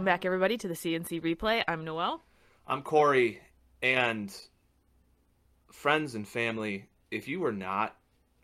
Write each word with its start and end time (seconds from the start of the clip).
Welcome 0.00 0.14
back, 0.14 0.24
everybody, 0.24 0.56
to 0.56 0.66
the 0.66 0.72
CNC 0.72 1.20
replay. 1.20 1.62
I'm 1.68 1.84
Noel. 1.84 2.22
I'm 2.66 2.80
Corey, 2.80 3.38
and 3.82 4.34
friends 5.70 6.14
and 6.14 6.26
family, 6.26 6.86
if 7.10 7.28
you 7.28 7.38
were 7.38 7.52
not 7.52 7.98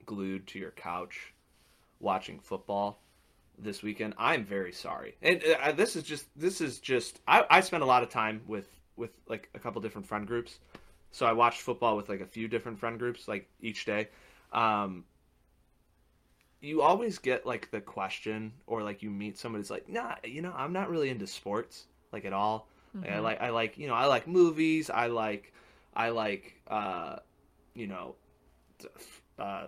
glued 0.04 0.46
to 0.48 0.58
your 0.58 0.72
couch 0.72 1.32
watching 1.98 2.40
football 2.40 3.00
this 3.58 3.82
weekend, 3.82 4.12
I'm 4.18 4.44
very 4.44 4.70
sorry. 4.70 5.16
And 5.22 5.42
uh, 5.62 5.72
this 5.72 5.96
is 5.96 6.02
just 6.02 6.26
this 6.36 6.60
is 6.60 6.78
just 6.78 7.22
I, 7.26 7.46
I 7.48 7.60
spent 7.62 7.82
a 7.82 7.86
lot 7.86 8.02
of 8.02 8.10
time 8.10 8.42
with 8.46 8.68
with 8.96 9.12
like 9.26 9.48
a 9.54 9.58
couple 9.58 9.80
different 9.80 10.06
friend 10.06 10.26
groups, 10.26 10.58
so 11.10 11.24
I 11.24 11.32
watched 11.32 11.62
football 11.62 11.96
with 11.96 12.10
like 12.10 12.20
a 12.20 12.26
few 12.26 12.48
different 12.48 12.78
friend 12.78 12.98
groups 12.98 13.28
like 13.28 13.48
each 13.62 13.86
day. 13.86 14.08
Um, 14.52 15.04
you 16.66 16.82
always 16.82 17.18
get 17.18 17.46
like 17.46 17.70
the 17.70 17.80
question 17.80 18.52
or 18.66 18.82
like 18.82 19.02
you 19.02 19.10
meet 19.10 19.38
somebody 19.38 19.60
who's 19.60 19.70
like, 19.70 19.88
nah, 19.88 20.16
you 20.24 20.42
know, 20.42 20.52
I'm 20.56 20.72
not 20.72 20.90
really 20.90 21.08
into 21.10 21.26
sports 21.26 21.86
like 22.12 22.24
at 22.24 22.32
all. 22.32 22.68
Like, 22.94 23.10
I 23.10 23.18
like 23.18 23.40
I 23.42 23.50
like 23.50 23.78
you 23.78 23.88
know 23.88 23.94
I 23.94 24.06
like 24.06 24.26
movies. 24.26 24.90
I 24.90 25.08
like 25.08 25.52
I 25.94 26.10
like 26.10 26.54
uh, 26.68 27.16
you 27.74 27.86
know 27.86 28.14
uh, 29.38 29.66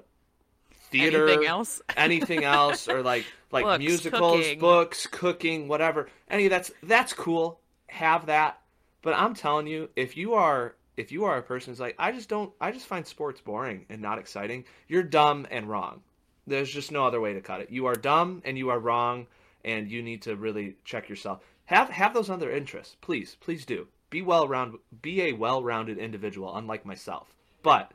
theater. 0.90 1.28
Anything 1.28 1.46
else? 1.46 1.82
anything 1.96 2.44
else 2.44 2.88
or 2.88 3.02
like 3.02 3.24
like 3.52 3.64
Books, 3.64 3.78
musicals, 3.78 4.36
cooking. 4.40 4.58
books, 4.58 5.06
cooking, 5.06 5.68
whatever. 5.68 6.08
Any 6.30 6.46
of 6.46 6.50
that's 6.50 6.72
that's 6.82 7.12
cool. 7.12 7.60
Have 7.88 8.26
that. 8.26 8.60
But 9.02 9.14
I'm 9.14 9.34
telling 9.34 9.66
you, 9.66 9.90
if 9.94 10.16
you 10.16 10.34
are 10.34 10.74
if 10.96 11.12
you 11.12 11.24
are 11.24 11.36
a 11.36 11.42
person 11.42 11.72
who's 11.72 11.80
like, 11.80 11.96
I 11.98 12.12
just 12.12 12.28
don't 12.28 12.52
I 12.60 12.72
just 12.72 12.86
find 12.86 13.06
sports 13.06 13.40
boring 13.40 13.86
and 13.88 14.00
not 14.00 14.18
exciting, 14.18 14.64
you're 14.88 15.02
dumb 15.02 15.46
and 15.50 15.68
wrong. 15.68 16.02
There's 16.48 16.70
just 16.70 16.92
no 16.92 17.06
other 17.06 17.20
way 17.20 17.34
to 17.34 17.40
cut 17.40 17.60
it. 17.60 17.70
You 17.70 17.86
are 17.86 17.94
dumb 17.94 18.42
and 18.44 18.56
you 18.56 18.70
are 18.70 18.78
wrong 18.78 19.26
and 19.64 19.90
you 19.90 20.02
need 20.02 20.22
to 20.22 20.36
really 20.36 20.76
check 20.84 21.08
yourself. 21.08 21.40
Have 21.66 21.90
have 21.90 22.14
those 22.14 22.30
other 22.30 22.50
interests. 22.50 22.96
Please, 23.00 23.36
please 23.40 23.64
do. 23.66 23.88
Be 24.10 24.22
well 24.22 24.48
round 24.48 24.78
be 25.02 25.22
a 25.22 25.32
well-rounded 25.32 25.98
individual 25.98 26.56
unlike 26.56 26.86
myself. 26.86 27.34
But 27.62 27.92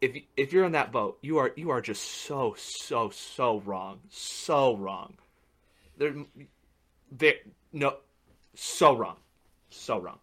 if 0.00 0.16
if 0.36 0.52
you're 0.52 0.64
in 0.64 0.72
that 0.72 0.90
boat, 0.90 1.18
you 1.22 1.38
are 1.38 1.52
you 1.56 1.70
are 1.70 1.80
just 1.80 2.02
so 2.02 2.54
so 2.58 3.10
so 3.10 3.60
wrong, 3.60 4.00
so 4.08 4.76
wrong. 4.76 5.14
There, 5.96 6.14
there, 7.10 7.34
no, 7.72 7.96
so 8.54 8.96
wrong, 8.96 9.16
so 9.70 9.98
wrong. 9.98 10.18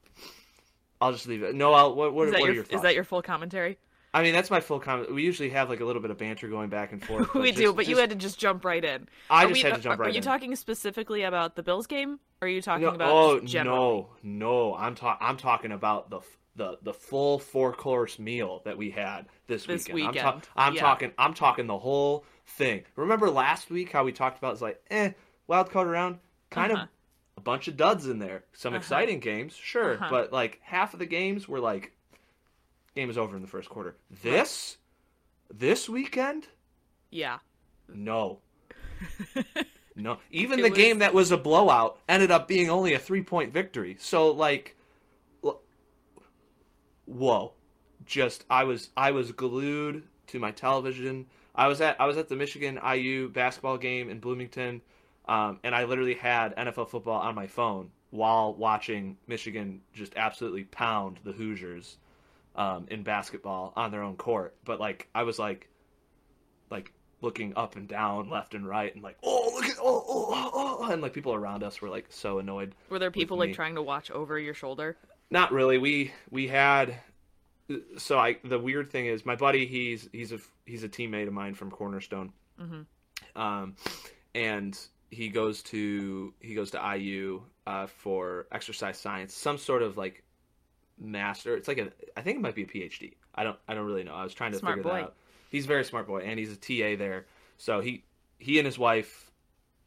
I'll 1.02 1.12
just 1.12 1.28
leave 1.28 1.44
it. 1.44 1.56
Noel, 1.56 1.96
what 1.96 2.14
what, 2.14 2.28
Is 2.28 2.32
that, 2.34 2.40
what 2.42 2.46
your, 2.48 2.64
are 2.64 2.66
your 2.68 2.76
is 2.76 2.82
that 2.82 2.96
your 2.96 3.04
full 3.04 3.22
commentary? 3.22 3.78
I 4.16 4.24
mean, 4.24 4.34
that's 4.34 4.50
my 4.50 4.62
full 4.62 4.80
comment. 4.80 5.14
We 5.14 5.24
usually 5.24 5.50
have 5.50 5.70
like 5.70 5.82
a 5.82 5.86
little 5.86 6.02
bit 6.02 6.10
of 6.10 6.18
banter 6.18 6.48
going 6.48 6.70
back 6.70 6.94
and 6.94 7.04
forth. 7.04 7.34
we 7.36 7.48
just- 7.52 7.58
do, 7.58 7.74
but 7.74 7.88
you 7.88 7.98
had 7.98 8.10
to 8.12 8.16
just 8.16 8.40
jump 8.40 8.64
right 8.64 8.84
in. 8.84 9.08
I 9.30 9.44
Are 9.44 9.48
just 9.50 9.62
we- 9.64 9.70
had 9.70 9.76
to 9.76 9.82
jump 9.82 10.00
are, 10.00 10.04
right 10.04 10.08
Are 10.08 10.12
you 10.12 10.18
in. 10.18 10.24
talking 10.24 10.56
specifically 10.56 11.24
about 11.24 11.56
the 11.56 11.64
Bills 11.64 11.86
game? 11.86 12.20
Or 12.42 12.48
are 12.48 12.50
you 12.52 12.62
talking 12.62 12.86
no, 12.86 12.94
about 12.94 13.12
oh 13.12 13.40
just 13.42 13.52
generally? 13.54 13.78
no, 13.78 14.10
no! 14.24 14.76
I'm 14.76 14.96
talking. 14.96 15.28
I'm 15.28 15.38
talking 15.38 15.72
about 15.74 16.10
the 16.10 16.20
the 16.56 16.78
the 16.84 16.94
full 16.94 17.40
four 17.40 17.74
course 17.74 18.18
meal 18.20 18.62
that 18.66 18.78
we 18.78 18.90
had 18.92 19.26
this, 19.48 19.66
This 19.66 19.90
weekend. 19.90 20.20
I'm, 20.20 20.42
ta- 20.42 20.48
I'm 20.56 20.74
yeah. 20.76 20.82
talking. 20.82 21.12
I'm 21.18 21.34
talking 21.34 21.68
the 21.68 21.78
whole 21.78 22.24
thing. 22.48 22.84
Remember 22.96 23.30
last 23.30 23.70
week 23.70 23.92
how 23.92 24.04
we 24.06 24.12
talked 24.14 24.38
about 24.38 24.54
it's 24.54 24.62
like, 24.62 24.82
eh, 24.92 25.12
wild 25.48 25.70
card 25.72 25.88
round, 25.90 26.20
kind 26.52 26.72
Uh-huh. 26.72 26.84
of 26.84 26.90
a 27.38 27.42
bunch 27.42 27.68
of 27.68 27.76
duds 27.76 28.06
in 28.08 28.20
there. 28.20 28.44
Some 28.54 28.74
Uh-huh. 28.74 28.80
exciting 28.80 29.20
games, 29.20 29.54
sure, 29.56 29.96
Uh-huh. 29.96 30.08
but 30.10 30.32
like 30.34 30.60
half 30.64 30.94
of 30.94 31.00
the 31.00 31.06
games 31.06 31.48
were 31.50 31.60
like, 31.60 31.92
game 32.96 33.10
is 33.10 33.18
over 33.18 33.36
in 33.36 33.42
the 33.42 33.48
first 33.48 33.70
quarter. 33.70 33.96
This, 34.24 34.78
this 35.54 35.88
weekend, 35.90 36.48
Yeah. 37.12 37.40
no. 37.94 38.40
No, 39.98 40.18
even 40.30 40.60
It 40.60 40.64
the 40.64 40.70
was- 40.72 40.78
game 40.78 41.00
that 41.00 41.14
was 41.14 41.32
a 41.32 41.38
blowout 41.38 42.00
ended 42.10 42.30
up 42.30 42.50
being 42.50 42.70
only 42.70 42.94
a 42.94 43.00
three 43.00 43.22
point 43.24 43.54
victory. 43.54 43.96
So 43.98 44.30
like, 44.30 44.76
whoa, 47.06 47.54
just 48.06 48.44
I 48.50 48.66
was 48.66 48.90
I 48.98 49.12
was 49.12 49.32
glued 49.32 50.04
to 50.28 50.40
my 50.40 50.52
television. 50.52 51.28
I 51.56 51.68
was 51.68 51.80
at 51.80 52.00
I 52.02 52.08
was 52.08 52.18
at 52.18 52.28
the 52.28 52.36
Michigan 52.36 52.78
IU 52.86 53.30
basketball 53.30 53.78
game 53.78 54.10
in 54.10 54.20
Bloomington, 54.20 54.82
um, 55.30 55.60
and 55.64 55.74
I 55.74 55.86
literally 55.86 56.16
had 56.16 56.54
NFL 56.58 56.90
football 56.90 57.22
on 57.22 57.34
my 57.34 57.48
phone 57.48 57.90
while 58.12 58.54
watching 58.54 59.16
Michigan 59.28 59.80
just 59.94 60.14
absolutely 60.18 60.66
pound 60.66 61.20
the 61.24 61.32
Hoosiers 61.32 61.98
um, 62.56 62.86
in 62.90 63.04
basketball 63.04 63.74
on 63.76 63.92
their 63.92 64.02
own 64.02 64.16
court. 64.16 64.56
But 64.66 64.80
like 64.80 65.08
I 65.14 65.24
was 65.24 65.38
like, 65.40 65.70
like 66.70 66.92
looking 67.22 67.54
up 67.56 67.76
and 67.76 67.88
down, 67.88 68.30
left 68.30 68.54
and 68.54 68.68
right, 68.68 68.94
and 68.94 69.04
like, 69.04 69.18
oh 69.24 69.52
look 69.56 69.66
at 69.66 69.78
oh 69.80 70.04
oh 70.08 70.52
oh, 70.54 70.78
oh 70.82 70.92
and 70.92 71.02
like 71.02 71.14
people 71.14 71.34
around 71.34 71.64
us 71.64 71.82
were 71.82 71.90
like 71.90 72.06
so 72.10 72.40
annoyed. 72.40 72.76
Were 72.90 73.00
there 73.00 73.12
people 73.12 73.38
like 73.38 73.54
trying 73.54 73.76
to 73.76 73.82
watch 73.82 74.12
over 74.12 74.38
your 74.40 74.54
shoulder? 74.54 74.98
Not 75.32 75.52
really. 75.52 75.78
We 75.78 76.12
we 76.30 76.48
had 76.48 76.98
so 77.98 78.20
I 78.20 78.38
the 78.44 78.60
weird 78.60 78.92
thing 78.92 79.08
is 79.08 79.26
my 79.26 79.36
buddy 79.36 79.66
he's 79.66 80.08
he's 80.12 80.32
a 80.32 80.40
he's 80.66 80.84
a 80.84 80.90
teammate 80.90 81.28
of 81.28 81.34
mine 81.34 81.56
from 81.56 81.72
Cornerstone, 81.72 82.32
Mhm. 82.62 82.86
um, 83.36 83.76
and 84.36 84.78
he 85.10 85.30
goes 85.30 85.64
to 85.64 86.34
he 86.42 86.54
goes 86.54 86.72
to 86.72 86.96
IU 86.98 87.42
uh, 87.66 87.88
for 87.88 88.46
exercise 88.52 89.00
science, 89.00 89.34
some 89.34 89.58
sort 89.58 89.82
of 89.82 89.98
like 89.98 90.24
master. 91.00 91.56
It's 91.56 91.68
like 91.68 91.78
a 91.78 91.92
I 92.18 92.22
think 92.22 92.38
it 92.38 92.42
might 92.42 92.56
be 92.56 92.64
a 92.64 92.68
PhD. 92.68 93.14
I 93.34 93.44
don't 93.44 93.58
I 93.68 93.74
don't 93.74 93.86
really 93.86 94.04
know. 94.04 94.14
I 94.16 94.24
was 94.24 94.34
trying 94.34 94.52
to 94.54 94.60
Smart 94.60 94.78
figure 94.78 94.92
boy. 94.92 94.98
that 94.98 95.04
out. 95.06 95.16
He's 95.50 95.66
a 95.66 95.68
very 95.68 95.84
smart 95.86 96.08
boy, 96.08 96.20
and 96.22 96.40
he's 96.40 96.52
a 96.52 96.56
TA 96.58 96.98
there. 96.98 97.26
So 97.58 97.80
he 97.82 98.04
he 98.40 98.60
and 98.60 98.66
his 98.66 98.78
wife 98.80 99.32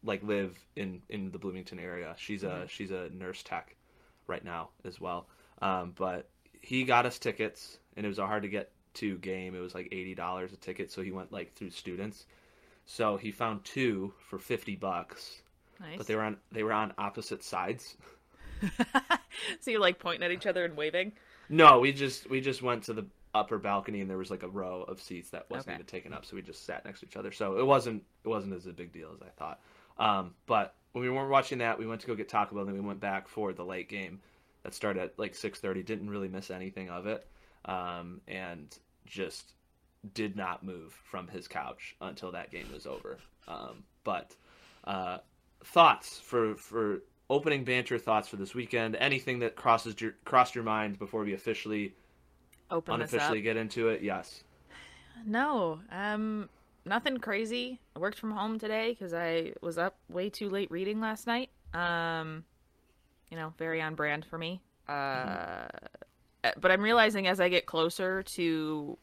like 0.05 0.23
live 0.23 0.57
in 0.77 1.03
in 1.09 1.31
the 1.33 1.39
Bloomington 1.39 1.79
area. 1.79 2.15
She's 2.19 2.45
a 2.45 2.49
Mhm. 2.65 2.69
she's 2.71 2.91
a 2.91 3.09
nurse 3.11 3.43
tech 3.43 3.75
right 4.27 4.45
now 4.45 4.71
as 4.85 5.01
well. 5.01 5.29
Um, 5.61 5.93
but 5.97 6.29
he 6.61 6.85
got 6.85 7.05
us 7.07 7.19
tickets, 7.19 7.79
and 7.97 8.07
it 8.07 8.09
was 8.09 8.19
a 8.19 8.27
hard 8.27 8.43
to 8.45 8.49
get 8.49 8.71
to 8.95 9.19
game. 9.19 9.55
It 9.55 9.61
was 9.61 9.75
like 9.75 9.89
eighty 9.93 10.15
dollars 10.15 10.53
a 10.53 10.57
ticket, 10.57 10.91
so 10.91 11.03
he 11.03 11.11
went 11.13 11.33
like 11.33 11.55
through 11.55 11.71
students. 11.71 12.27
So 12.87 13.17
he 13.17 13.31
found 13.33 13.65
two 13.65 14.15
for 14.31 14.39
fifty 14.39 14.77
bucks, 14.77 15.43
Nice. 15.81 15.99
but 15.99 16.07
they 16.07 16.15
were 16.17 16.23
on 16.23 16.37
they 16.53 16.63
were 16.63 16.73
on 16.73 16.95
opposite 16.99 17.43
sides. 17.43 17.97
so 19.61 19.71
you're 19.71 19.81
like 19.81 19.99
pointing 19.99 20.25
at 20.25 20.31
each 20.31 20.47
other 20.47 20.65
and 20.65 20.77
waving? 20.77 21.13
No, 21.49 21.81
we 21.81 21.93
just 21.93 22.29
we 22.31 22.41
just 22.41 22.63
went 22.63 22.85
to 22.85 22.93
the 22.93 23.07
upper 23.35 23.59
balcony, 23.59 24.01
and 24.01 24.09
there 24.11 24.19
was 24.19 24.31
like 24.31 24.43
a 24.43 24.49
row 24.49 24.83
of 24.83 25.01
seats 25.01 25.31
that 25.31 25.47
wasn't 25.51 25.69
Okay. 25.69 25.75
even 25.77 25.87
taken 25.87 26.13
up, 26.13 26.25
so 26.25 26.37
we 26.37 26.43
just 26.43 26.65
sat 26.67 26.85
next 26.85 27.01
to 27.01 27.07
each 27.07 27.17
other. 27.17 27.33
So 27.33 27.59
it 27.59 27.67
wasn't 27.67 28.03
it 28.25 28.29
wasn't 28.29 28.55
as 28.55 28.67
a 28.67 28.73
big 28.73 28.93
deal 28.93 29.11
as 29.15 29.23
I 29.23 29.31
thought. 29.39 29.61
Um, 29.99 30.35
but 30.47 30.75
when 30.93 31.03
we 31.03 31.11
weren't 31.11 31.31
watching 31.31 31.59
that, 31.59 31.79
we 31.79 31.87
went 31.87 32.01
to 32.03 32.07
go 32.07 32.15
get 32.15 32.29
Taco 32.29 32.55
Bell, 32.55 32.65
and 32.65 32.69
then 32.75 32.81
we 32.83 32.87
went 32.87 33.01
back 33.01 33.29
for 33.29 33.53
the 33.53 33.65
late 33.65 33.89
game 33.89 34.21
that 34.63 34.75
started 34.75 35.03
at 35.03 35.19
like 35.19 35.35
six 35.35 35.61
thirty. 35.61 35.83
Didn't 35.83 36.11
really 36.11 36.29
miss 36.29 36.51
anything 36.51 36.89
of 36.91 37.07
it, 37.07 37.27
um, 37.65 38.21
and 38.29 38.77
just 39.07 39.53
did 40.15 40.37
not 40.37 40.63
move 40.63 40.93
from 41.11 41.27
his 41.29 41.49
couch 41.49 41.97
until 42.01 42.31
that 42.33 42.51
game 42.51 42.67
was 42.73 42.87
over. 42.87 43.19
Um, 43.49 43.83
but 44.05 44.37
uh, 44.85 45.19
thoughts 45.65 46.19
for 46.21 46.55
for 46.57 47.03
opening 47.31 47.65
banter 47.65 47.99
thoughts 47.99 48.29
for 48.29 48.37
this 48.37 48.55
weekend? 48.55 48.97
Anything 48.97 49.41
that 49.41 49.57
crosses 49.57 50.01
your 50.01 50.15
crossed 50.25 50.55
your 50.55 50.65
mind 50.65 50.99
before 50.99 51.25
we 51.25 51.35
officially 51.35 51.95
Open 52.71 52.95
unofficially 52.95 53.41
get 53.41 53.57
into 53.57 53.89
it? 53.89 54.03
Yes. 54.03 54.43
No, 55.27 55.81
um, 55.91 56.49
nothing 56.85 57.19
crazy. 57.19 57.81
I 57.97 57.99
worked 57.99 58.19
from 58.19 58.31
home 58.31 58.59
today 58.59 58.91
because 58.91 59.13
I 59.13 59.53
was 59.61 59.79
up 59.79 59.97
way 60.09 60.31
too 60.31 60.49
late 60.49 60.71
reading 60.71 61.01
last 61.01 61.27
night. 61.27 61.51
Um, 61.75 62.45
you 63.31 63.37
know, 63.37 63.53
very 63.59 63.83
on 63.83 63.95
brand 63.95 64.25
for 64.25 64.39
me. 64.39 64.61
Uh, 64.89 65.67
but 66.59 66.71
I'm 66.71 66.81
realizing 66.81 67.27
as 67.27 67.41
I 67.41 67.49
get 67.49 67.67
closer 67.67 68.23
to 68.23 68.97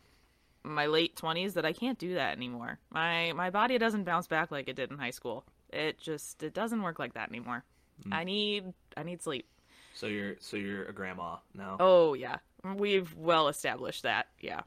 my 0.64 0.88
late 0.88 1.16
twenties 1.16 1.54
that 1.54 1.66
I 1.66 1.74
can't 1.74 2.00
do 2.00 2.16
that 2.16 2.36
anymore. 2.36 2.80
My 2.90 3.34
my 3.34 3.50
body 3.50 3.78
doesn't 3.78 4.04
bounce 4.04 4.28
back 4.28 4.52
like 4.52 4.68
it 4.68 4.76
did 4.76 4.90
in 4.92 4.98
high 4.98 5.12
school. 5.12 5.46
It 5.72 6.00
just 6.00 6.42
it 6.42 6.54
doesn't 6.54 6.82
work 6.82 6.98
like 6.98 7.14
that 7.14 7.30
anymore. 7.30 7.64
Mm. 8.04 8.14
I 8.14 8.24
need 8.24 8.74
I 8.98 9.04
need 9.04 9.22
sleep. 9.22 9.48
So 9.94 10.08
you're 10.08 10.36
so 10.40 10.58
you're 10.58 10.86
a 10.86 10.94
grandma 10.94 11.38
now. 11.54 11.78
Oh 11.80 12.14
yeah, 12.14 12.38
we've 12.76 13.14
well 13.16 13.48
established 13.48 14.04
that. 14.04 14.28
Yeah, 14.40 14.62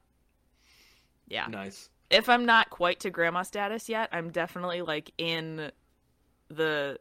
yeah. 1.28 1.46
Nice. 1.48 1.90
if 2.10 2.28
I'm 2.28 2.46
not 2.46 2.70
quite 2.70 3.00
to 3.00 3.10
grandma 3.10 3.42
status 3.42 3.88
yet, 3.88 4.08
I'm 4.12 4.30
definitely 4.30 4.82
like 4.82 5.12
in 5.18 5.70
the 6.48 6.98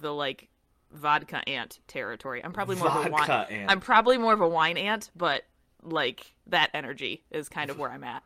the 0.00 0.12
like 0.12 0.48
vodka 0.92 1.42
aunt 1.48 1.80
territory. 1.88 2.44
I'm 2.44 2.52
probably 2.52 2.76
more 2.76 2.88
of 2.88 3.06
a 3.06 3.10
wine. 3.10 3.26
Vodka 3.26 3.52
aunt. 3.52 3.70
I'm 3.70 3.80
probably 3.80 4.18
more 4.18 4.32
of 4.32 4.40
a 4.40 4.48
wine 4.48 4.76
aunt, 4.76 5.10
but 5.16 5.42
like 5.82 6.32
that 6.46 6.70
energy 6.74 7.24
is 7.30 7.48
kind 7.48 7.70
of 7.70 7.78
where 7.78 7.90
I'm 7.90 8.04
at. 8.04 8.22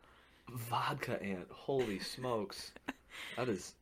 Vodka 0.51 1.21
aunt. 1.21 1.47
Holy 1.51 1.99
smokes. 1.99 2.71
That 3.35 3.49
is 3.49 3.73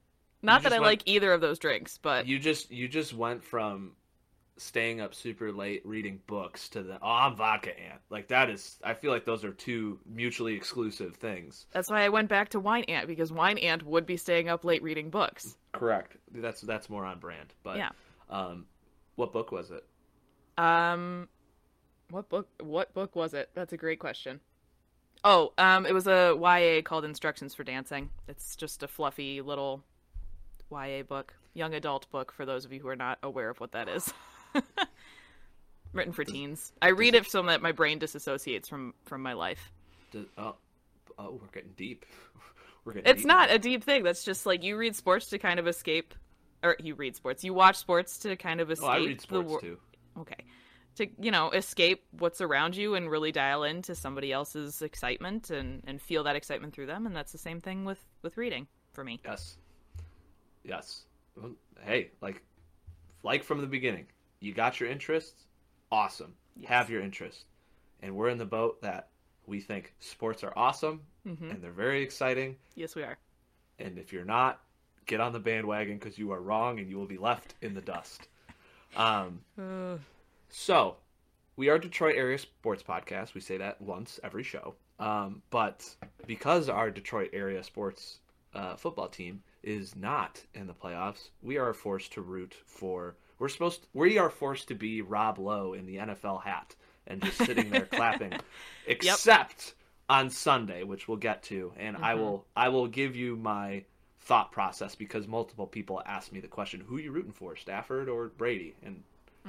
Not 0.47 0.63
that 0.63 0.73
I 0.73 0.79
went- 0.79 0.85
like 0.85 1.01
either 1.05 1.31
of 1.31 1.41
those 1.41 1.59
drinks, 1.59 1.97
but 1.99 2.25
you 2.27 2.39
just 2.39 2.71
you 2.71 2.87
just 2.87 3.13
went 3.13 3.43
from 3.43 3.91
staying 4.59 4.99
up 4.99 5.13
super 5.13 5.51
late 5.51 5.85
reading 5.85 6.19
books 6.25 6.69
to 6.69 6.81
the 6.81 6.95
oh 6.95 7.07
I'm 7.07 7.35
vodka 7.35 7.79
aunt. 7.79 8.01
Like 8.09 8.29
that 8.29 8.49
is 8.49 8.79
I 8.83 8.95
feel 8.95 9.11
like 9.11 9.23
those 9.23 9.43
are 9.43 9.51
two 9.51 9.99
mutually 10.05 10.55
exclusive 10.55 11.15
things. 11.17 11.67
that's 11.71 11.91
why 11.91 12.01
I 12.03 12.09
went 12.09 12.27
back 12.27 12.49
to 12.49 12.59
wine 12.59 12.85
aunt 12.85 13.05
because 13.07 13.31
wine 13.31 13.59
aunt 13.59 13.83
would 13.83 14.07
be 14.07 14.17
staying 14.17 14.49
up 14.49 14.65
late 14.65 14.81
reading 14.81 15.11
books. 15.11 15.55
Correct. 15.73 16.17
That's 16.33 16.61
that's 16.61 16.89
more 16.89 17.05
on 17.05 17.19
brand. 17.19 17.53
But 17.61 17.77
Yeah. 17.77 17.89
um 18.31 18.65
What 19.15 19.31
book 19.31 19.51
was 19.51 19.69
it? 19.69 19.85
Um, 20.57 21.27
what 22.09 22.29
book? 22.29 22.47
What 22.59 22.93
book 22.95 23.15
was 23.15 23.35
it? 23.35 23.49
That's 23.53 23.73
a 23.73 23.77
great 23.77 23.99
question. 23.99 24.39
Oh, 25.23 25.53
um, 25.57 25.85
it 25.85 25.93
was 25.93 26.07
a 26.07 26.35
YA 26.39 26.81
called 26.81 27.05
Instructions 27.05 27.53
for 27.53 27.63
Dancing. 27.63 28.09
It's 28.27 28.55
just 28.55 28.81
a 28.81 28.87
fluffy 28.87 29.41
little 29.41 29.83
YA 30.71 31.03
book, 31.03 31.33
young 31.53 31.73
adult 31.73 32.09
book 32.11 32.31
for 32.31 32.45
those 32.45 32.65
of 32.65 32.73
you 32.73 32.79
who 32.79 32.87
are 32.87 32.95
not 32.95 33.19
aware 33.23 33.49
of 33.49 33.59
what 33.59 33.71
that 33.73 33.87
is. 33.89 34.13
Written 35.93 36.13
for 36.13 36.23
teens. 36.23 36.73
I 36.81 36.89
read 36.89 37.15
it 37.15 37.25
so 37.29 37.41
that 37.43 37.61
my 37.61 37.71
brain 37.71 37.99
disassociates 37.99 38.67
from 38.67 38.93
from 39.05 39.21
my 39.21 39.33
life. 39.33 39.71
Does, 40.11 40.25
oh, 40.37 40.55
oh, 41.17 41.39
we're 41.41 41.47
getting 41.53 41.73
deep. 41.75 42.05
We're 42.85 42.93
getting 42.93 43.09
It's 43.11 43.21
deep 43.23 43.27
not 43.27 43.51
a 43.51 43.59
deep 43.59 43.83
thing. 43.83 44.03
That's 44.03 44.23
just 44.23 44.45
like 44.45 44.63
you 44.63 44.77
read 44.77 44.95
sports 44.95 45.27
to 45.31 45.37
kind 45.39 45.59
of 45.59 45.67
escape, 45.67 46.13
or 46.63 46.77
you 46.81 46.95
read 46.95 47.17
sports. 47.17 47.43
You 47.43 47.53
watch 47.53 47.75
sports 47.75 48.17
to 48.19 48.35
kind 48.37 48.61
of 48.61 48.71
escape. 48.71 48.87
Oh, 48.89 48.91
I 48.93 48.97
read 48.99 49.17
the 49.19 49.23
sports 49.23 49.49
wor- 49.49 49.61
too. 49.61 49.77
okay 50.19 50.45
to 50.95 51.07
you 51.21 51.29
know 51.31 51.51
escape 51.51 52.05
what's 52.11 52.41
around 52.41 52.75
you 52.75 52.95
and 52.95 53.09
really 53.11 53.31
dial 53.31 53.63
into 53.63 53.93
somebody 53.93 54.31
else's 54.31 54.81
excitement 54.81 55.49
and 55.51 55.83
and 55.85 56.01
feel 56.01 56.23
that 56.23 56.35
excitement 56.35 56.73
through 56.73 56.87
them 56.87 57.05
and 57.05 57.15
that's 57.15 57.31
the 57.31 57.37
same 57.37 57.61
thing 57.61 57.85
with 57.85 57.99
with 58.23 58.35
reading 58.35 58.67
for 58.93 59.03
me 59.03 59.19
Yes. 59.23 59.57
Yes. 60.67 61.03
Well, 61.35 61.51
Hey, 61.81 62.11
like, 62.21 62.43
like 63.23 63.43
from 63.43 63.61
the 63.61 63.67
beginning, 63.67 64.05
you 64.39 64.53
got 64.53 64.79
your 64.79 64.89
interests. 64.89 65.43
Awesome. 65.91 66.33
Yes. 66.57 66.69
Have 66.69 66.89
your 66.89 67.01
interest, 67.01 67.45
and 68.01 68.15
we're 68.15 68.29
in 68.29 68.37
the 68.37 68.45
boat 68.45 68.81
that 68.81 69.09
we 69.45 69.61
think 69.61 69.93
sports 69.99 70.43
are 70.43 70.51
awesome 70.57 71.01
hmm 71.23 71.49
and 71.49 71.61
they're 71.61 71.71
very 71.71 72.01
exciting. 72.03 72.55
yes 72.75 72.95
we 72.95 73.03
are 73.03 73.17
And 73.79 73.97
if 73.97 74.11
you're 74.11 74.25
not, 74.25 74.59
get 75.05 75.21
on 75.21 75.31
the 75.33 75.39
bandwagon 75.39 75.97
because 75.97 76.17
you 76.17 76.31
are 76.31 76.41
wrong 76.41 76.79
and 76.79 76.89
you 76.89 76.97
will 76.97 77.05
be 77.05 77.17
left 77.17 77.55
in 77.61 77.73
the 77.73 77.81
dust. 77.81 78.27
Um, 78.97 79.39
So, 80.49 80.97
we 81.55 81.69
are 81.69 81.77
Detroit 81.79 82.15
area 82.17 82.37
sports 82.37 82.83
podcast. 82.83 83.33
We 83.33 83.41
say 83.41 83.57
that 83.57 83.81
once 83.81 84.19
every 84.23 84.43
show. 84.43 84.75
Um, 84.99 85.41
but 85.49 85.95
because 86.25 86.67
our 86.69 86.89
Detroit 86.91 87.29
area 87.33 87.63
sports 87.63 88.19
uh, 88.53 88.75
football 88.75 89.07
team 89.07 89.41
is 89.67 89.95
not 89.95 90.43
in 90.53 90.65
the 90.67 90.73
playoffs, 90.73 91.29
we 91.43 91.57
are 91.57 91.73
forced 91.73 92.13
to 92.13 92.21
root 92.21 92.55
for. 92.65 93.15
We're 93.37 93.49
supposed. 93.49 93.85
we 93.93 94.17
are 94.17 94.29
forced 94.29 94.67
to 94.69 94.75
be 94.75 95.01
Rob 95.01 95.37
Lowe 95.37 95.73
in 95.73 95.85
the 95.85 95.97
NFL 95.97 96.41
hat 96.43 96.75
and 97.05 97.21
just 97.21 97.37
sitting 97.37 97.69
there 97.69 97.85
clapping, 97.85 98.31
except 98.87 99.75
on 100.09 100.29
Sunday, 100.29 100.83
which 100.83 101.07
we'll 101.07 101.17
get 101.17 101.43
to, 101.43 101.73
and 101.77 101.97
I 101.97 102.13
Mhm. 102.13 102.19
will. 102.19 102.45
I 102.55 102.69
will 102.69 102.87
give 102.87 103.15
you 103.15 103.35
my 103.35 103.83
thought 104.21 104.51
process 104.51 104.95
because 104.95 105.27
multiple 105.27 105.67
people 105.67 106.01
asked 106.05 106.31
me 106.31 106.39
the 106.39 106.47
question, 106.47 106.79
"Who 106.87 106.97
are 106.97 107.01
you 107.01 107.11
rooting 107.11 107.31
for, 107.33 107.55
Stafford 107.55 108.07
or 108.09 108.29
Brady?" 108.29 108.75
and 108.83 109.03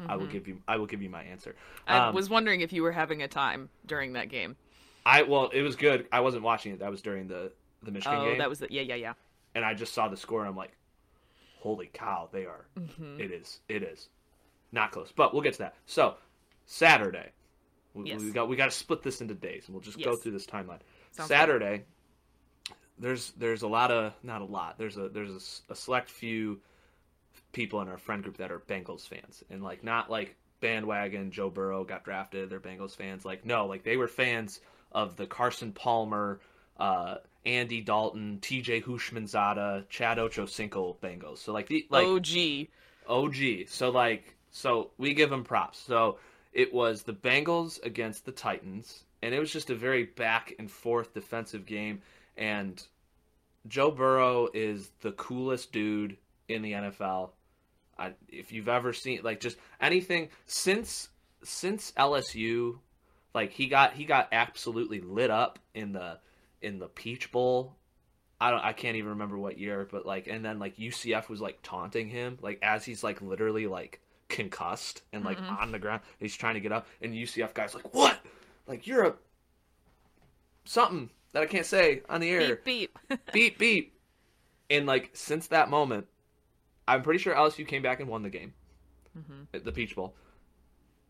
I 0.09 0.17
will 0.17 0.27
Mhm. 0.27 0.31
give 0.31 0.49
you 0.49 0.63
I 0.69 0.77
will 0.77 0.87
give 0.87 1.01
you 1.03 1.11
my 1.11 1.23
answer. 1.23 1.55
i 1.87 2.09
Um, 2.09 2.15
was 2.15 2.29
wondering 2.29 2.61
if 2.61 2.73
you 2.73 2.83
were 2.83 2.93
having 2.93 3.23
a 3.23 3.29
time 3.29 3.71
during 3.87 4.13
that 4.15 4.29
game 4.29 4.57
I 5.07 5.23
well 5.23 5.49
it 5.49 5.63
was 5.63 5.77
good. 5.77 6.07
I 6.13 6.21
wasn't 6.21 6.43
watching 6.43 6.73
it. 6.73 6.81
That 6.81 6.91
was 6.91 7.03
during 7.03 7.29
the 7.29 7.53
the 7.83 7.93
Michigan 7.93 8.19
oh 8.19 8.25
game, 8.25 8.39
that 8.39 8.49
was 8.49 8.59
the 8.59 8.67
yeah 8.71 8.83
yeah 8.83 8.97
yeah 8.97 9.15
and 9.55 9.65
I 9.65 9.75
just 9.75 9.93
saw 9.95 10.09
the 10.09 10.17
score. 10.17 10.41
and 10.41 10.49
I'm 10.49 10.57
like, 10.57 10.73
holy 11.59 11.91
cow, 11.93 12.29
they 12.33 12.47
are. 12.47 12.67
hmm 12.77 13.21
It 13.21 13.31
is. 13.33 13.61
It 13.69 13.83
is 13.83 14.09
not 14.73 14.93
close, 14.93 15.13
but 15.15 15.33
we'll 15.33 15.43
get 15.43 15.55
to 15.55 15.59
that. 15.61 15.75
So 15.87 16.15
Saturday, 16.67 17.31
we, 17.95 18.11
Yes. 18.11 18.21
we 18.21 18.31
got 18.31 18.49
we 18.49 18.57
got 18.57 18.67
to 18.67 18.77
split 18.77 19.03
this 19.03 19.21
into 19.21 19.35
days, 19.35 19.65
and 19.67 19.75
we'll 19.75 19.83
just 19.83 20.03
go 20.03 20.15
through 20.17 20.33
this 20.33 20.47
timeline. 20.47 20.81
Sounds 21.13 21.29
Saturday, 21.29 21.85
there's 22.99 23.33
there's 23.33 23.63
a 23.63 23.69
lot 23.69 23.91
of 23.91 24.13
not 24.23 24.43
a 24.43 24.45
lot. 24.45 24.77
There's 24.79 24.97
a 24.97 25.09
there's 25.09 25.63
a 25.71 25.75
select 25.75 26.11
few 26.11 26.61
people 27.53 27.81
in 27.81 27.89
our 27.89 27.97
friend 27.99 28.23
group 28.23 28.37
that 28.39 28.51
are 28.53 28.59
Bengals 28.61 29.09
fans, 29.09 29.43
and 29.51 29.63
like 29.63 29.83
not 29.83 30.11
like 30.11 30.37
bandwagon 30.61 31.31
Joe 31.31 31.49
Burrow 31.51 31.85
got 31.85 32.05
drafted. 32.05 32.51
They're 32.51 32.61
Bengals 32.61 32.95
fans. 32.97 33.25
Like 33.25 33.47
no, 33.47 33.67
like 33.67 33.85
they 33.85 33.97
were 33.97 34.09
fans 34.09 34.61
of 34.93 35.17
the 35.17 35.27
Carson 35.27 35.73
Palmer, 35.73 36.41
uh, 36.79 37.17
Andy 37.47 37.81
Dalton, 37.81 38.39
T.J. 38.41 38.83
Houshmandzadeh, 38.83 39.89
Chad 39.89 40.19
Ochocinco 40.19 40.97
Bengals. 40.99 41.39
So 41.39 41.53
like 41.53 41.69
the 41.69 41.87
like 41.91 42.23
gee 42.23 42.71
OG. 43.09 43.69
So 43.69 43.91
like 43.91 44.37
so 44.51 44.91
we 44.99 45.15
give 45.15 45.31
them 45.31 45.45
props. 45.45 45.79
So 45.79 46.19
it 46.53 46.73
was 46.73 47.03
the 47.03 47.13
Bengals 47.13 47.83
against 47.85 48.25
the 48.25 48.33
Titans 48.33 49.05
and 49.23 49.35
it 49.35 49.39
was 49.39 49.53
just 49.53 49.71
a 49.71 49.75
very 49.75 50.05
back 50.05 50.55
and 50.59 50.71
forth 50.71 51.15
defensive 51.15 51.67
game 51.67 52.03
and 52.37 52.83
Joe 53.67 53.91
Burrow 53.91 54.49
is 54.55 54.91
the 55.01 55.13
coolest 55.13 55.73
dude 55.73 56.17
in 56.49 56.63
the 56.63 56.73
NFL. 56.73 57.31
I, 57.99 58.13
if 58.29 58.53
you've 58.53 58.69
ever 58.69 58.93
seen 58.93 59.21
like 59.23 59.41
just 59.41 59.59
anything 59.81 60.29
since 60.47 61.09
since 61.43 61.93
LSU 61.93 62.79
like 63.35 63.53
he 63.53 63.67
got 63.67 63.95
he 63.95 64.05
got 64.05 64.29
absolutely 64.33 65.01
lit 65.01 65.31
up 65.31 65.59
in 65.75 65.93
the 65.93 66.19
in 66.63 66.79
the 66.79 66.89
Peach 66.89 67.31
Bowl 67.33 67.77
I 68.41 68.51
don't 68.51 68.61
I 68.65 68.73
can't 68.73 68.97
even 68.97 69.11
remember 69.11 69.37
what 69.39 69.59
year, 69.59 69.89
but 69.91 70.07
like 70.07 70.27
and 70.29 70.45
then 70.45 70.59
like 70.59 70.77
UCF 70.77 71.29
was 71.29 71.41
like 71.41 71.59
taunting 71.63 72.09
him 72.09 72.39
like 72.41 72.59
as 72.63 72.85
he's 72.85 73.03
like 73.03 73.21
literally 73.21 73.67
like 73.67 74.01
concussed 74.29 75.03
and 75.13 75.25
like 75.25 75.39
Mhm. 75.39 75.61
on 75.61 75.73
the 75.73 75.79
ground. 75.79 76.03
He's 76.21 76.37
trying 76.37 76.55
to 76.55 76.61
get 76.61 76.71
up 76.73 76.87
and 77.03 77.15
UCF 77.15 77.53
guys 77.55 77.75
like, 77.75 77.93
"What? 77.95 78.19
Like 78.67 78.87
you're 78.87 79.05
a 79.07 79.15
something 80.65 81.11
that 81.33 81.43
I 81.43 81.47
can't 81.47 81.67
say 81.67 82.03
on 82.09 82.21
the 82.21 82.31
air. 82.31 82.57
beep 82.65 82.97
beep 83.09 83.21
beep 83.33 83.59
beep." 83.59 83.95
And 84.71 84.87
like 84.87 85.11
since 85.15 85.49
that 85.49 85.71
moment, 85.71 86.07
I'm 86.87 87.03
pretty 87.03 87.19
sure 87.19 87.35
LSU 87.35 87.67
came 87.67 87.83
back 87.83 88.01
and 88.01 88.09
won 88.09 88.23
the 88.23 88.31
game 88.31 88.55
hmm 89.15 89.45
the 89.51 89.73
Peach 89.73 89.97
Bowl. 89.97 90.15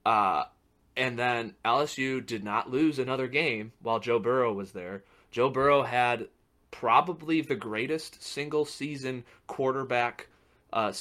Uh, 0.07 0.45
and 0.97 1.19
then 1.19 1.55
LSU 1.65 2.25
did 2.25 2.43
not 2.43 2.71
lose 2.71 2.99
another 2.99 3.27
game 3.29 3.73
while 3.83 4.01
Joe 4.01 4.19
Burrow 4.19 4.53
was 4.53 4.73
there. 4.73 5.05
Joe 5.31 5.51
Burrow 5.51 5.83
had 5.83 6.29
probably 6.71 7.41
the 7.41 7.57
greatest 7.57 8.23
single 8.23 8.65
season 8.65 9.25
quarterback, 9.47 10.29
uh, 10.73 10.93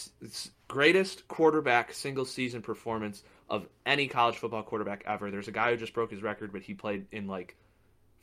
greatest 0.67 1.27
quarterback 1.27 1.93
single 1.93 2.25
season 2.25 2.61
performance 2.61 3.23
of 3.49 3.67
any 3.85 4.07
college 4.07 4.37
football 4.37 4.63
quarterback 4.63 5.03
ever. 5.05 5.31
There's 5.31 5.47
a 5.47 5.53
guy 5.53 5.71
who 5.71 5.77
just 5.77 5.93
broke 5.93 6.11
his 6.11 6.21
record, 6.21 6.51
but 6.51 6.61
he 6.61 6.73
played 6.73 7.05
in 7.11 7.27
like 7.27 7.55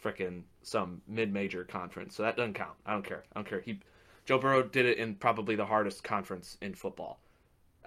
frickin' 0.02 0.42
some 0.62 1.00
mid 1.08 1.32
major 1.32 1.64
conference, 1.64 2.14
so 2.14 2.22
that 2.22 2.36
doesn't 2.36 2.54
count. 2.54 2.76
I 2.84 2.92
don't 2.92 3.06
care. 3.06 3.24
I 3.32 3.38
don't 3.38 3.48
care. 3.48 3.60
He 3.60 3.80
Joe 4.26 4.38
Burrow 4.38 4.62
did 4.62 4.86
it 4.86 4.98
in 4.98 5.16
probably 5.16 5.54
the 5.54 5.66
hardest 5.66 6.02
conference 6.02 6.56
in 6.62 6.74
football. 6.74 7.20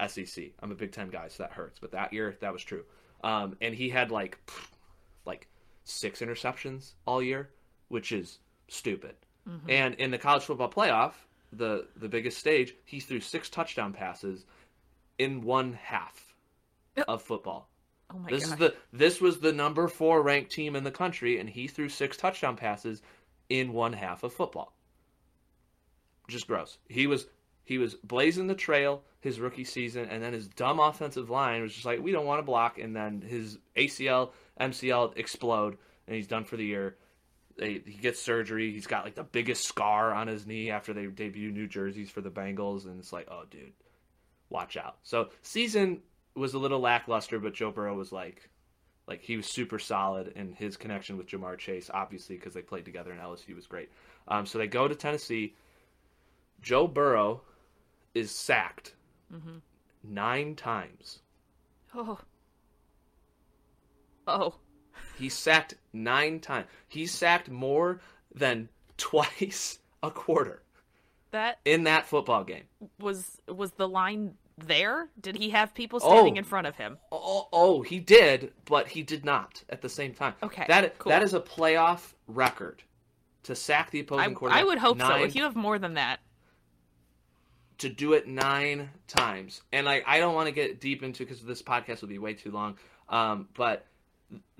SEC. 0.08 0.46
I'm 0.60 0.72
a 0.72 0.76
Big 0.76 0.92
Ten 0.92 1.10
guy, 1.10 1.28
so 1.28 1.44
that 1.44 1.54
hurts. 1.54 1.80
But 1.80 1.92
that 1.92 2.14
year, 2.14 2.38
that 2.42 2.54
was 2.54 2.64
true. 2.64 2.84
Um, 3.24 3.58
and 3.62 3.74
he 3.74 3.90
had 3.90 4.12
like, 4.12 4.38
like 5.26 5.48
six 5.84 6.20
interceptions 6.20 6.94
all 7.08 7.22
year, 7.22 7.50
which 7.90 8.12
is 8.12 8.40
stupid. 8.68 9.16
Mm-hmm. 9.48 9.70
And 9.70 9.96
in 9.96 10.12
the 10.12 10.18
college 10.18 10.44
football 10.44 10.70
playoff, 10.70 11.14
the 11.52 11.88
the 11.96 12.10
biggest 12.10 12.38
stage, 12.38 12.76
he 12.86 13.00
threw 13.00 13.20
six 13.20 13.50
touchdown 13.50 13.94
passes 13.94 14.46
in 15.18 15.42
one 15.42 15.74
half 15.74 16.36
of 17.08 17.22
football. 17.22 17.70
oh 18.14 18.20
my 18.20 18.30
this 18.30 18.44
gosh 18.44 18.54
is 18.54 18.60
the 18.60 18.76
this 18.92 19.22
was 19.22 19.40
the 19.40 19.54
number 19.54 19.88
four 19.88 20.22
ranked 20.22 20.52
team 20.52 20.76
in 20.76 20.84
the 20.84 20.92
country, 20.92 21.40
and 21.40 21.50
he 21.50 21.68
threw 21.68 21.90
six 21.90 22.18
touchdown 22.18 22.56
passes 22.56 23.02
in 23.50 23.74
one 23.74 23.94
half 23.94 24.24
of 24.24 24.34
football. 24.34 24.74
Just 26.28 26.48
gross. 26.48 26.78
He 26.90 27.08
was 27.08 27.28
he 27.64 27.78
was 27.78 27.96
blazing 27.96 28.48
the 28.48 28.56
trail 28.56 29.04
his 29.20 29.40
rookie 29.40 29.64
season, 29.64 30.08
and 30.10 30.24
then 30.24 30.34
his 30.34 30.48
dumb 30.48 30.80
offensive 30.80 31.30
line 31.30 31.62
was 31.62 31.74
just 31.74 31.86
like, 31.86 32.02
we 32.02 32.12
don't 32.12 32.26
want 32.26 32.40
to 32.40 32.44
block, 32.44 32.80
and 32.80 32.96
then 32.96 33.22
his 33.22 33.58
ACL, 33.76 34.32
MCL 34.60 35.18
explode, 35.18 35.78
and 36.08 36.16
he's 36.16 36.28
done 36.28 36.46
for 36.46 36.56
the 36.56 36.66
year. 36.66 36.96
They, 37.58 37.82
he 37.86 37.94
gets 38.00 38.22
surgery. 38.22 38.72
He's 38.72 38.88
got 38.88 39.04
like 39.04 39.16
the 39.16 39.24
biggest 39.24 39.66
scar 39.66 40.14
on 40.14 40.28
his 40.28 40.46
knee 40.46 40.70
after 40.70 40.94
they 40.94 41.08
debut 41.08 41.52
new 41.52 41.68
jerseys 41.68 42.10
for 42.10 42.22
the 42.22 42.30
Bengals, 42.30 42.86
and 42.86 43.00
it's 43.00 43.12
like, 43.12 43.28
oh, 43.32 43.44
dude, 43.50 43.74
watch 44.50 44.78
out. 44.78 44.98
So 45.04 45.30
season 45.42 46.02
was 46.36 46.54
a 46.54 46.60
little 46.60 46.80
lackluster, 46.80 47.40
but 47.40 47.54
Joe 47.56 47.72
Burrow 47.72 47.96
was 47.96 48.12
like, 48.12 48.50
like 49.08 49.22
he 49.22 49.38
was 49.38 49.48
super 49.48 49.80
solid, 49.80 50.34
and 50.36 50.54
his 50.54 50.78
connection 50.78 51.18
with 51.18 51.28
Ja'Marr 51.28 51.58
Chase, 51.58 51.90
obviously 51.92 52.36
because 52.36 52.54
they 52.54 52.62
played 52.62 52.86
together 52.86 53.12
in 53.12 53.18
LSU, 53.18 53.56
was 53.56 53.68
great. 53.68 53.90
Um, 54.28 54.46
so 54.46 54.58
they 54.58 54.68
go 54.68 54.88
to 54.88 54.96
Tennessee. 54.96 55.56
Joe 56.62 56.88
Burrow 56.88 57.42
is 58.14 58.32
sacked 58.32 58.94
hmm 59.32 59.58
nine 60.04 60.56
times. 60.56 61.20
oh 61.96 62.20
oh 64.28 64.56
He's 65.18 65.34
sacked 65.34 65.76
nine 65.94 66.40
times. 66.40 66.68
He 66.88 67.06
sacked 67.08 67.50
more 67.50 68.00
than 68.34 68.70
twice 68.98 69.80
a 70.04 70.12
quarter 70.12 70.62
that 71.32 71.60
in 71.66 71.84
that 71.84 72.06
football 72.06 72.44
game. 72.44 72.64
was 73.00 73.42
was 73.48 73.72
the 73.72 73.88
line 73.88 74.36
there 74.58 75.08
did 75.22 75.36
he 75.36 75.50
have 75.52 75.74
people 75.76 76.00
standing 76.00 76.36
Oh. 76.36 76.38
in 76.40 76.44
front 76.44 76.66
of 76.68 76.76
him 76.76 76.98
Oh, 77.12 77.48
oh, 77.52 77.82
he 77.84 78.00
did, 78.00 78.54
but 78.66 78.88
he 78.88 79.04
did 79.04 79.24
not 79.26 79.64
at 79.70 79.82
the 79.82 79.90
same 79.90 80.14
time. 80.14 80.34
Okay, 80.42 80.66
that 80.68 80.98
cool. 81.00 81.10
that 81.12 81.22
is 81.24 81.34
a 81.34 81.40
playoff 81.40 82.14
record 82.28 82.82
to 83.44 83.56
sack 83.56 83.92
the 83.92 84.00
opposing 84.00 84.32
I, 84.32 84.34
quarterback. 84.34 84.62
I 84.62 84.66
would 84.66 84.78
hope 84.78 85.00
so 85.00 85.16
if 85.24 85.36
you 85.36 85.44
have 85.44 85.56
more 85.56 85.78
than 85.80 85.94
that 85.96 86.20
to 87.80 87.90
do 87.90 88.14
it 88.14 88.28
nine 88.28 88.90
times. 89.08 89.62
And 89.72 89.86
like 89.86 90.04
I 90.08 90.20
don't 90.20 90.34
want 90.34 90.48
to 90.48 90.52
get 90.54 90.80
deep 90.82 91.04
into 91.04 91.24
because 91.24 91.42
this 91.42 91.62
podcast 91.62 92.02
will 92.02 92.08
be 92.10 92.18
way 92.20 92.34
too 92.34 92.52
long. 92.52 92.78
Um, 93.10 93.48
but 93.54 93.86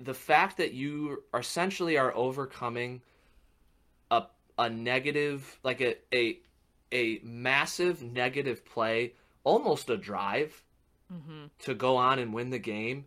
the 0.00 0.14
fact 0.14 0.56
that 0.56 0.72
you 0.72 1.22
are 1.32 1.40
essentially 1.40 1.98
are 1.98 2.14
overcoming 2.14 3.02
a 4.10 4.24
a 4.58 4.70
negative 4.70 5.58
like 5.62 5.80
a 5.80 5.96
a 6.14 6.38
a 6.92 7.20
massive 7.22 8.02
negative 8.02 8.64
play, 8.64 9.14
almost 9.44 9.90
a 9.90 9.96
drive 9.96 10.64
Mm-hmm. 11.10 11.46
to 11.60 11.74
go 11.74 11.96
on 11.96 12.18
and 12.18 12.34
win 12.34 12.50
the 12.50 12.58
game 12.58 13.06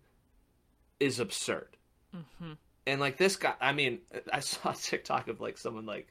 is 0.99 1.19
absurd. 1.19 1.67
Mm-hmm. 2.15 2.53
And 2.87 2.99
like 2.99 3.17
this 3.17 3.35
guy, 3.35 3.53
I 3.61 3.73
mean, 3.73 3.99
I 4.33 4.39
saw 4.39 4.71
a 4.71 4.75
TikTok 4.75 5.27
of 5.27 5.39
like 5.39 5.59
someone 5.59 5.85
like 5.85 6.07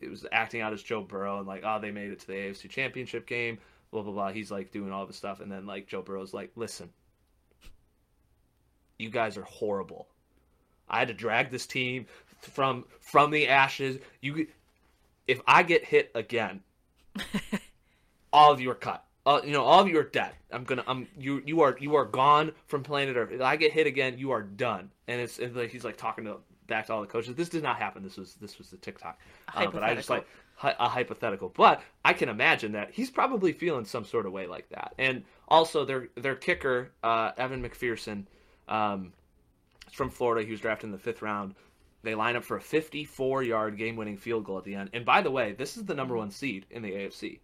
it 0.00 0.08
was 0.08 0.24
acting 0.30 0.60
out 0.60 0.72
as 0.72 0.80
Joe 0.80 1.02
Burrow 1.02 1.38
and 1.38 1.48
like, 1.48 1.62
oh, 1.64 1.80
they 1.80 1.90
made 1.90 2.12
it 2.12 2.20
to 2.20 2.26
the 2.28 2.34
AFC 2.34 2.70
Championship 2.70 3.26
game, 3.26 3.58
blah 3.90 4.02
blah 4.02 4.12
blah. 4.12 4.30
He's 4.30 4.52
like 4.52 4.70
doing 4.70 4.92
all 4.92 5.04
this 5.04 5.16
stuff, 5.16 5.40
and 5.40 5.50
then 5.50 5.66
like 5.66 5.88
Joe 5.88 6.02
Burrow's 6.02 6.32
like, 6.32 6.52
listen, 6.54 6.90
you 8.98 9.10
guys 9.10 9.36
are 9.36 9.42
horrible. 9.42 10.08
I 10.88 10.98
had 10.98 11.08
to 11.08 11.14
drag 11.14 11.50
this 11.50 11.66
team 11.66 12.06
from 12.40 12.84
from 13.00 13.30
the 13.30 13.48
ashes. 13.48 13.98
You, 14.20 14.46
if 15.26 15.40
I 15.46 15.62
get 15.62 15.84
hit 15.84 16.10
again, 16.14 16.60
all 18.32 18.52
of 18.52 18.60
you 18.60 18.70
are 18.70 18.76
cut. 18.76 19.04
Uh, 19.24 19.40
you 19.44 19.52
know, 19.52 19.62
all 19.62 19.80
of 19.80 19.88
you 19.88 19.98
are 19.98 20.04
dead. 20.04 20.32
I'm 20.50 20.64
gonna, 20.64 20.82
I'm 20.86 21.06
you, 21.16 21.42
you 21.46 21.60
are, 21.60 21.76
you 21.80 21.94
are 21.94 22.04
gone 22.04 22.52
from 22.66 22.82
planet 22.82 23.16
Earth. 23.16 23.30
If 23.30 23.40
I 23.40 23.54
get 23.54 23.72
hit 23.72 23.86
again, 23.86 24.18
you 24.18 24.32
are 24.32 24.42
done. 24.42 24.90
And 25.06 25.20
it's, 25.20 25.38
it's 25.38 25.54
like 25.54 25.70
he's 25.70 25.84
like 25.84 25.96
talking 25.96 26.24
to 26.24 26.38
back 26.66 26.86
to 26.86 26.92
all 26.92 27.00
the 27.02 27.06
coaches. 27.06 27.36
This 27.36 27.48
did 27.48 27.62
not 27.62 27.76
happen. 27.76 28.02
This 28.02 28.16
was, 28.16 28.34
this 28.34 28.58
was 28.58 28.70
the 28.70 28.78
TikTok. 28.78 29.20
Uh, 29.54 29.68
but 29.68 29.84
I 29.84 29.94
just 29.94 30.10
like 30.10 30.26
a 30.62 30.88
hypothetical. 30.88 31.52
But 31.56 31.82
I 32.04 32.12
can 32.12 32.28
imagine 32.28 32.72
that 32.72 32.90
he's 32.92 33.10
probably 33.10 33.52
feeling 33.52 33.84
some 33.84 34.04
sort 34.04 34.26
of 34.26 34.32
way 34.32 34.46
like 34.46 34.68
that. 34.70 34.92
And 34.98 35.22
also 35.46 35.84
their 35.84 36.08
their 36.16 36.34
kicker, 36.34 36.90
uh, 37.04 37.30
Evan 37.36 37.62
McPherson, 37.62 38.24
um, 38.68 39.12
from 39.92 40.10
Florida. 40.10 40.44
He 40.44 40.50
was 40.50 40.60
drafted 40.60 40.86
in 40.86 40.92
the 40.92 40.98
fifth 40.98 41.22
round. 41.22 41.54
They 42.02 42.14
line 42.14 42.36
up 42.36 42.44
for 42.44 42.56
a 42.56 42.60
54 42.60 43.42
yard 43.42 43.78
game 43.78 43.96
winning 43.96 44.16
field 44.16 44.44
goal 44.44 44.58
at 44.58 44.64
the 44.64 44.74
end. 44.74 44.90
And 44.92 45.04
by 45.04 45.22
the 45.22 45.30
way, 45.30 45.52
this 45.52 45.76
is 45.76 45.84
the 45.84 45.94
number 45.94 46.16
one 46.16 46.30
seed 46.30 46.66
in 46.70 46.82
the 46.82 46.90
AFC, 46.90 47.38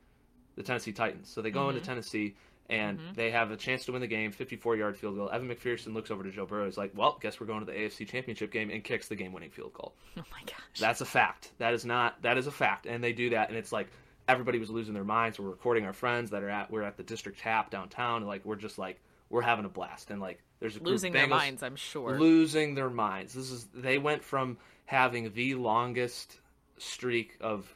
the 0.56 0.62
Tennessee 0.62 0.92
Titans. 0.92 1.28
So 1.28 1.42
they 1.42 1.50
go 1.50 1.68
into 1.68 1.80
Tennessee 1.80 2.34
and 2.70 2.98
they 3.14 3.30
have 3.30 3.50
a 3.50 3.56
chance 3.56 3.84
to 3.86 3.92
win 3.92 4.00
the 4.00 4.06
game, 4.06 4.30
54 4.30 4.76
yard 4.76 4.98
field 4.98 5.16
goal. 5.16 5.30
Evan 5.30 5.48
McPherson 5.48 5.94
looks 5.94 6.10
over 6.10 6.22
to 6.22 6.30
Joe 6.30 6.44
Burrow. 6.44 6.66
He's 6.66 6.76
like, 6.76 6.92
well, 6.94 7.18
guess 7.20 7.40
we're 7.40 7.46
going 7.46 7.60
to 7.60 7.66
the 7.66 7.72
AFC 7.72 8.06
Championship 8.06 8.50
game 8.50 8.70
and 8.70 8.84
kicks 8.84 9.08
the 9.08 9.16
game 9.16 9.32
winning 9.32 9.50
field 9.50 9.72
goal. 9.72 9.94
Oh 10.18 10.24
my 10.32 10.42
gosh. 10.44 10.80
That's 10.80 11.00
a 11.00 11.04
fact. 11.04 11.52
That 11.58 11.74
is 11.74 11.84
not, 11.84 12.20
that 12.22 12.36
is 12.36 12.48
a 12.48 12.50
fact. 12.50 12.86
And 12.86 13.02
they 13.02 13.12
do 13.12 13.30
that. 13.30 13.50
And 13.50 13.56
it's 13.56 13.70
like 13.70 13.86
everybody 14.26 14.58
was 14.58 14.68
losing 14.68 14.92
their 14.92 15.04
minds. 15.04 15.38
We're 15.38 15.48
recording 15.48 15.86
our 15.86 15.92
friends 15.92 16.30
that 16.30 16.42
are 16.42 16.50
at, 16.50 16.72
we're 16.72 16.82
at 16.82 16.96
the 16.96 17.04
district 17.04 17.38
tap 17.38 17.70
downtown. 17.70 18.16
And 18.16 18.26
like, 18.26 18.44
we're 18.44 18.56
just 18.56 18.78
like, 18.78 19.00
we're 19.30 19.42
having 19.42 19.64
a 19.64 19.68
blast. 19.68 20.10
And 20.10 20.20
like, 20.20 20.42
there's 20.60 20.76
a 20.76 20.82
Losing 20.82 21.12
their 21.12 21.26
minds, 21.26 21.62
I'm 21.62 21.76
sure. 21.76 22.18
losing 22.18 22.74
their 22.74 22.90
minds. 22.90 23.34
This 23.34 23.50
is 23.50 23.66
they 23.74 23.98
went 23.98 24.24
from 24.24 24.58
having 24.86 25.32
the 25.34 25.54
longest 25.54 26.40
streak 26.78 27.36
of 27.40 27.74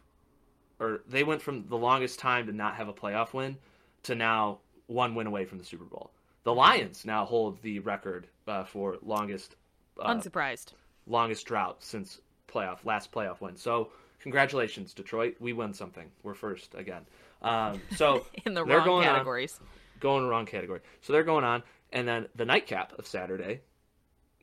or 0.80 1.02
they 1.08 1.22
went 1.24 1.40
from 1.42 1.66
the 1.68 1.76
longest 1.76 2.18
time 2.18 2.46
to 2.46 2.52
not 2.52 2.74
have 2.76 2.88
a 2.88 2.92
playoff 2.92 3.32
win 3.32 3.56
to 4.04 4.14
now 4.14 4.58
one 4.86 5.14
win 5.14 5.26
away 5.26 5.44
from 5.44 5.58
the 5.58 5.64
Super 5.64 5.84
Bowl. 5.84 6.10
The 6.44 6.52
Lions 6.52 7.04
now 7.04 7.24
hold 7.24 7.62
the 7.62 7.78
record 7.80 8.26
uh, 8.48 8.64
for 8.64 8.96
longest 9.02 9.54
uh, 10.00 10.08
Unsurprised. 10.08 10.72
longest 11.06 11.46
drought 11.46 11.76
since 11.84 12.20
playoff 12.52 12.84
last 12.84 13.12
playoff 13.12 13.40
win. 13.40 13.56
So 13.56 13.90
congratulations, 14.20 14.92
Detroit. 14.92 15.36
We 15.38 15.52
won 15.52 15.72
something. 15.72 16.10
We're 16.24 16.34
first 16.34 16.74
again. 16.74 17.02
Um, 17.42 17.80
so 17.96 18.26
In 18.44 18.54
the 18.54 18.64
wrong 18.64 18.84
going 18.84 19.06
on 19.08 19.14
categories. 19.14 19.60
going 20.00 20.26
wrong 20.26 20.46
category. 20.46 20.80
So 21.00 21.12
they're 21.12 21.22
going 21.22 21.44
on, 21.44 21.62
and 21.92 22.06
then 22.06 22.28
the 22.34 22.44
nightcap 22.44 22.98
of 22.98 23.06
Saturday, 23.06 23.60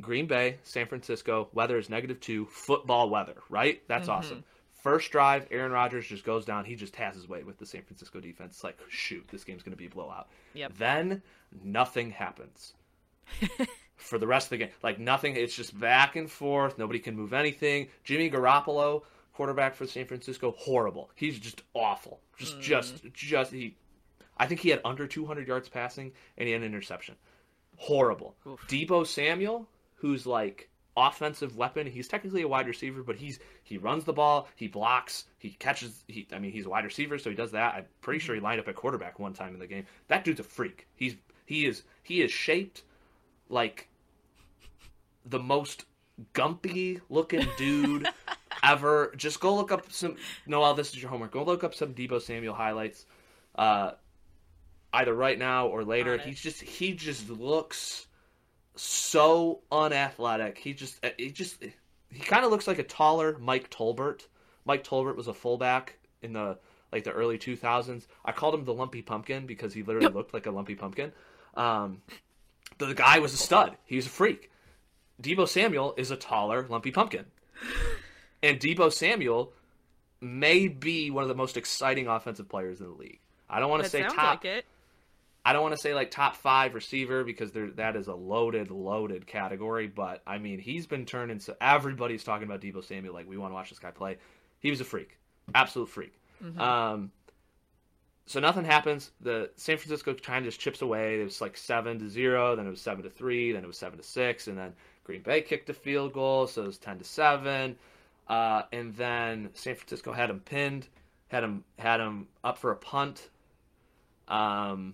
Green 0.02 0.28
Bay, 0.28 0.58
San 0.64 0.88
Francisco. 0.88 1.50
Weather 1.54 1.78
is 1.78 1.90
negative 1.90 2.20
two. 2.20 2.46
Football 2.46 3.10
weather, 3.10 3.36
right? 3.50 3.82
That's 3.88 4.08
mm-hmm. 4.08 4.18
awesome. 4.18 4.44
First 4.82 5.12
drive, 5.12 5.46
Aaron 5.52 5.74
Rodgers 5.74 6.08
just 6.08 6.24
goes 6.24 6.46
down. 6.46 6.64
He 6.64 6.76
just 6.76 6.96
has 6.96 7.14
his 7.14 7.28
way 7.28 7.44
with 7.44 7.58
the 7.58 7.66
San 7.66 7.82
Francisco 7.82 8.22
defense. 8.22 8.56
It's 8.56 8.64
like, 8.64 8.80
shoot, 8.88 9.28
this 9.30 9.44
game's 9.44 9.62
going 9.62 9.74
to 9.74 9.78
be 9.78 9.88
a 9.88 9.90
blowout. 9.90 10.30
Yep. 10.54 10.78
Then 10.78 11.22
nothing 11.64 12.12
happens 12.12 12.74
for 13.98 14.18
the 14.18 14.28
rest 14.28 14.46
of 14.46 14.52
the 14.52 14.58
game. 14.58 14.70
Like 14.82 14.98
nothing. 14.98 15.36
It's 15.36 15.56
just 15.56 15.78
back 15.78 16.16
and 16.16 16.32
forth. 16.32 16.78
Nobody 16.78 17.00
can 17.00 17.16
move 17.16 17.34
anything. 17.34 17.90
Jimmy 18.06 18.32
Garoppolo, 18.32 19.04
quarterback 19.34 19.76
for 19.76 19.86
San 19.86 20.06
Francisco, 20.06 20.56
horrible. 20.58 21.12
He's 21.16 21.38
just 21.38 21.62
awful. 21.74 22.22
Just, 22.38 22.62
just, 22.62 23.04
mm. 23.04 23.14
just 23.14 23.52
he. 23.52 23.76
I 24.38 24.48
think 24.48 24.62
he 24.62 24.70
had 24.70 24.80
under 24.86 25.08
200 25.08 25.46
yards 25.46 25.68
passing, 25.68 26.14
and 26.38 26.48
he 26.48 26.54
had 26.54 26.62
an 26.62 26.68
interception. 26.68 27.16
Horrible. 27.80 28.36
Oof. 28.46 28.60
Deebo 28.68 29.08
Samuel, 29.08 29.66
who's 29.96 30.28
like 30.28 30.70
offensive 30.98 31.56
weapon. 31.56 31.88
He's 31.88 32.10
technically 32.10 32.42
a 32.42 32.48
wide 32.48 32.68
receiver, 32.68 33.04
but 33.04 33.16
he's 33.16 33.40
he 33.64 33.78
runs 33.78 34.04
the 34.04 34.14
ball, 34.14 34.50
he 34.56 34.68
blocks, 34.68 35.26
he 35.38 35.52
catches. 35.52 36.04
He, 36.08 36.28
I 36.34 36.40
mean, 36.40 36.52
he's 36.52 36.66
a 36.66 36.70
wide 36.70 36.84
receiver, 36.84 37.18
so 37.18 37.30
he 37.30 37.36
does 37.36 37.52
that. 37.52 37.76
I'm 37.76 37.86
pretty 38.02 38.20
sure 38.20 38.36
he 38.36 38.42
lined 38.42 38.60
up 38.60 38.68
at 38.68 38.76
quarterback 38.76 39.18
one 39.18 39.34
time 39.34 39.54
in 39.54 39.60
the 39.60 39.68
game. 39.68 39.86
That 40.10 40.26
dude's 40.26 40.42
a 40.42 40.44
freak. 40.44 40.88
He's 40.96 41.16
he 41.46 41.66
is 41.66 41.84
he 42.04 42.22
is 42.22 42.32
shaped 42.32 42.84
like 43.48 43.88
the 45.26 45.40
most 45.40 45.86
gumpy 46.34 47.00
looking 47.10 47.48
dude 47.58 48.08
ever. 48.62 49.14
Just 49.16 49.40
go 49.40 49.56
look 49.56 49.72
up 49.72 49.90
some. 49.92 50.18
Noel, 50.46 50.74
this 50.74 50.90
is 50.90 51.02
your 51.02 51.10
homework. 51.10 51.32
Go 51.32 51.44
look 51.44 51.64
up 51.64 51.74
some 51.74 51.94
Deebo 51.94 52.22
Samuel 52.22 52.54
highlights, 52.54 53.06
uh, 53.56 53.92
either 54.94 55.14
right 55.14 55.38
now 55.38 55.68
or 55.68 55.84
later. 55.84 56.18
He's 56.18 56.40
just 56.42 56.62
he 56.62 56.94
just 56.94 57.30
looks 57.30 58.08
so 58.76 59.62
unathletic. 59.72 60.58
He 60.58 60.74
just 60.74 61.04
he 61.18 61.32
just 61.32 61.62
he 62.12 62.20
kind 62.20 62.46
of 62.46 62.52
looks 62.52 62.68
like 62.68 62.80
a 62.80 62.84
taller 62.84 63.38
Mike 63.40 63.70
Tolbert. 63.70 64.22
Mike 64.66 64.84
Tolbert 64.84 65.16
was 65.16 65.28
a 65.28 65.34
fullback 65.34 65.98
in 66.22 66.34
the 66.34 66.58
like 66.92 67.04
the 67.04 67.12
early 67.12 67.38
2000s. 67.38 68.06
I 68.26 68.32
called 68.32 68.56
him 68.56 68.66
the 68.66 68.74
lumpy 68.74 69.02
pumpkin 69.02 69.46
because 69.46 69.74
he 69.74 69.84
literally 69.84 70.12
looked 70.14 70.34
like 70.34 70.46
a 70.48 70.52
lumpy 70.52 70.76
pumpkin. 70.76 71.12
Um, 71.56 72.02
the 72.78 72.94
guy 72.94 73.20
was 73.20 73.34
a 73.34 73.38
stud. 73.38 73.76
He 73.86 73.96
was 73.96 74.06
a 74.08 74.10
freak. 74.10 74.50
Deebo 75.22 75.48
Samuel 75.48 75.94
is 75.98 76.12
a 76.12 76.16
taller, 76.16 76.66
lumpy 76.70 76.92
pumpkin. 76.92 77.26
And 78.42 78.58
Deebo 78.58 78.90
Samuel 78.94 79.52
may 80.22 80.70
be 80.70 81.12
one 81.12 81.24
of 81.24 81.28
the 81.28 81.36
most 81.36 81.58
exciting 81.58 82.08
offensive 82.08 82.48
players 82.48 82.80
in 82.80 82.86
the 82.88 82.94
league. 82.94 83.20
I 83.50 83.60
don't 83.60 83.70
want 83.70 83.84
to 83.84 83.92
That 83.92 84.10
say 84.10 84.16
top. 84.16 84.44
like 84.44 84.46
it. 84.46 84.66
I 85.46 85.54
don't 85.54 85.62
want 85.62 85.74
to 85.76 85.82
say 85.82 85.94
like 85.94 86.12
top 86.12 86.36
five 86.36 86.74
receiver 86.74 87.24
because 87.24 87.52
there 87.52 87.72
that 87.72 87.96
is 87.96 88.08
a 88.08 88.14
loaded, 88.14 88.72
loaded 88.72 89.26
category. 89.26 89.88
But 89.88 90.22
I 90.28 90.38
mean, 90.38 90.60
he's 90.60 90.86
been 90.86 91.06
turning. 91.06 91.40
So 91.40 91.56
everybody's 91.62 92.24
talking 92.24 92.46
about 92.46 92.62
Deebo 92.62 92.84
Samuel. 92.84 93.14
Like 93.14 93.28
we 93.28 93.38
want 93.38 93.52
to 93.52 93.56
watch 93.56 93.70
this 93.70 93.80
guy 93.80 93.92
play. 93.92 94.18
He 94.60 94.70
was 94.70 94.82
a 94.82 94.86
freak, 94.86 95.18
absolute 95.56 95.90
freak. 95.90 96.14
Um, 96.60 97.12
so 98.26 98.40
nothing 98.40 98.64
happens. 98.66 99.12
The 99.22 99.50
San 99.56 99.78
Francisco 99.78 100.14
kind 100.14 100.46
of 100.46 100.52
just 100.52 100.60
chips 100.60 100.82
away. 100.82 101.20
It 101.20 101.24
was 101.24 101.42
like 101.42 101.58
seven 101.58 101.98
to 102.00 102.10
zero. 102.10 102.56
Then 102.56 102.68
it 102.68 102.70
was 102.70 102.82
seven 102.82 103.04
to 103.04 103.10
three. 103.10 103.52
Then 103.54 103.64
it 103.64 103.68
was 103.68 103.78
seven 103.78 103.98
to 103.98 104.04
six. 104.04 104.48
And 104.48 104.58
then 104.58 104.74
Green 105.04 105.22
Bay 105.24 105.42
kicked 105.42 105.70
a 105.70 105.74
field 105.74 106.14
goal, 106.14 106.46
so 106.46 106.64
it 106.64 106.68
was 106.68 106.78
ten 106.78 107.00
to 107.00 107.04
seven. 107.04 107.76
Uh, 108.28 108.64
and 108.72 108.96
then 108.96 109.50
San 109.54 109.74
Francisco 109.74 110.14
had 110.14 110.30
him 110.30 110.42
pinned, 110.42 110.88
had 111.30 111.44
him 111.44 111.64
had 111.80 112.00
him 112.00 112.28
up 112.44 112.60
for 112.60 112.72
a 112.72 112.76
punt. 112.76 113.30
Um, 114.28 114.94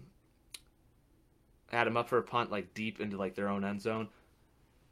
had 1.71 1.87
him 1.87 1.97
up 1.97 2.09
for 2.09 2.17
a 2.17 2.23
punt 2.23 2.51
like 2.51 2.73
deep 2.73 2.99
into 2.99 3.17
like 3.17 3.35
their 3.35 3.49
own 3.49 3.63
end 3.63 3.81
zone. 3.81 4.09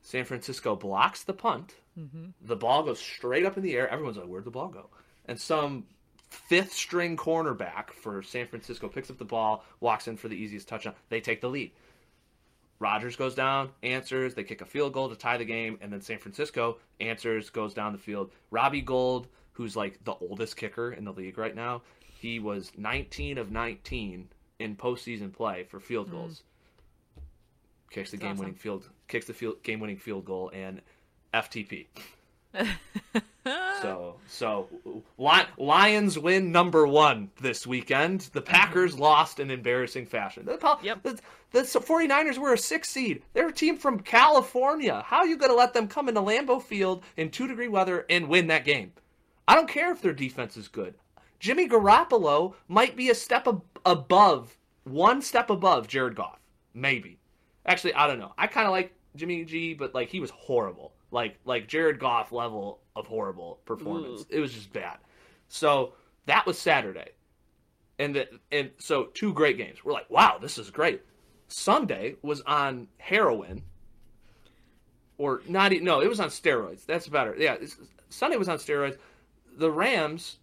San 0.02 0.26
Francisco 0.26 0.76
blocks 0.76 1.24
the 1.24 1.34
punt. 1.34 1.76
Mm-hmm. 1.98 2.32
The 2.42 2.56
ball 2.56 2.84
goes 2.84 3.00
straight 3.00 3.46
up 3.46 3.58
in 3.58 3.64
the 3.64 3.76
air. 3.76 3.88
Everyone's 3.88 4.18
like, 4.18 4.28
"Where'd 4.28 4.44
the 4.44 4.52
ball 4.52 4.68
go?" 4.68 4.90
And 5.26 5.40
some 5.40 5.86
fifth 6.30 6.74
string 6.74 7.16
cornerback 7.16 7.92
for 7.92 8.22
San 8.22 8.48
Francisco 8.48 8.88
picks 8.90 9.10
up 9.10 9.18
the 9.18 9.26
ball, 9.26 9.64
walks 9.80 10.08
in 10.08 10.18
for 10.18 10.28
the 10.28 10.36
easiest 10.36 10.68
touchdown. 10.68 10.96
They 11.10 11.22
take 11.22 11.42
the 11.42 11.50
lead. 11.50 11.72
Rodgers 12.80 13.16
goes 13.16 13.36
down, 13.36 13.70
answers. 13.82 14.34
They 14.34 14.44
kick 14.44 14.62
a 14.62 14.66
field 14.66 14.94
goal 14.94 15.10
to 15.10 15.16
tie 15.16 15.38
the 15.38 15.46
game, 15.46 15.78
and 15.80 15.94
then 15.94 16.02
San 16.02 16.18
Francisco 16.18 16.80
answers, 17.00 17.50
goes 17.50 17.74
down 17.74 17.94
the 17.94 17.98
field. 17.98 18.32
Robbie 18.52 18.82
Gould, 18.82 19.28
who's 19.54 19.76
like 19.76 20.04
the 20.04 20.16
oldest 20.16 20.58
kicker 20.58 20.92
in 20.92 21.06
the 21.06 21.14
league 21.14 21.38
right 21.38 21.56
now, 21.56 21.84
he 22.20 22.40
was 22.40 22.72
19 22.78 23.38
of 23.38 23.52
19 23.52 24.28
in 24.60 24.76
postseason 24.76 25.32
play 25.32 25.64
for 25.64 25.80
field 25.80 26.10
mm. 26.10 26.12
goals. 26.12 26.44
Kicks 27.94 28.12
the 28.12 28.18
That's 28.18 28.32
game-winning 28.32 28.56
field, 28.56 28.90
kicks 29.08 29.28
the 29.28 29.34
field 29.34 29.62
game-winning 29.64 29.98
field 29.98 30.26
goal, 30.26 30.52
and 30.54 30.82
FTP. 31.34 31.88
So, 33.82 34.16
so 34.26 34.70
Lions 35.58 36.18
win 36.18 36.54
number 36.54 36.88
one 36.88 37.30
this 37.42 37.68
weekend. 37.68 38.22
The 38.32 38.42
Packers 38.42 38.98
lost 38.98 39.42
in 39.42 39.52
embarrassing 39.52 40.06
fashion. 40.06 40.46
The, 40.46 40.78
Yep. 40.82 41.04
the, 41.04 41.20
the 41.52 41.60
49ers 41.64 42.38
were 42.38 42.54
a 42.54 42.58
six 42.58 42.90
seed. 42.90 43.22
They're 43.34 43.50
a 43.50 43.54
team 43.54 43.76
from 43.76 44.00
California. 44.00 45.04
How 45.06 45.18
are 45.18 45.28
you 45.28 45.36
going 45.36 45.52
to 45.52 45.58
let 45.58 45.74
them 45.74 45.90
come 45.90 46.08
into 46.08 46.22
Lambeau 46.22 46.62
Field 46.62 47.04
in 47.18 47.30
two 47.30 47.46
degree 47.48 47.68
weather 47.68 48.06
and 48.10 48.30
win 48.30 48.48
that 48.48 48.64
game? 48.64 48.94
I 49.46 49.56
don't 49.56 49.68
care 49.68 49.92
if 49.92 50.02
their 50.02 50.14
defense 50.14 50.56
is 50.56 50.70
good. 50.70 50.94
Jimmy 51.42 51.68
Garoppolo 51.68 52.54
might 52.70 52.96
be 52.96 53.10
a 53.10 53.16
step 53.16 53.46
ab- 53.46 53.64
above, 53.86 54.56
one 54.86 55.22
step 55.22 55.50
above 55.50 55.90
Jared 55.90 56.16
Goff. 56.16 56.40
Maybe. 56.74 57.20
Actually, 57.66 57.94
I 57.94 58.08
don't 58.08 58.20
know. 58.20 58.34
I 58.38 58.48
kind 58.48 58.66
of 58.68 58.72
like 58.72 58.94
Jimmy 59.16 59.46
G, 59.46 59.74
but 59.74 59.94
like 59.94 60.10
he 60.10 60.20
was 60.20 60.32
horrible. 60.32 60.94
Like 61.12 61.38
like 61.46 61.68
Jared 61.68 62.00
Goff 62.00 62.32
level 62.32 62.80
of 62.96 63.08
horrible 63.08 63.60
performance. 63.66 64.22
Ooh. 64.22 64.26
It 64.30 64.40
was 64.40 64.54
just 64.54 64.74
bad. 64.74 64.98
So 65.48 65.94
that 66.26 66.46
was 66.46 66.58
Saturday, 66.58 67.10
and 68.00 68.16
the, 68.16 68.28
and 68.52 68.72
so 68.80 69.06
two 69.14 69.34
great 69.34 69.58
games. 69.58 69.84
We're 69.84 69.94
like, 69.94 70.10
wow, 70.10 70.38
this 70.42 70.58
is 70.58 70.70
great. 70.70 71.02
Sunday 71.48 72.16
was 72.24 72.42
on 72.42 72.88
heroin, 72.98 73.62
or 75.18 75.42
not? 75.48 75.72
No, 75.74 76.02
it 76.02 76.08
was 76.08 76.20
on 76.20 76.30
steroids. 76.30 76.86
That's 76.86 77.08
better. 77.08 77.36
Yeah, 77.38 77.54
it's- 77.54 77.78
Sunday 78.10 78.38
was 78.38 78.50
on 78.50 78.58
steroids. 78.58 78.98
The 79.58 79.70
Rams 79.72 80.38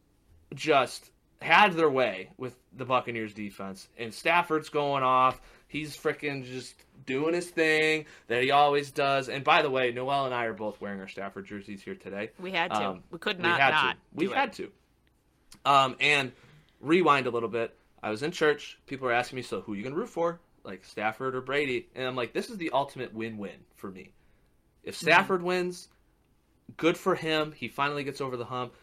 just 0.54 1.10
had 1.40 1.72
their 1.74 1.90
way 1.90 2.30
with 2.36 2.56
the 2.76 2.84
Buccaneers 2.84 3.32
defense, 3.34 3.88
and 3.98 4.12
Stafford's 4.12 4.68
going 4.68 5.02
off. 5.02 5.40
He's 5.70 5.96
freaking 5.96 6.44
just 6.44 6.74
doing 7.06 7.32
his 7.32 7.48
thing 7.48 8.06
that 8.26 8.42
he 8.42 8.50
always 8.50 8.90
does. 8.90 9.28
And 9.28 9.44
by 9.44 9.62
the 9.62 9.70
way, 9.70 9.92
Noel 9.92 10.26
and 10.26 10.34
I 10.34 10.46
are 10.46 10.52
both 10.52 10.80
wearing 10.80 11.00
our 11.00 11.06
Stafford 11.06 11.46
jerseys 11.46 11.80
here 11.80 11.94
today. 11.94 12.30
We 12.40 12.50
had 12.50 12.72
to. 12.72 12.88
Um, 12.88 13.04
we 13.12 13.18
could 13.18 13.38
not. 13.38 13.54
we 13.56 13.60
had 13.60 13.70
not. 13.70 13.92
to. 13.94 13.98
We 14.14 14.26
it. 14.26 14.34
had 14.34 14.52
to. 14.54 14.70
Um, 15.64 15.96
and 16.00 16.32
rewind 16.80 17.28
a 17.28 17.30
little 17.30 17.48
bit. 17.48 17.76
I 18.02 18.10
was 18.10 18.24
in 18.24 18.32
church. 18.32 18.78
People 18.86 19.06
were 19.06 19.12
asking 19.12 19.36
me, 19.36 19.42
"So 19.42 19.60
who 19.60 19.74
are 19.74 19.76
you 19.76 19.84
gonna 19.84 19.94
root 19.94 20.08
for? 20.08 20.40
Like 20.64 20.84
Stafford 20.84 21.36
or 21.36 21.40
Brady?" 21.40 21.88
And 21.94 22.04
I'm 22.04 22.16
like, 22.16 22.32
"This 22.32 22.50
is 22.50 22.56
the 22.56 22.70
ultimate 22.70 23.14
win-win 23.14 23.60
for 23.76 23.90
me. 23.92 24.12
If 24.82 24.96
Mm-hmm. 24.96 25.06
Stafford 25.06 25.42
wins, 25.42 25.88
good 26.76 26.96
for 26.98 27.14
him. 27.14 27.52
He 27.52 27.68
finally 27.68 28.02
gets 28.02 28.20
over 28.20 28.36
the 28.36 28.44
hump. 28.44 28.74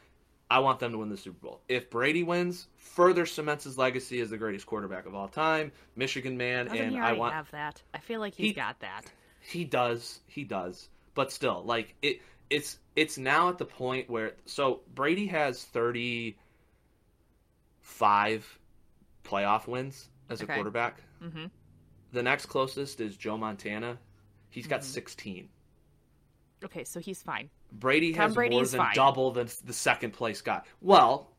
I 0.50 0.60
want 0.60 0.80
them 0.80 0.94
to 0.94 0.98
win 0.98 1.10
the 1.10 1.18
Super 1.18 1.40
Bowl. 1.40 1.62
If 1.68 1.90
Brady 1.90 2.24
wins, 2.24 2.68
further 2.78 3.26
cements 3.26 3.66
his 3.66 3.78
legacy 3.78 4.22
as 4.22 4.30
the 4.30 4.38
greatest 4.38 4.66
quarterback 4.66 5.06
of 5.06 5.14
all 5.14 5.28
time, 5.28 5.74
Michigan 5.96 6.38
man, 6.38 6.68
Doesn't 6.68 6.80
and 6.80 6.98
I 6.98 7.12
want 7.14 7.34
have 7.34 7.52
that? 7.52 7.82
I 7.94 8.00
feel 8.00 8.22
like 8.22 8.34
he's 8.34 8.48
He- 8.50 8.54
got 8.54 8.80
that. 8.80 9.12
he 9.42 9.66
does. 9.66 10.22
He 10.28 10.44
does. 10.46 10.88
But 11.16 11.32
still, 11.34 11.64
like 11.64 11.96
it 12.02 12.22
it's 12.50 12.80
it's 12.96 13.18
now 13.18 13.50
at 13.50 13.58
the 13.58 13.66
point 13.66 14.10
where 14.10 14.36
so 14.46 14.82
Brady 14.96 15.28
has 15.28 15.66
35 15.66 18.60
playoff 19.24 19.68
wins 19.68 20.10
as 20.30 20.40
a 20.42 20.46
Okay. 20.46 20.54
quarterback. 20.56 21.02
hmm 21.20 21.48
The 22.14 22.24
next 22.24 22.46
closest 22.46 23.02
is 23.02 23.18
Joe 23.18 23.38
Montana. 23.38 24.00
He's 24.50 24.66
got 24.68 24.80
Mhm. 24.82 24.86
16. 24.86 25.50
Okay, 26.64 26.86
so 26.86 27.02
he's 27.02 27.22
fine. 27.22 27.50
Brady 27.72 28.14
Tom 28.14 28.22
has 28.24 28.34
Brady 28.36 28.56
more 28.56 28.66
than 28.66 28.78
fine. 28.80 28.96
double 28.96 29.32
the 29.32 29.54
the 29.66 29.74
second 29.74 30.12
place 30.12 30.42
guy. 30.42 30.62
Well, 30.82 31.30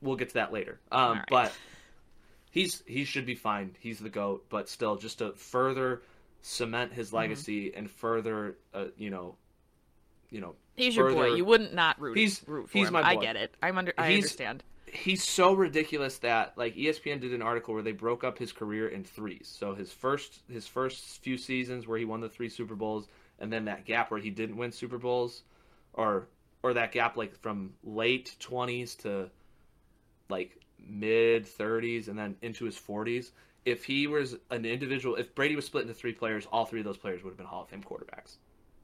we'll 0.00 0.16
get 0.16 0.28
to 0.28 0.34
that 0.34 0.52
later. 0.52 0.80
Um, 0.92 1.18
right. 1.18 1.24
but 1.28 1.52
he's 2.50 2.82
he 2.86 3.04
should 3.04 3.26
be 3.26 3.34
fine. 3.34 3.76
He's 3.80 3.98
the 3.98 4.08
goat, 4.10 4.46
but 4.48 4.68
still, 4.68 4.96
just 4.96 5.18
to 5.18 5.32
further 5.32 6.02
cement 6.42 6.92
his 6.92 7.08
Mm-hmm. 7.08 7.16
legacy 7.16 7.74
and 7.74 7.90
further, 7.90 8.56
uh, 8.74 8.86
you 8.96 9.10
know, 9.10 9.36
you 10.30 10.40
know, 10.40 10.54
He's 10.76 10.94
your 10.96 11.10
boy. 11.10 11.22
further- 11.24 11.36
You 11.36 11.44
wouldn't 11.44 11.74
not 11.74 12.00
root, 12.00 12.16
He's- 12.18 12.42
root 12.46 12.68
for 12.70 12.78
he's 12.78 12.88
him. 12.88 12.92
my 12.94 13.02
I 13.02 13.16
get 13.16 13.36
it. 13.36 13.54
I'm 13.62 13.78
under. 13.78 13.94
I 13.96 14.10
He's- 14.10 14.24
understand. 14.24 14.62
he's 14.86 15.24
so 15.24 15.54
ridiculous 15.54 16.18
that 16.18 16.56
like 16.56 16.76
ESPN 16.76 17.20
did 17.20 17.32
an 17.34 17.42
article 17.42 17.74
where 17.74 17.82
they 17.82 17.92
broke 17.92 18.22
up 18.24 18.38
his 18.38 18.52
career 18.52 18.88
in 18.88 19.02
threes. 19.04 19.48
So 19.52 19.74
his 19.74 19.92
first 19.92 20.42
his 20.48 20.66
first 20.68 21.20
few 21.22 21.36
seasons 21.38 21.86
where 21.86 21.98
he 21.98 22.04
won 22.04 22.20
the 22.20 22.28
three 22.28 22.48
Super 22.48 22.74
Bowls, 22.76 23.08
and 23.38 23.52
then 23.52 23.66
that 23.66 23.84
gap 23.84 24.10
where 24.10 24.20
he 24.20 24.30
didn't 24.30 24.56
win 24.56 24.72
Super 24.72 24.98
Bowls, 24.98 25.42
or 25.92 26.28
or 26.62 26.74
that 26.74 26.92
gap 26.92 27.16
like 27.16 27.36
from 27.40 27.74
late 27.82 28.36
twenties 28.40 28.94
to 28.96 29.30
like 30.28 30.58
mid 30.78 31.46
thirties, 31.46 32.08
and 32.08 32.18
then 32.18 32.36
into 32.42 32.64
his 32.64 32.76
forties. 32.76 33.32
If 33.64 33.84
he 33.84 34.06
was 34.06 34.36
an 34.50 34.66
individual, 34.66 35.16
if 35.16 35.34
Brady 35.34 35.56
was 35.56 35.64
split 35.64 35.82
into 35.82 35.94
three 35.94 36.12
players, 36.12 36.46
all 36.52 36.66
three 36.66 36.80
of 36.80 36.84
those 36.84 36.98
players 36.98 37.22
would 37.24 37.30
have 37.30 37.38
been 37.38 37.46
Hall 37.46 37.62
of 37.62 37.68
Fame 37.70 37.82
quarterbacks, 37.82 38.36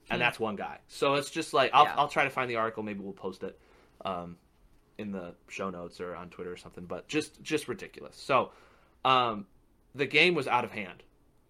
and 0.09 0.17
Hmm. 0.19 0.21
that's 0.21 0.41
one 0.41 0.57
guy. 0.57 0.79
So 0.89 1.15
it's 1.15 1.31
just 1.31 1.53
like 1.53 1.71
I'll 1.75 1.85
Yeah. 1.85 1.95
I'll 1.97 2.09
try 2.09 2.25
to 2.25 2.31
find 2.31 2.51
the 2.51 2.57
article. 2.57 2.83
Maybe 2.83 3.01
we'll 3.01 3.13
post 3.13 3.43
it. 3.43 3.59
Um, 4.05 4.39
in 4.97 5.13
the 5.13 5.35
show 5.49 5.71
notes 5.71 5.99
or 6.01 6.15
on 6.15 6.29
Twitter 6.29 6.53
or 6.53 6.57
something, 6.59 6.85
but 6.85 7.09
just 7.09 7.43
just 7.43 7.69
ridiculous. 7.69 8.17
So, 8.17 8.53
um, 9.05 9.47
the 9.95 10.05
game 10.07 10.35
was 10.35 10.47
out 10.47 10.63
of 10.65 10.73
hand 10.73 11.03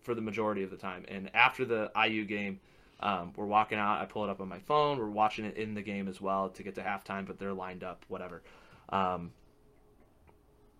for 0.02 0.14
the 0.14 0.20
majority 0.20 0.62
of 0.62 0.70
the 0.70 0.76
time, 0.76 1.04
and 1.08 1.34
after 1.34 1.64
the 1.64 1.90
IU 1.96 2.24
game, 2.24 2.60
um, 3.00 3.32
we're 3.36 3.46
walking 3.46 3.78
out. 3.78 4.00
I 4.00 4.04
pull 4.04 4.24
it 4.24 4.30
up 4.30 4.40
on 4.40 4.48
my 4.48 4.58
phone. 4.60 4.98
We're 4.98 5.08
watching 5.08 5.44
it 5.44 5.56
in 5.56 5.74
the 5.74 5.82
game 5.82 6.08
as 6.08 6.20
well 6.20 6.50
to 6.50 6.62
get 6.62 6.74
to 6.76 6.82
halftime, 6.82 7.26
but 7.26 7.38
they're 7.38 7.54
lined 7.54 7.82
up. 7.82 8.04
Whatever. 8.08 8.42
Um, 8.90 9.32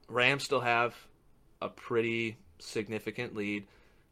Rams 0.09 0.45
still 0.45 0.61
have 0.61 0.95
a 1.63 1.69
pretty 1.69 2.37
significant 2.59 3.35
lead. 3.35 3.67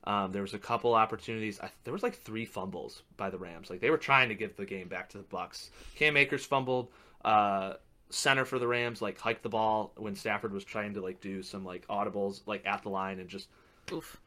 Um, 0.05 0.33
there 0.33 0.42
was 0.42 0.55
a 0.55 0.59
couple 0.59 0.94
opportunities. 0.94 1.61
I, 1.61 1.71
there 1.85 1.92
was 1.92 2.03
like 2.03 2.16
three 2.16 2.47
fumbles 2.47 3.03
by 3.16 3.31
the 3.31 3.38
Rams. 3.38 3.68
Like 3.68 3.81
they 3.81 3.90
were 3.90 3.99
trying 3.99 4.31
to 4.31 4.35
give 4.35 4.57
the 4.57 4.64
game 4.64 4.88
back 4.88 5.11
to 5.11 5.18
the 5.18 5.25
Bucks. 5.25 5.71
Cam 5.97 6.16
Akers 6.16 6.44
fumbled. 6.44 6.88
Uh, 7.25 7.75
center 8.11 8.44
for 8.44 8.59
the 8.59 8.66
Rams 8.66 9.03
like 9.03 9.18
hiked 9.18 9.42
the 9.42 9.49
ball 9.49 9.92
when 9.97 10.14
Stafford 10.14 10.53
was 10.53 10.64
trying 10.64 10.94
to 10.94 11.01
like 11.03 11.21
do 11.21 11.42
some 11.42 11.64
like 11.64 11.87
audibles 11.88 12.40
like 12.47 12.64
at 12.64 12.83
the 12.83 12.88
line 12.88 13.18
and 13.18 13.29
just 13.29 13.49
Oof. 13.92 14.18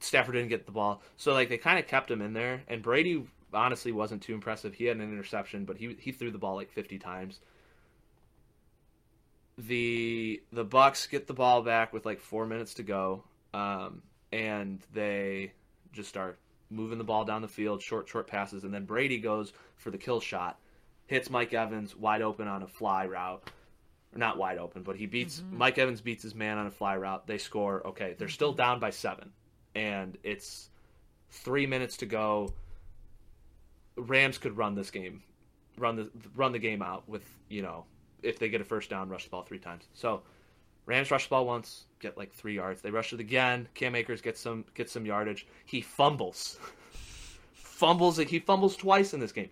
Stafford 0.00 0.34
didn't 0.34 0.48
get 0.48 0.66
the 0.66 0.72
ball. 0.72 1.02
So 1.16 1.32
like 1.32 1.48
they 1.48 1.58
kind 1.58 1.78
of 1.78 1.86
kept 1.86 2.10
him 2.10 2.22
in 2.22 2.32
there 2.32 2.62
and 2.68 2.82
Brady 2.82 3.24
honestly 3.52 3.92
wasn't 3.92 4.22
too 4.22 4.34
impressive. 4.34 4.74
He 4.74 4.84
had 4.84 4.96
an 4.96 5.02
interception, 5.02 5.64
but 5.64 5.76
he 5.76 5.96
he 5.98 6.12
threw 6.12 6.30
the 6.30 6.38
ball 6.38 6.56
like 6.56 6.70
50 6.70 6.98
times. 6.98 7.40
The 9.58 10.42
the 10.52 10.64
Bucks 10.64 11.06
get 11.06 11.26
the 11.26 11.34
ball 11.34 11.62
back 11.62 11.92
with 11.92 12.04
like 12.04 12.20
4 12.20 12.46
minutes 12.46 12.74
to 12.74 12.82
go. 12.82 13.24
Um 13.54 14.02
and 14.32 14.80
they 14.92 15.52
just 15.92 16.08
start 16.08 16.38
moving 16.68 16.98
the 16.98 17.04
ball 17.04 17.24
down 17.24 17.42
the 17.42 17.48
field, 17.48 17.80
short 17.80 18.08
short 18.08 18.26
passes 18.26 18.64
and 18.64 18.74
then 18.74 18.84
Brady 18.84 19.18
goes 19.18 19.52
for 19.76 19.90
the 19.90 19.98
kill 19.98 20.20
shot 20.20 20.58
hits 21.06 21.30
Mike 21.30 21.54
Evans 21.54 21.96
wide 21.96 22.22
open 22.22 22.48
on 22.48 22.62
a 22.62 22.66
fly 22.66 23.06
route. 23.06 23.50
Not 24.14 24.38
wide 24.38 24.58
open, 24.58 24.82
but 24.82 24.96
he 24.96 25.06
beats 25.06 25.42
Mike 25.50 25.78
Evans 25.78 26.00
beats 26.00 26.22
his 26.22 26.34
man 26.34 26.58
on 26.58 26.66
a 26.66 26.70
fly 26.70 26.96
route. 26.96 27.26
They 27.26 27.38
score. 27.38 27.86
Okay, 27.86 28.14
they're 28.18 28.28
still 28.28 28.52
down 28.52 28.80
by 28.80 28.90
seven, 28.90 29.30
and 29.76 30.16
it's 30.22 30.70
three 31.30 31.66
minutes 31.66 31.96
to 31.98 32.06
go. 32.06 32.52
Rams 33.96 34.38
could 34.38 34.56
run 34.56 34.74
this 34.74 34.90
game, 34.90 35.22
run 35.78 35.96
the 35.96 36.10
run 36.34 36.52
the 36.52 36.58
game 36.58 36.82
out 36.82 37.08
with 37.08 37.24
you 37.48 37.62
know 37.62 37.84
if 38.22 38.38
they 38.38 38.48
get 38.48 38.60
a 38.60 38.64
first 38.64 38.90
down, 38.90 39.08
rush 39.08 39.24
the 39.24 39.30
ball 39.30 39.42
three 39.42 39.58
times. 39.58 39.84
So 39.94 40.22
Rams 40.86 41.10
rush 41.10 41.26
the 41.26 41.30
ball 41.30 41.46
once, 41.46 41.84
get 42.00 42.16
like 42.18 42.32
three 42.32 42.54
yards. 42.54 42.82
They 42.82 42.90
rush 42.90 43.12
it 43.12 43.20
again. 43.20 43.68
Cam 43.74 43.94
Akers 43.94 44.20
gets 44.20 44.40
some 44.40 44.64
gets 44.74 44.92
some 44.92 45.06
yardage. 45.06 45.46
He 45.64 45.80
fumbles, 45.80 46.58
fumbles. 47.52 48.16
He 48.16 48.38
fumbles 48.40 48.76
twice 48.76 49.14
in 49.14 49.20
this 49.20 49.32
game 49.32 49.50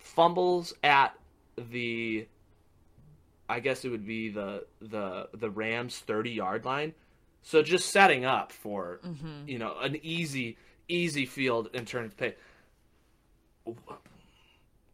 fumbles 0.00 0.74
at 0.82 1.14
the 1.70 2.26
I 3.48 3.60
guess 3.60 3.84
it 3.84 3.90
would 3.90 4.06
be 4.06 4.28
the 4.30 4.64
the 4.80 5.28
the 5.34 5.50
Rams 5.50 5.98
30 5.98 6.30
yard 6.30 6.64
line. 6.64 6.94
So 7.42 7.62
just 7.62 7.90
setting 7.90 8.24
up 8.24 8.52
for 8.52 9.00
Mm-hmm. 9.06 9.48
you 9.48 9.58
know 9.58 9.76
an 9.80 9.96
easy 10.02 10.56
easy 10.88 11.26
field 11.26 11.70
in 11.72 11.84
terms 11.86 12.12
of 12.12 12.16
pay. 12.16 12.34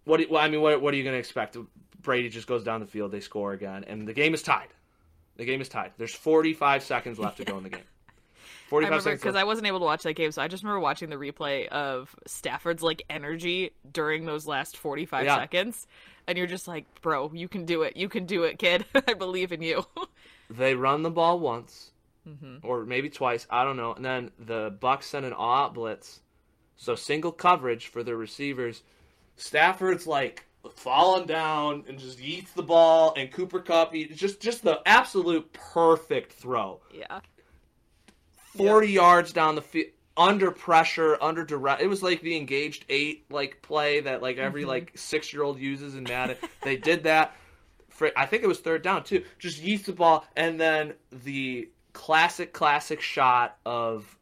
What 0.04 0.18
do 0.18 0.26
well, 0.30 0.42
I 0.42 0.48
mean 0.48 0.61
what 0.61 0.80
what 0.80 0.94
are 0.94 0.96
you 0.96 1.02
going 1.02 1.14
to 1.14 1.18
expect? 1.20 1.56
Brady 2.02 2.28
just 2.28 2.46
goes 2.46 2.62
down 2.62 2.80
the 2.80 2.87
field, 2.87 3.11
they 3.11 3.20
score 3.20 3.52
again 3.52 3.85
and 3.85 4.06
the 4.06 4.12
game 4.12 4.35
is 4.35 4.42
tied. 4.42 4.68
The 5.37 5.44
game 5.44 5.61
is 5.61 5.68
tied. 5.68 5.92
There's 5.98 6.14
45 6.14 6.82
seconds 6.82 7.18
left 7.18 7.38
to 7.38 7.44
go 7.44 7.56
in 7.59 7.64
the 7.64 7.68
game. 7.70 7.80
I 8.72 8.74
remember 8.76 9.00
seconds 9.00 9.20
because. 9.20 9.37
I 9.37 9.44
wasn't 9.44 9.66
able 9.68 9.78
to 9.80 9.85
watch 9.85 10.02
that 10.04 10.14
game, 10.14 10.32
so 10.32 10.40
I 10.42 10.48
just 10.48 10.62
remember 10.64 10.80
watching 10.80 11.09
the 11.11 11.16
replay 11.16 11.68
of 11.68 12.14
Stafford's 12.26 12.82
like 12.82 13.02
energy 13.11 13.70
during 13.92 14.24
those 14.24 14.46
last 14.46 14.76
45 14.76 15.24
Yeah. 15.24 15.37
seconds, 15.37 15.87
and 16.26 16.37
you're 16.38 16.46
just 16.48 16.66
like, 16.66 16.85
bro, 17.00 17.30
you 17.35 17.46
can 17.48 17.64
do 17.64 17.82
it, 17.82 17.96
you 17.96 18.09
can 18.09 18.24
do 18.26 18.42
it, 18.44 18.59
kid. 18.59 18.85
I 19.09 19.14
believe 19.14 19.52
in 19.52 19.62
you. 19.62 19.85
They 20.50 20.74
run 20.76 21.02
the 21.02 21.11
ball 21.11 21.40
once, 21.40 21.90
hmm 22.26 22.56
or 22.62 22.84
maybe 22.84 23.08
twice. 23.08 23.46
I 23.50 23.64
don't 23.64 23.76
know. 23.76 23.92
And 23.94 24.04
then 24.04 24.30
the 24.38 24.76
Bucks 24.80 25.06
send 25.06 25.24
an 25.24 25.32
all-out 25.32 25.74
blitz, 25.74 26.20
so 26.76 26.94
single 26.94 27.32
coverage 27.32 27.86
for 27.86 28.02
their 28.02 28.16
receivers. 28.16 28.82
Stafford's 29.36 30.06
like 30.06 30.44
falling 30.74 31.26
down 31.26 31.84
and 31.88 31.98
just 31.98 32.20
eats 32.20 32.50
the 32.52 32.62
ball, 32.62 33.14
and 33.16 33.30
Cooper 33.30 33.60
Kupp 33.60 33.92
just 34.14 34.40
just 34.40 34.62
the 34.64 34.80
absolute 34.86 35.52
perfect 35.52 36.32
throw, 36.32 36.80
Yeah. 36.92 37.20
forty 38.34 38.90
yards 38.90 39.32
down 39.32 39.54
the 39.54 39.62
field. 39.62 39.90
Under 40.18 40.50
pressure, 40.50 41.18
under 41.20 41.44
direct, 41.44 41.82
it 41.82 41.88
was 41.88 42.02
like 42.02 42.22
the 42.22 42.36
engaged 42.38 42.86
eight 42.88 43.30
like 43.30 43.60
play 43.60 44.00
that 44.00 44.22
like 44.22 44.38
every 44.38 44.64
Mhm. 44.64 44.68
like 44.68 44.92
six 44.96 45.30
year 45.30 45.42
old 45.42 45.58
uses 45.58 45.94
in 45.94 46.04
Madden. 46.04 46.38
they 46.62 46.76
did 46.78 47.04
that. 47.04 47.36
For, 47.90 48.10
I 48.16 48.24
think 48.26 48.42
it 48.42 48.46
was 48.46 48.60
third 48.60 48.80
down 48.82 49.04
too. 49.04 49.24
Just 49.38 49.62
yeets 49.62 49.84
the 49.84 49.92
ball, 49.92 50.26
and 50.34 50.58
then 50.58 50.94
the 51.12 51.68
classic, 51.96 52.52
classic 52.52 53.00
shot 53.00 53.56
of 53.64 54.12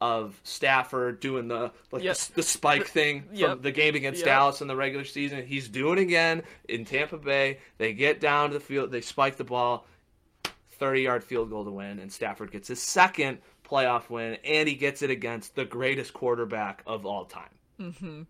of 0.00 0.38
Stafford 0.44 1.18
doing 1.20 1.48
the 1.48 1.72
like 1.90 2.02
the, 2.02 2.30
the 2.34 2.42
spike 2.42 2.86
thing 2.86 3.22
from 3.28 3.36
Yep. 3.36 3.62
the 3.62 3.72
game 3.72 3.94
against 3.94 4.20
Yep. 4.20 4.26
Dallas 4.26 4.60
in 4.60 4.68
the 4.68 4.76
regular 4.76 5.04
season. 5.04 5.46
He's 5.46 5.68
doing 5.68 5.98
again 5.98 6.42
in 6.68 6.84
Tampa 6.84 7.16
Bay. 7.18 7.58
They 7.78 7.92
get 7.94 8.20
down 8.20 8.50
to 8.50 8.54
the 8.54 8.60
field, 8.64 8.90
they 8.92 9.00
spike 9.00 9.36
the 9.36 9.44
ball, 9.44 9.86
30 10.72 11.02
yard 11.02 11.24
field 11.24 11.50
goal 11.50 11.64
to 11.64 11.70
win, 11.70 11.98
and 11.98 12.12
Stafford 12.12 12.50
gets 12.52 12.68
his 12.68 12.82
second 12.82 13.38
playoff 13.68 14.10
win, 14.10 14.36
and 14.44 14.68
he 14.68 14.74
gets 14.74 15.02
it 15.02 15.10
against 15.10 15.54
the 15.54 15.64
greatest 15.64 16.12
quarterback 16.12 16.82
of 16.86 17.06
all 17.06 17.24
time. 17.24 17.54
Mm-hmm. 17.80 18.22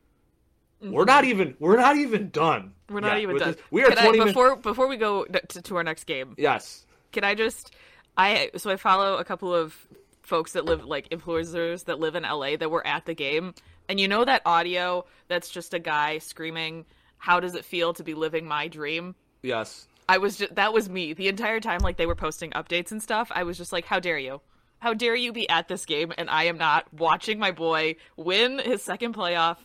We're 0.92 1.04
not 1.06 1.24
even 1.24 1.56
we're 1.58 1.78
not 1.78 1.96
even 1.96 2.28
done. 2.30 2.72
We're 2.90 3.00
not 3.00 3.18
even 3.18 3.38
done. 3.38 3.52
this. 3.52 3.60
We 3.70 3.82
are 3.82 3.88
Can 3.88 3.96
20 3.96 4.18
minutes. 4.18 4.30
before 4.32 4.56
before 4.56 4.86
we 4.86 4.96
go 4.96 5.24
to, 5.24 5.62
to 5.62 5.76
our 5.76 5.82
next 5.82 6.04
game. 6.04 6.34
Yes. 6.36 6.84
Can 7.10 7.24
I 7.24 7.34
just 7.34 7.74
I 8.16 8.50
so 8.56 8.70
I 8.70 8.76
follow 8.76 9.16
a 9.16 9.24
couple 9.24 9.54
of 9.54 9.86
folks 10.22 10.52
that 10.52 10.64
live 10.64 10.84
like 10.84 11.08
influencers 11.10 11.84
that 11.84 12.00
live 12.00 12.14
in 12.14 12.22
LA 12.22 12.56
that 12.56 12.70
were 12.70 12.86
at 12.86 13.06
the 13.06 13.14
game. 13.14 13.54
And 13.88 14.00
you 14.00 14.08
know 14.08 14.24
that 14.24 14.42
audio 14.46 15.04
that's 15.28 15.50
just 15.50 15.74
a 15.74 15.78
guy 15.78 16.18
screaming, 16.18 16.86
"How 17.18 17.40
does 17.40 17.54
it 17.54 17.64
feel 17.64 17.92
to 17.94 18.04
be 18.04 18.14
living 18.14 18.46
my 18.46 18.68
dream?" 18.68 19.14
Yes. 19.42 19.86
I 20.08 20.18
was 20.18 20.36
just 20.36 20.54
that 20.54 20.72
was 20.72 20.88
me 20.88 21.12
the 21.12 21.28
entire 21.28 21.60
time 21.60 21.80
like 21.80 21.96
they 21.96 22.06
were 22.06 22.14
posting 22.14 22.50
updates 22.52 22.92
and 22.92 23.02
stuff. 23.02 23.30
I 23.34 23.42
was 23.42 23.58
just 23.58 23.72
like, 23.72 23.84
"How 23.84 24.00
dare 24.00 24.18
you? 24.18 24.40
How 24.78 24.94
dare 24.94 25.14
you 25.16 25.32
be 25.32 25.48
at 25.48 25.68
this 25.68 25.86
game 25.86 26.12
and 26.18 26.28
I 26.28 26.44
am 26.44 26.58
not 26.58 26.92
watching 26.92 27.38
my 27.38 27.50
boy 27.52 27.96
win 28.16 28.58
his 28.58 28.82
second 28.82 29.14
playoff 29.14 29.56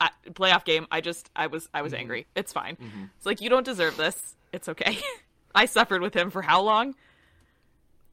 uh, 0.00 0.08
playoff 0.30 0.64
game." 0.64 0.86
I 0.90 1.00
just 1.00 1.30
I 1.36 1.46
was 1.46 1.68
I 1.72 1.82
was 1.82 1.94
angry. 1.94 2.26
It's 2.34 2.52
fine. 2.52 2.76
It's 3.16 3.26
like 3.26 3.40
you 3.40 3.48
don't 3.50 3.64
deserve 3.64 3.96
this. 3.96 4.36
It's 4.52 4.68
okay. 4.68 4.98
I 5.54 5.66
suffered 5.66 6.02
with 6.02 6.14
him 6.14 6.30
for 6.30 6.42
how 6.42 6.62
long? 6.62 6.94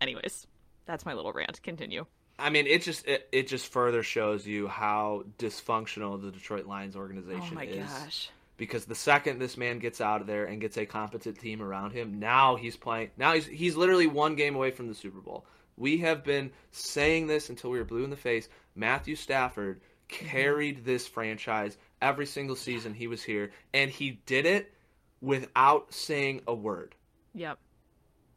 Anyways, 0.06 0.46
that's 0.86 1.04
my 1.04 1.16
little 1.16 1.34
rant. 1.34 1.64
Continue. 1.64 2.06
I 2.38 2.52
mean, 2.52 2.68
it 2.68 2.84
just 2.84 3.08
it, 3.08 3.28
it 3.32 3.48
just 3.48 3.72
further 3.72 4.04
shows 4.04 4.46
you 4.46 4.68
how 4.68 5.24
dysfunctional 5.40 6.22
the 6.22 6.30
Detroit 6.30 6.68
Lions 6.68 6.96
organization 6.96 7.44
is. 7.44 7.52
Oh 7.52 7.56
my 7.56 7.64
is. 7.64 7.90
gosh. 7.90 8.30
Because 8.58 8.86
the 8.86 8.94
second 8.94 9.40
this 9.40 9.58
man 9.58 9.80
gets 9.80 10.00
out 10.00 10.22
of 10.22 10.28
there 10.28 10.46
and 10.46 10.62
gets 10.62 10.78
a 10.78 10.86
competent 10.86 11.40
team 11.40 11.60
around 11.60 11.92
him, 11.92 12.20
now 12.20 12.56
he's 12.56 12.78
playing. 12.78 13.10
Now 13.18 13.34
he's 13.34 13.48
he's 13.48 13.76
literally 13.76 14.06
one 14.06 14.36
game 14.36 14.56
away 14.56 14.70
from 14.70 14.90
the 14.90 14.94
Super 14.94 15.22
Bowl. 15.22 15.44
We 15.76 15.98
have 16.00 16.24
been 16.24 16.52
saying 16.70 17.26
this 17.26 17.50
until 17.50 17.72
we 17.72 17.80
were 17.80 17.84
blue 17.84 18.04
in 18.04 18.12
the 18.12 18.16
face. 18.16 18.48
Matthew 18.76 19.16
Stafford 19.16 19.82
mm-hmm. 19.82 20.28
carried 20.28 20.86
this 20.86 21.08
franchise 21.08 21.80
every 22.00 22.28
single 22.28 22.56
season 22.56 22.94
he 22.94 23.08
was 23.08 23.24
here, 23.24 23.54
and 23.74 23.90
he 23.90 24.20
did 24.28 24.46
it 24.46 24.72
without 25.20 25.92
saying 25.92 26.42
a 26.48 26.54
word. 26.54 26.94
Yep. 27.34 27.58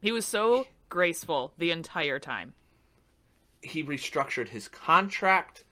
He 0.00 0.12
was 0.12 0.24
so 0.24 0.66
graceful 0.88 1.52
the 1.58 1.70
entire 1.70 2.18
time. 2.18 2.54
he 3.62 3.82
restructured 3.84 4.48
his 4.48 4.68
contract. 4.68 5.64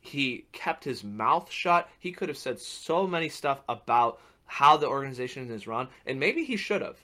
He 0.00 0.46
kept 0.52 0.84
his 0.84 1.04
mouth 1.04 1.50
shut. 1.50 1.88
He 1.98 2.12
could 2.12 2.28
have 2.28 2.38
said 2.38 2.58
so 2.60 3.06
many 3.06 3.28
stuff 3.28 3.60
about 3.68 4.20
how 4.46 4.76
the 4.76 4.88
organization 4.88 5.50
is 5.50 5.66
run, 5.66 5.88
and 6.06 6.18
maybe 6.18 6.44
he 6.44 6.56
should 6.56 6.82
have. 6.82 6.96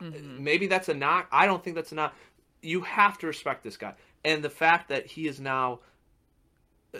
Maybe 0.00 0.66
that's 0.66 0.88
a 0.88 0.94
knock. 0.94 1.28
I 1.32 1.46
don't 1.46 1.62
think 1.62 1.76
that's 1.76 1.92
a 1.92 1.94
knock. 1.94 2.14
You 2.60 2.82
have 2.82 3.18
to 3.18 3.26
respect 3.26 3.62
this 3.64 3.76
guy, 3.76 3.94
and 4.24 4.42
the 4.42 4.50
fact 4.50 4.88
that 4.88 5.06
he 5.06 5.26
is 5.26 5.40
now 5.40 5.80
uh, 6.94 6.98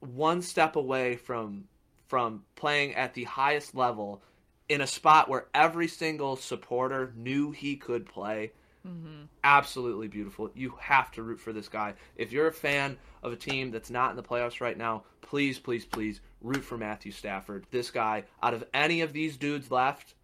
one 0.00 0.42
step 0.42 0.76
away 0.76 1.16
from 1.16 1.64
from 2.08 2.44
playing 2.56 2.94
at 2.96 3.14
the 3.14 3.24
highest 3.24 3.74
level 3.74 4.20
in 4.68 4.80
a 4.80 4.86
spot 4.86 5.28
where 5.28 5.46
every 5.54 5.86
single 5.88 6.36
supporter 6.36 7.12
knew 7.16 7.52
he 7.52 7.76
could 7.76 8.04
play 8.04 8.52
Mm-hmm. 8.86 9.24
absolutely 9.44 10.08
beautiful. 10.08 10.50
You 10.54 10.74
have 10.80 11.10
to 11.12 11.22
root 11.22 11.38
for 11.40 11.52
this 11.52 11.68
guy. 11.68 11.94
If 12.16 12.32
you're 12.32 12.46
a 12.46 12.52
fan 12.52 12.96
of 13.22 13.32
a 13.32 13.36
team 13.36 13.70
that's 13.70 13.90
not 13.90 14.10
in 14.10 14.16
the 14.16 14.22
playoffs 14.22 14.60
right 14.60 14.76
now, 14.78 15.04
please, 15.20 15.58
please, 15.58 15.84
please 15.84 16.20
root 16.40 16.64
for 16.64 16.78
Matthew 16.78 17.12
Stafford. 17.12 17.66
This 17.70 17.90
guy, 17.90 18.24
out 18.42 18.54
of 18.54 18.64
any 18.72 19.02
of 19.02 19.12
these 19.12 19.36
dudes 19.36 19.70
left, 19.70 20.14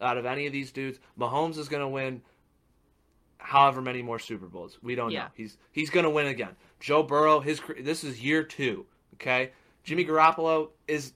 out 0.00 0.18
of 0.18 0.26
any 0.26 0.46
of 0.46 0.52
these 0.52 0.72
dudes, 0.72 0.98
Mahomes 1.18 1.56
is 1.56 1.68
going 1.68 1.82
to 1.82 1.88
win 1.88 2.22
however 3.38 3.80
many 3.80 4.02
more 4.02 4.18
Super 4.18 4.46
Bowls. 4.46 4.78
We 4.82 4.94
don't 4.94 5.10
Yeah. 5.12 5.24
know. 5.24 5.28
He's 5.34 5.56
he's 5.72 5.90
going 5.90 6.04
to 6.04 6.10
win 6.10 6.26
again. 6.26 6.56
Joe 6.80 7.02
Burrow, 7.02 7.40
his 7.40 7.60
this 7.78 8.02
is 8.04 8.20
year 8.20 8.42
2, 8.42 8.84
okay? 9.14 9.52
Jimmy 9.84 10.04
Garoppolo 10.04 10.70
is 10.88 11.12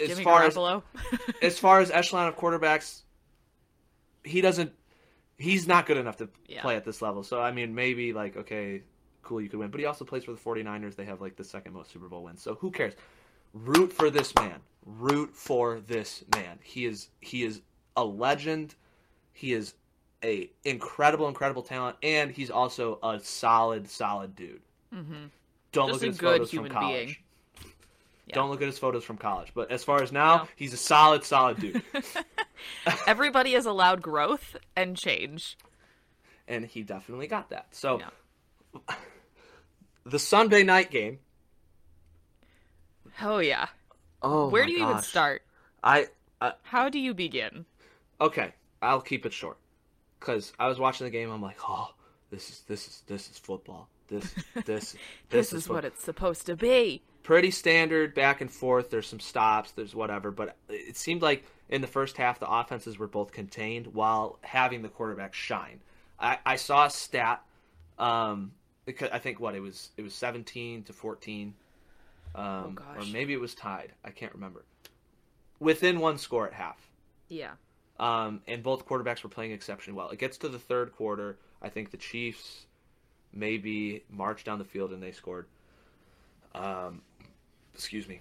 as 0.00 0.08
Jimmy 0.08 0.22
far 0.24 0.44
as 0.44 0.56
as 1.42 1.58
far 1.58 1.80
as 1.80 1.90
echelon 1.90 2.28
of 2.28 2.36
quarterbacks, 2.36 3.02
he 4.24 4.40
doesn't. 4.40 4.72
He's 5.38 5.66
not 5.68 5.86
good 5.86 5.96
enough 5.96 6.16
to 6.18 6.28
Yeah. 6.46 6.62
play 6.62 6.76
at 6.76 6.84
this 6.84 7.00
level. 7.00 7.22
So 7.22 7.40
I 7.40 7.52
mean, 7.52 7.74
maybe 7.74 8.12
like 8.12 8.36
okay, 8.36 8.82
cool, 9.22 9.40
you 9.40 9.48
could 9.48 9.58
win. 9.60 9.70
But 9.70 9.80
he 9.80 9.86
also 9.86 10.04
plays 10.04 10.24
for 10.24 10.32
the 10.32 10.38
49ers. 10.38 10.96
They 10.96 11.04
have 11.04 11.20
like 11.20 11.36
the 11.36 11.44
second 11.44 11.72
most 11.74 11.90
Super 11.92 12.08
Bowl 12.08 12.24
wins. 12.24 12.42
So 12.42 12.54
who 12.56 12.70
cares? 12.70 12.94
Root 13.54 13.92
for 13.92 14.10
this 14.10 14.34
man. 14.34 14.60
Root 14.84 15.34
for 15.34 15.80
this 15.80 16.24
man. 16.34 16.58
He 16.62 16.84
is 16.86 17.08
he 17.20 17.44
is 17.44 17.62
a 17.96 18.04
legend. 18.04 18.74
He 19.32 19.52
is 19.52 19.74
a 20.24 20.50
incredible, 20.64 21.28
incredible 21.28 21.62
talent, 21.62 21.96
and 22.02 22.30
he's 22.32 22.50
also 22.50 22.98
a 23.02 23.20
solid, 23.20 23.88
solid 23.88 24.34
dude. 24.34 24.60
mm-hmm. 24.92 25.26
Don't 25.70 25.88
Just 25.90 26.00
look 26.00 26.02
at 26.02 26.08
his 26.08 26.18
photos 26.20 26.50
from 26.50 26.68
college. 26.70 27.22
Yeah. 28.26 28.34
Don't 28.34 28.50
look 28.50 28.60
at 28.62 28.66
his 28.66 28.78
photos 28.78 29.04
from 29.04 29.16
college. 29.18 29.52
But 29.54 29.70
as 29.70 29.84
far 29.84 30.02
as 30.02 30.10
now, 30.12 30.36
No. 30.38 30.48
he's 30.56 30.72
a 30.72 30.76
solid, 30.78 31.22
solid 31.24 31.58
dude. 31.60 31.82
Everybody 33.06 33.54
is 33.54 33.66
allowed 33.66 34.02
growth 34.02 34.56
and 34.76 34.96
change. 34.96 35.56
and 36.46 36.64
he 36.64 36.82
definitely 36.82 37.26
got 37.26 37.50
that. 37.50 37.66
So 37.72 38.00
Yeah. 38.00 38.94
the 40.04 40.18
Sunday 40.18 40.62
night 40.62 40.90
game. 40.90 41.18
Oh 43.20 43.38
yeah. 43.38 43.66
Oh, 44.22 44.48
Where 44.48 44.66
do 44.66 44.72
you 44.72 44.82
even 44.82 45.02
start? 45.02 45.42
I 45.82 46.08
uh, 46.40 46.52
How 46.62 46.88
do 46.88 46.98
you 46.98 47.14
begin? 47.14 47.64
okay. 48.20 48.52
I'll 48.80 49.00
keep 49.00 49.26
it 49.26 49.32
short 49.32 49.56
because 50.20 50.52
I 50.58 50.68
was 50.68 50.78
watching 50.78 51.04
the 51.04 51.10
game. 51.10 51.30
I'm 51.32 51.42
like, 51.42 51.58
oh, 51.68 51.92
this 52.30 52.48
is 52.48 52.60
this 52.68 52.86
is 52.86 53.02
this 53.08 53.28
is 53.30 53.36
football. 53.38 53.88
This 54.06 54.32
this 54.54 54.64
this, 54.64 54.96
This, 55.30 55.52
is, 55.52 55.68
what 55.68 55.84
it's 55.84 56.02
supposed 56.02 56.46
to 56.46 56.54
be. 56.56 57.02
pretty 57.24 57.50
standard 57.50 58.14
back 58.14 58.40
and 58.40 58.50
forth. 58.50 58.90
There's 58.90 59.06
some 59.08 59.18
stops, 59.20 59.72
there's 59.72 59.94
whatever, 59.96 60.30
but 60.30 60.56
it 60.68 60.96
seemed 60.96 61.22
like 61.22 61.44
in 61.68 61.80
the 61.80 61.86
first 61.86 62.16
half 62.16 62.38
the 62.40 62.48
offenses 62.48 62.98
were 62.98 63.06
both 63.08 63.32
contained 63.32 63.88
while 63.88 64.38
having 64.42 64.82
the 64.82 64.88
quarterback 64.88 65.34
shine. 65.34 65.80
I, 66.18 66.38
I 66.44 66.56
saw 66.56 66.86
a 66.86 66.90
stat, 66.90 67.42
um, 67.98 68.52
because 68.86 69.10
I 69.12 69.18
think 69.18 69.38
what 69.40 69.54
it 69.54 69.60
was 69.60 69.90
it 69.96 70.02
was 70.02 70.14
17 70.14 70.84
to 70.84 70.92
14, 70.92 71.54
um, 72.34 72.44
or 72.44 72.46
Oh, 72.46 72.70
gosh. 73.00 73.12
maybe 73.12 73.32
it 73.32 73.40
was 73.40 73.54
tied. 73.54 73.92
I 74.04 74.10
can't 74.10 74.32
remember. 74.34 74.64
Within 75.60 75.98
one 76.00 76.18
score 76.18 76.46
at 76.46 76.52
half. 76.54 76.78
Yeah. 77.28 77.52
Um, 78.00 78.40
and 78.46 78.62
both 78.62 78.86
quarterbacks 78.86 79.22
were 79.24 79.28
playing 79.28 79.50
exceptionally 79.52 79.96
well. 79.96 80.10
It 80.10 80.18
gets 80.18 80.38
to 80.38 80.48
the 80.48 80.58
third 80.58 80.92
quarter. 80.94 81.36
I 81.60 81.68
think 81.68 81.90
the 81.90 81.96
Chiefs 81.96 82.66
maybe 83.32 84.04
marched 84.08 84.46
down 84.46 84.58
the 84.58 84.64
field 84.64 84.92
and 84.92 85.02
they 85.02 85.10
scored. 85.12 85.46
Um, 86.54 87.02
excuse 87.74 88.08
me. 88.08 88.20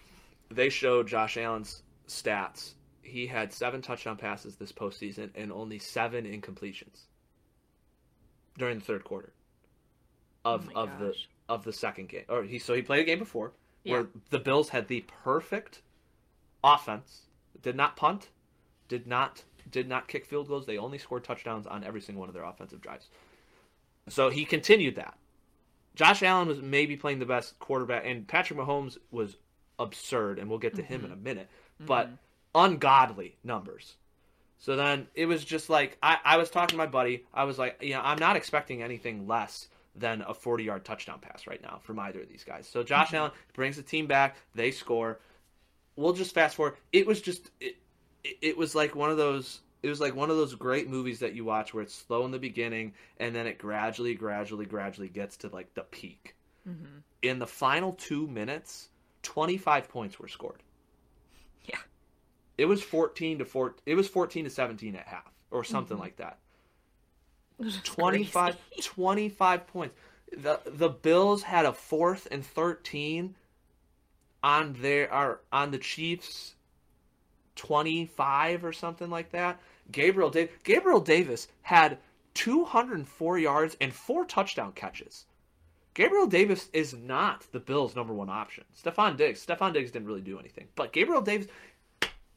They 0.49 0.69
showed 0.69 1.07
Josh 1.07 1.38
Allen's 1.38 1.83
stats. 2.07 2.71
He 3.08 3.28
had 3.28 3.54
seven 3.54 3.82
touchdown 3.82 4.17
passes 4.17 4.56
this 4.56 4.72
postseason 4.72 5.30
and 5.36 5.52
only 5.52 5.80
seven 5.80 6.26
incompletions 6.26 7.06
during 8.58 8.80
the 8.80 8.86
third 8.86 9.04
quarter 9.04 9.32
of 10.43 10.70
Oh 10.76 10.84
of 10.84 11.00
the 11.00 11.15
of 11.50 11.63
the 11.63 11.74
second 11.74 12.10
game. 12.10 12.26
Or 12.28 12.43
he 12.43 12.60
so 12.60 12.74
he 12.74 12.82
played 12.82 13.02
a 13.02 13.06
game 13.06 13.20
before 13.20 13.54
where 13.84 14.08
the 14.30 14.39
Bills 14.39 14.70
had 14.70 14.88
the 14.88 15.06
perfect 15.24 15.82
offense. 16.63 17.22
Did 17.62 17.76
not 17.76 17.96
punt, 17.96 18.30
did 18.88 19.08
not 19.08 19.43
did 19.72 19.88
not 19.88 20.08
kick 20.08 20.26
field 20.26 20.48
goals. 20.48 20.65
They 20.65 20.78
only 20.78 20.98
scored 20.98 21.24
touchdowns 21.24 21.65
on 21.65 21.84
every 21.84 22.02
single 22.02 22.20
one 22.20 22.30
of 22.30 22.36
their 22.36 22.43
offensive 22.43 22.82
drives. 22.82 23.08
So 24.10 24.30
he 24.30 24.46
continued 24.46 24.96
that. 24.96 25.17
Josh 25.96 26.22
Allen 26.24 26.48
was 26.48 26.62
maybe 26.62 26.96
playing 26.96 27.20
the 27.20 27.26
best 27.26 27.58
quarterback, 27.60 28.04
and 28.06 28.28
Patrick 28.28 28.60
Mahomes 28.60 28.98
was 29.12 29.36
absurd, 29.80 30.39
and 30.39 30.50
we'll 30.50 30.60
get 30.60 30.76
to 30.76 30.84
him 30.84 31.02
in 31.02 31.12
mm-hmm. 31.12 31.20
a 31.20 31.24
minute. 31.24 31.50
But 31.80 32.08
mm-hmm. 32.08 32.15
Ungodly 32.58 33.38
numbers. 33.43 33.96
So 34.58 34.76
then 34.76 35.08
it 35.13 35.28
was 35.28 35.46
just 35.46 35.70
like 35.70 35.98
I, 36.02 36.17
I 36.26 36.38
was 36.38 36.50
talking 36.50 36.74
to 36.74 36.78
my 36.78 36.88
buddy. 36.88 37.24
I 37.34 37.43
was 37.43 37.58
like, 37.60 37.78
you 37.82 37.93
know, 37.93 38.02
I'm 38.04 38.17
not 38.17 38.36
expecting 38.36 38.82
anything 38.82 39.28
less 39.28 39.67
than 39.96 40.24
a 40.28 40.34
40 40.34 40.63
yard 40.63 40.84
touchdown 40.84 41.20
pass 41.20 41.48
right 41.48 41.62
now 41.62 41.80
from 41.84 42.00
either 42.00 42.22
of 42.22 42.28
these 42.28 42.43
guys. 42.43 42.67
So 42.67 42.84
Josh 42.84 43.13
Allen 43.13 43.32
brings 43.54 43.78
the 43.78 43.84
team 43.84 44.08
back. 44.08 44.36
They 44.56 44.72
score. 44.72 45.20
We'll 45.96 46.13
just 46.13 46.34
fast 46.34 46.56
forward. 46.56 46.76
It 46.91 47.06
was 47.06 47.22
just 47.22 47.50
it, 47.62 47.78
it, 48.24 48.38
it 48.41 48.58
was 48.58 48.74
like 48.76 48.96
one 48.96 49.12
of 49.12 49.17
those 49.17 49.62
it 49.84 49.89
was 49.89 50.02
like 50.02 50.15
one 50.15 50.32
of 50.32 50.38
those 50.38 50.56
great 50.56 50.89
movies 50.89 51.20
that 51.20 51.36
you 51.36 51.46
watch 51.46 51.74
where 51.74 51.84
it's 51.84 51.93
slow 51.93 52.26
in 52.26 52.32
the 52.32 52.39
beginning 52.39 52.93
and 53.20 53.36
then 53.36 53.46
it 53.46 53.60
gradually 53.60 54.15
gradually 54.15 54.65
gradually 54.65 55.10
gets 55.10 55.38
to 55.38 55.50
like 55.50 55.72
the 55.76 55.84
peak. 55.84 56.36
Mm-hmm. 56.67 56.98
In 57.22 57.39
the 57.39 57.48
final 57.48 57.93
2 57.93 58.28
minutes, 58.28 58.89
25 59.24 59.88
points 59.89 60.20
were 60.20 60.28
scored. 60.28 60.62
It 62.58 62.65
was 62.65 62.82
14 62.84 63.39
to 63.39 63.46
4 63.46 63.76
it 63.86 63.96
was 63.96 64.08
14 64.08 64.43
to 64.46 64.50
17 64.50 64.96
at 64.96 65.08
half 65.08 65.32
or 65.52 65.63
something 65.63 65.98
Mhm. 65.98 66.02
like 66.02 66.15
that. 66.17 66.39
It 67.60 67.84
25, 67.84 68.56
crazy. 68.70 68.82
25 68.89 69.67
points. 69.67 69.96
The 70.36 70.60
the 70.65 70.89
Bills 70.89 71.43
had 71.43 71.65
a 71.65 71.74
fourth 71.74 72.28
and 72.32 72.46
13 72.46 73.36
on 74.43 74.74
their 74.74 75.12
are 75.12 75.41
on 75.52 75.72
the 75.72 75.78
Chiefs 75.78 76.56
25 77.56 78.63
or 78.63 78.74
something 78.74 79.10
like 79.10 79.32
that. 79.32 79.60
Gabriel 79.91 80.30
Dav- 80.30 80.50
Gabriel 80.63 81.00
Davis 81.00 81.48
had 81.63 81.98
204 82.36 83.39
yards 83.39 83.76
and 83.82 83.93
four 83.93 84.26
touchdown 84.26 84.72
catches. 84.74 85.26
Gabriel 85.96 86.28
Davis 86.28 86.70
is 86.74 86.93
not 86.93 87.52
the 87.52 87.60
Bills' 87.60 87.96
number 87.96 88.13
one 88.13 88.30
option. 88.30 88.63
Stefon 88.80 89.17
Diggs, 89.17 89.43
Stefon 89.43 89.74
Diggs 89.74 89.89
didn't 89.89 90.08
really 90.08 90.22
do 90.22 90.38
anything, 90.38 90.67
but 90.76 90.93
Gabriel 90.93 91.22
Davis, 91.24 91.48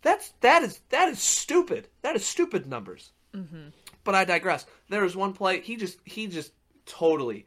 that's 0.02 0.32
that 0.40 0.62
is 0.62 0.80
that 0.90 1.08
is 1.08 1.20
stupid. 1.20 1.88
That 2.02 2.16
is 2.16 2.24
stupid 2.24 2.66
numbers. 2.66 3.12
Mm-hmm. 3.34 3.68
But 4.04 4.14
I 4.14 4.24
digress. 4.24 4.66
There 4.88 5.02
was 5.02 5.16
one 5.16 5.32
play 5.32 5.60
he 5.60 5.76
just 5.76 5.98
he 6.04 6.26
just 6.26 6.52
totally 6.86 7.46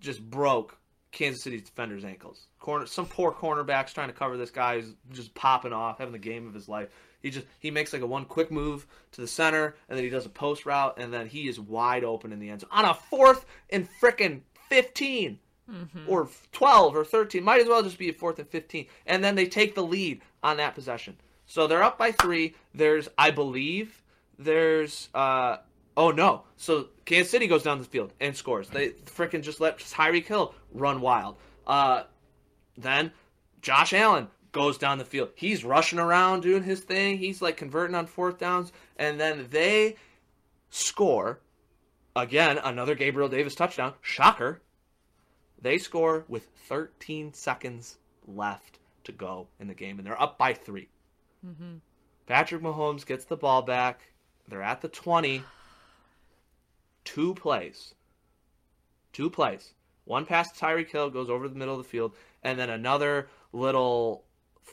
just 0.00 0.22
broke 0.28 0.78
Kansas 1.10 1.42
City's 1.42 1.62
defenders' 1.62 2.04
ankles. 2.04 2.46
Corner, 2.58 2.86
some 2.86 3.06
poor 3.06 3.32
cornerbacks 3.32 3.92
trying 3.92 4.08
to 4.08 4.14
cover 4.14 4.36
this 4.36 4.50
guy 4.50 4.80
who's 4.80 4.94
just 5.12 5.34
popping 5.34 5.72
off, 5.72 5.98
having 5.98 6.12
the 6.12 6.18
game 6.18 6.46
of 6.46 6.54
his 6.54 6.68
life. 6.68 6.88
He 7.22 7.30
just 7.30 7.46
he 7.58 7.70
makes 7.70 7.92
like 7.92 8.02
a 8.02 8.06
one 8.06 8.24
quick 8.24 8.50
move 8.50 8.86
to 9.12 9.20
the 9.20 9.28
center, 9.28 9.76
and 9.88 9.96
then 9.96 10.04
he 10.04 10.10
does 10.10 10.26
a 10.26 10.30
post 10.30 10.66
route, 10.66 10.94
and 10.98 11.12
then 11.12 11.28
he 11.28 11.48
is 11.48 11.60
wide 11.60 12.02
open 12.02 12.32
in 12.32 12.40
the 12.40 12.50
end 12.50 12.62
zone 12.62 12.70
on 12.72 12.84
a 12.84 12.94
fourth 12.94 13.46
and 13.70 13.88
frickin' 14.00 14.40
fifteen. 14.68 15.38
Mm-hmm. 15.70 16.08
Or 16.08 16.28
12 16.50 16.96
or 16.96 17.04
13. 17.04 17.42
Might 17.42 17.60
as 17.60 17.68
well 17.68 17.84
just 17.84 17.96
be 17.96 18.10
a 18.10 18.12
fourth 18.12 18.38
and 18.40 18.48
15. 18.48 18.86
And 19.06 19.22
then 19.22 19.36
they 19.36 19.46
take 19.46 19.74
the 19.74 19.82
lead 19.82 20.20
on 20.42 20.56
that 20.56 20.74
possession. 20.74 21.16
So 21.52 21.66
they're 21.66 21.82
up 21.82 21.98
by 21.98 22.12
three. 22.12 22.54
There's, 22.74 23.10
I 23.18 23.30
believe, 23.30 24.02
there's 24.38 25.10
uh 25.12 25.58
oh 25.98 26.10
no. 26.10 26.44
So 26.56 26.88
Kansas 27.04 27.30
City 27.30 27.46
goes 27.46 27.62
down 27.62 27.78
the 27.78 27.84
field 27.84 28.14
and 28.20 28.34
scores. 28.34 28.70
They 28.70 28.92
freaking 29.04 29.42
just 29.42 29.60
let 29.60 29.76
Tyreek 29.76 30.24
Hill 30.24 30.54
run 30.72 31.02
wild. 31.02 31.36
Uh 31.66 32.04
then 32.78 33.12
Josh 33.60 33.92
Allen 33.92 34.28
goes 34.52 34.78
down 34.78 34.96
the 34.96 35.04
field. 35.04 35.28
He's 35.34 35.62
rushing 35.62 35.98
around 35.98 36.40
doing 36.40 36.62
his 36.62 36.80
thing. 36.80 37.18
He's 37.18 37.42
like 37.42 37.58
converting 37.58 37.96
on 37.96 38.06
fourth 38.06 38.38
downs 38.38 38.72
and 38.96 39.20
then 39.20 39.48
they 39.50 39.96
score 40.70 41.40
again 42.16 42.56
another 42.64 42.94
Gabriel 42.94 43.28
Davis 43.28 43.54
touchdown. 43.54 43.92
Shocker. 44.00 44.62
They 45.60 45.76
score 45.76 46.24
with 46.28 46.46
13 46.68 47.34
seconds 47.34 47.98
left 48.26 48.78
to 49.04 49.12
go 49.12 49.48
in 49.60 49.68
the 49.68 49.74
game 49.74 49.98
and 49.98 50.06
they're 50.06 50.20
up 50.20 50.38
by 50.38 50.54
3. 50.54 50.88
Mm-hmm. 51.46 51.76
Patrick 52.26 52.62
Mahomes 52.62 53.04
gets 53.04 53.24
the 53.24 53.36
ball 53.36 53.62
back. 53.62 54.12
They're 54.48 54.62
at 54.62 54.80
the 54.80 54.88
20. 54.88 55.42
Two 57.04 57.34
plays. 57.34 57.94
Two 59.12 59.28
plays. 59.28 59.74
One 60.04 60.26
pass 60.26 60.52
to 60.52 60.58
Tyreek 60.58 60.90
Hill 60.90 61.10
goes 61.10 61.30
over 61.30 61.48
the 61.48 61.54
middle 61.54 61.74
of 61.74 61.82
the 61.82 61.88
field, 61.88 62.14
and 62.42 62.58
then 62.58 62.70
another 62.70 63.28
little 63.52 64.24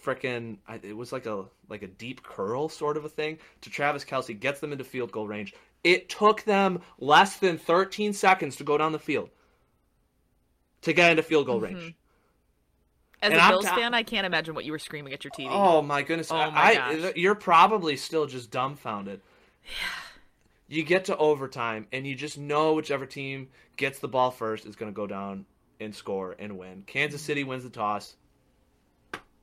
frickin' 0.03 0.57
it 0.83 0.95
was 0.95 1.11
like 1.11 1.25
a 1.25 1.45
like 1.67 1.81
a 1.81 1.87
deep 1.87 2.23
curl 2.23 2.69
sort 2.69 2.97
of 2.97 3.05
a 3.05 3.09
thing 3.09 3.37
to 3.61 3.69
Travis 3.69 4.05
Kelce 4.05 4.39
gets 4.39 4.59
them 4.59 4.71
into 4.71 4.83
field 4.83 5.11
goal 5.11 5.27
range. 5.27 5.53
It 5.83 6.09
took 6.09 6.43
them 6.43 6.81
less 6.99 7.37
than 7.37 7.57
13 7.57 8.13
seconds 8.13 8.55
to 8.57 8.63
go 8.63 8.77
down 8.77 8.91
the 8.91 8.99
field 8.99 9.29
to 10.81 10.93
get 10.93 11.11
into 11.11 11.23
field 11.23 11.45
goal 11.45 11.59
range. 11.59 11.95
As 13.21 13.31
And 13.31 13.39
a 13.39 13.43
I'm 13.43 13.51
Bills 13.51 13.65
ta- 13.65 13.75
fan, 13.75 13.93
I 13.93 14.03
can't 14.03 14.25
imagine 14.25 14.55
what 14.55 14.65
you 14.65 14.71
were 14.71 14.79
screaming 14.79 15.13
at 15.13 15.23
your 15.23 15.31
TV. 15.31 15.49
Oh 15.49 15.81
my 15.81 16.03
goodness! 16.03 16.31
Oh 16.31 16.51
my 16.51 16.51
I- 16.51 16.75
gosh. 16.75 17.13
you're 17.15 17.35
probably 17.35 17.97
still 17.97 18.25
just 18.25 18.51
dumbfounded. 18.51 19.21
Yeah. 19.63 19.71
You 20.67 20.83
get 20.83 21.05
to 21.05 21.17
overtime, 21.17 21.87
and 21.91 22.05
you 22.05 22.15
just 22.15 22.37
know 22.37 22.73
whichever 22.73 23.05
team 23.05 23.49
gets 23.75 23.99
the 23.99 24.07
ball 24.07 24.31
first 24.31 24.65
is 24.65 24.75
going 24.75 24.91
to 24.91 24.95
go 24.95 25.07
down 25.07 25.45
and 25.79 25.93
score 25.95 26.35
and 26.37 26.57
win. 26.57 26.83
Kansas 26.85 27.21
City 27.21 27.43
wins 27.43 27.63
the 27.63 27.69
toss. 27.69 28.15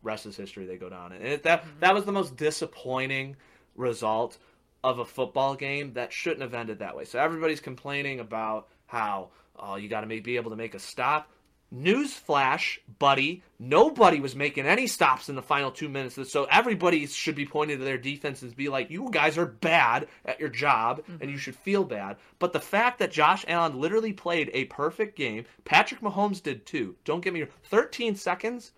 Rest 0.02 0.26
is 0.26 0.36
history. 0.36 0.66
They 0.66 0.76
go 0.76 0.88
down, 0.88 1.12
and 1.12 1.24
it, 1.24 1.42
that 1.42 1.62
mm-hmm. 1.62 1.80
that 1.80 1.94
was 1.94 2.04
the 2.04 2.12
most 2.12 2.36
disappointing 2.36 3.36
result 3.74 4.38
of 4.84 5.00
a 5.00 5.04
football 5.04 5.56
game 5.56 5.94
that 5.94 6.12
shouldn't 6.12 6.42
have 6.42 6.54
ended 6.54 6.78
that 6.78 6.96
way. 6.96 7.04
So 7.04 7.18
everybody's 7.18 7.60
complaining 7.60 8.20
about 8.20 8.68
how 8.86 9.30
oh 9.56 9.76
you 9.76 9.88
got 9.88 10.02
to 10.02 10.20
be 10.20 10.36
able 10.36 10.50
to 10.50 10.56
make 10.56 10.74
a 10.74 10.78
stop. 10.78 11.28
Newsflash, 11.74 12.78
buddy, 12.98 13.42
nobody 13.58 14.20
was 14.20 14.36
making 14.36 14.66
any 14.66 14.86
stops 14.86 15.28
in 15.28 15.34
the 15.34 15.42
final 15.42 15.70
two 15.70 15.88
minutes. 15.88 16.18
So 16.30 16.44
everybody 16.44 17.06
should 17.06 17.34
be 17.34 17.44
pointing 17.44 17.78
to 17.78 17.84
their 17.84 17.98
defense 17.98 18.42
and 18.42 18.54
be 18.54 18.68
like, 18.68 18.90
you 18.90 19.08
guys 19.10 19.36
are 19.36 19.46
bad 19.46 20.06
at 20.24 20.38
your 20.38 20.48
job 20.48 21.02
and 21.08 21.20
mm-hmm. 21.20 21.30
you 21.30 21.38
should 21.38 21.56
feel 21.56 21.84
bad. 21.84 22.16
But 22.38 22.52
the 22.52 22.60
fact 22.60 23.00
that 23.00 23.10
Josh 23.10 23.44
Allen 23.48 23.80
literally 23.80 24.12
played 24.12 24.50
a 24.54 24.66
perfect 24.66 25.16
game, 25.16 25.44
Patrick 25.64 26.00
Mahomes 26.00 26.42
did 26.42 26.66
too. 26.66 26.94
Don't 27.04 27.20
get 27.20 27.32
me 27.32 27.40
wrong. 27.40 27.50
13 27.64 28.14
seconds? 28.14 28.72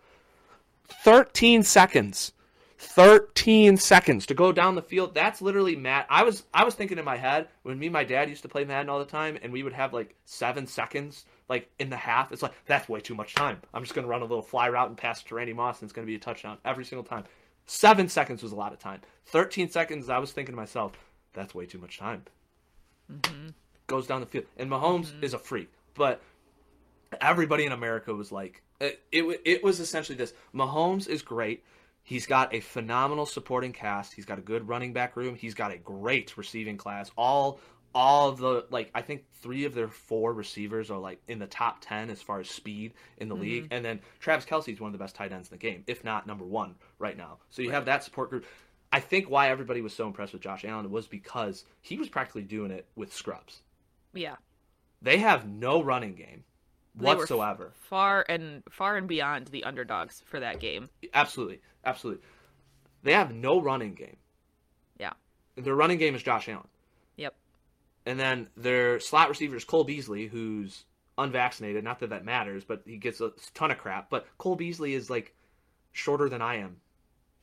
13 0.89 1.63
seconds. 1.63 2.33
13 2.79 3.77
seconds 3.77 4.25
to 4.27 4.35
go 4.35 4.53
down 4.53 4.77
the 4.77 4.83
field. 4.83 5.13
That's 5.13 5.43
literally 5.43 5.75
Matt. 5.75 6.07
I 6.09 6.23
was 6.23 6.45
I 6.55 6.65
was 6.65 6.77
thinking 6.77 6.97
in 6.97 7.05
my 7.05 7.17
head 7.17 7.49
when 7.65 7.77
me 7.77 7.87
and 7.87 7.93
my 7.93 8.05
dad 8.05 8.29
used 8.29 8.43
to 8.43 8.49
play 8.49 8.65
Madden 8.65 8.89
all 8.89 9.01
the 9.01 9.05
time 9.05 9.37
and 9.43 9.53
we 9.53 9.65
would 9.65 9.73
have 9.73 9.93
like 9.93 10.15
7 10.27 10.67
seconds 10.69 11.25
like 11.49 11.71
in 11.79 11.91
the 11.91 11.97
half. 11.97 12.33
It's 12.33 12.43
like 12.43 12.53
that's 12.67 12.89
way 12.89 13.01
too 13.01 13.15
much 13.15 13.35
time. 13.35 13.61
I'm 13.73 13.83
just 13.83 13.95
going 13.95 14.05
to 14.05 14.09
run 14.09 14.23
a 14.23 14.27
little 14.27 14.43
fly 14.43 14.69
route 14.69 14.89
and 14.89 14.97
pass 14.97 15.23
to 15.25 15.35
Randy 15.35 15.53
Moss 15.53 15.81
and 15.81 15.87
it's 15.87 15.93
going 15.93 16.07
to 16.07 16.11
be 16.11 16.17
a 16.17 16.21
touchdown 16.21 16.59
every 16.65 16.85
single 16.85 17.05
time. 17.05 17.25
7 17.67 18.09
seconds 18.09 18.43
was 18.43 18.53
a 18.53 18.57
lot 18.57 18.73
of 18.73 18.79
time. 18.79 19.01
13 19.27 19.71
seconds 19.71 20.09
I 20.09 20.19
was 20.19 20.33
thinking 20.33 20.55
to 20.55 20.57
myself, 20.57 20.93
that's 21.35 21.55
way 21.55 21.67
too 21.67 21.79
much 21.79 21.99
time. 21.99 22.23
Mm-hmm. 23.13 23.49
Goes 23.87 24.07
down 24.07 24.21
the 24.21 24.27
field. 24.27 24.47
And 24.57 24.71
Mahomes 24.71 25.07
mm-hmm. 25.07 25.25
is 25.25 25.35
a 25.35 25.39
freak. 25.39 25.71
But 25.95 26.23
everybody 27.21 27.67
in 27.67 27.73
America 27.73 28.15
was 28.15 28.33
like, 28.33 28.63
it, 28.81 29.01
it, 29.13 29.41
it 29.45 29.65
was 29.65 29.81
essentially 29.81 30.17
this 30.17 30.33
Mahomes 30.55 31.09
is 31.09 31.23
great. 31.23 31.65
He's 32.03 32.27
got 32.27 32.55
a 32.55 32.61
phenomenal 32.61 33.27
supporting 33.27 33.73
cast. 33.73 34.15
He's 34.15 34.25
got 34.25 34.39
a 34.39 34.43
good 34.43 34.67
running 34.67 34.95
back 34.95 35.15
room. 35.15 35.35
He's 35.35 35.55
got 35.55 35.73
a 35.73 35.77
great 35.77 36.39
receiving 36.39 36.79
class. 36.79 37.11
All 37.17 37.61
all 37.99 38.29
of 38.29 38.39
the 38.39 38.65
like 38.71 38.93
I 38.95 39.03
think 39.03 39.25
three 39.43 39.65
of 39.65 39.75
their 39.75 39.89
four 39.89 40.33
receivers 40.33 40.89
are 40.89 40.99
like 40.99 41.21
in 41.27 41.41
the 41.41 41.49
top 41.49 41.79
ten 41.81 42.11
as 42.11 42.23
far 42.23 42.39
as 42.39 42.49
speed 42.49 42.95
in 43.17 43.29
the 43.29 43.35
league. 43.35 43.65
Mm-hmm. 43.65 43.73
And 43.75 43.85
then 43.85 44.01
Travis 44.21 44.45
Kelce 44.45 44.73
is 44.73 44.81
one 44.81 44.87
of 44.87 44.93
the 44.93 45.03
best 45.03 45.17
tight 45.17 45.33
ends 45.33 45.49
in 45.51 45.59
the 45.59 45.61
game, 45.61 45.83
if 45.89 46.05
not 46.05 46.25
number 46.25 46.45
one 46.45 46.77
right 47.01 47.17
now. 47.17 47.39
So 47.51 47.61
you 47.61 47.73
have 47.73 47.87
that 47.87 48.05
support 48.05 48.31
group. 48.31 48.47
I 48.93 49.01
think 49.01 49.29
why 49.29 49.51
everybody 49.51 49.81
was 49.81 49.93
so 49.93 50.07
impressed 50.07 50.33
with 50.33 50.43
Josh 50.43 50.65
Allen 50.65 50.89
was 50.93 51.09
because 51.09 51.65
he 51.83 51.99
was 51.99 52.09
practically 52.09 52.43
doing 52.43 52.71
it 52.71 52.87
with 52.95 53.13
scrubs. 53.13 53.63
Yeah. 54.15 54.37
They 55.03 55.19
have 55.19 55.49
no 55.49 55.83
running 55.83 56.15
game 56.15 56.45
They 56.95 57.05
whatsoever. 57.05 57.73
Far 57.75 58.25
and 58.29 58.63
far 58.71 58.97
and 58.97 59.09
beyond 59.09 59.49
the 59.49 59.65
underdogs 59.65 60.23
for 60.25 60.39
that 60.39 60.61
game. 60.61 60.89
Absolutely, 61.13 61.61
absolutely. 61.85 62.23
They 63.03 63.13
have 63.13 63.35
no 63.35 63.61
running 63.61 63.95
game. 63.95 64.19
Yeah. 65.01 65.15
Their 65.57 65.75
running 65.75 65.99
game 65.99 66.15
is 66.15 66.23
Josh 66.23 66.49
Allen. 66.49 66.69
And 68.09 68.19
then 68.19 68.49
their 68.57 69.01
slot 69.01 69.29
receiver 69.29 69.55
is 69.57 69.65
Cole 69.65 69.85
Beasley, 69.85 70.27
who's 70.29 70.85
unvaccinated. 71.19 71.85
Not 71.85 71.99
that 72.01 72.09
that 72.11 72.25
matters, 72.25 72.65
but 72.65 72.81
he 72.87 72.97
gets 72.97 73.21
a 73.21 73.33
ton 73.53 73.71
of 73.71 73.77
crap. 73.77 74.09
But 74.09 74.27
Cole 74.39 74.57
Beasley 74.57 74.95
is 74.95 75.11
like 75.11 75.35
shorter 75.93 76.31
than 76.31 76.41
I 76.41 76.57
am, 76.57 76.77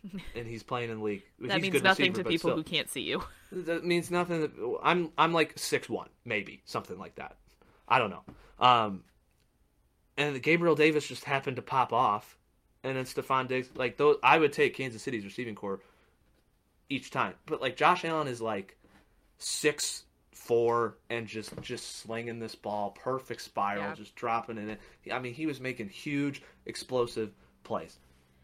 and 0.36 0.48
he's 0.48 0.64
playing 0.64 0.90
in 0.90 0.98
the 0.98 1.04
league. 1.04 1.24
That 1.42 1.54
He's 1.56 1.62
means 1.62 1.74
good 1.74 1.84
nothing 1.84 2.12
receiver, 2.14 2.24
to 2.24 2.30
people 2.30 2.50
still. 2.50 2.58
who 2.58 2.64
can't 2.64 2.90
see 2.90 3.02
you. 3.02 3.22
That 3.52 3.86
means 3.86 4.10
nothing. 4.10 4.42
that- 4.42 4.78
I'm 4.82 5.12
I'm 5.20 5.34
like 5.34 5.54
six 5.56 5.88
one, 5.88 6.10
maybe 6.26 6.64
something 6.66 6.98
like 6.98 7.16
that. 7.16 7.36
I 7.88 8.00
don't 8.00 8.10
know. 8.10 8.24
Um, 8.60 9.04
and 10.18 10.42
Gabriel 10.42 10.74
Davis 10.76 11.08
just 11.08 11.26
happened 11.26 11.58
to 11.58 11.62
pop 11.62 11.94
off, 11.94 12.38
and 12.84 12.98
then 12.98 13.06
Stefon 13.06 13.48
Diggs. 13.48 13.70
Like 13.76 13.98
those, 13.98 14.18
I 14.24 14.40
would 14.40 14.52
take 14.52 14.76
Kansas 14.76 15.04
City's 15.04 15.26
receiving 15.26 15.54
core 15.54 15.80
each 16.90 17.12
time. 17.12 17.36
But 17.46 17.62
like 17.62 17.76
Josh 17.78 18.04
Allen 18.04 18.28
is 18.28 18.42
like 18.42 18.78
six 19.38 20.04
four 20.36 20.98
and 21.10 21.26
just 21.28 21.60
just 21.62 21.98
slinging 21.98 22.40
this 22.40 22.56
ball, 22.56 22.92
perfect 22.92 23.42
spiral, 23.42 23.84
Yeah. 23.84 23.96
just 23.96 24.16
dropping 24.16 24.58
it 24.58 24.78
in. 25.06 25.12
I 25.14 25.20
mean, 25.20 25.34
he 25.34 25.46
was 25.46 25.62
making 25.62 25.90
huge, 25.90 26.44
explosive 26.66 27.32
plays 27.64 27.98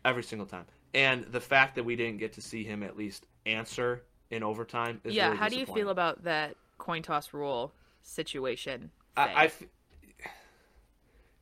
every 0.06 0.24
single 0.24 0.48
time. 0.48 0.66
And 0.94 1.26
the 1.26 1.42
fact 1.42 1.76
that 1.76 1.84
we 1.84 1.96
didn't 1.96 2.18
get 2.18 2.34
to 2.34 2.42
see 2.42 2.64
him 2.64 2.82
at 2.82 2.98
least 2.98 3.28
answer 3.46 4.04
in 4.30 4.42
overtime 4.42 5.02
is 5.04 5.14
yeah. 5.14 5.28
really 5.28 5.38
How 5.38 5.50
do 5.50 5.58
you 5.58 5.66
feel 5.66 5.90
about 5.90 6.24
that 6.24 6.56
coin 6.78 7.04
toss 7.04 7.34
rule 7.34 7.74
situation? 8.02 8.90
I, 9.16 9.26
thing? 9.28 9.38
I 9.38 9.46
f- 9.46 9.64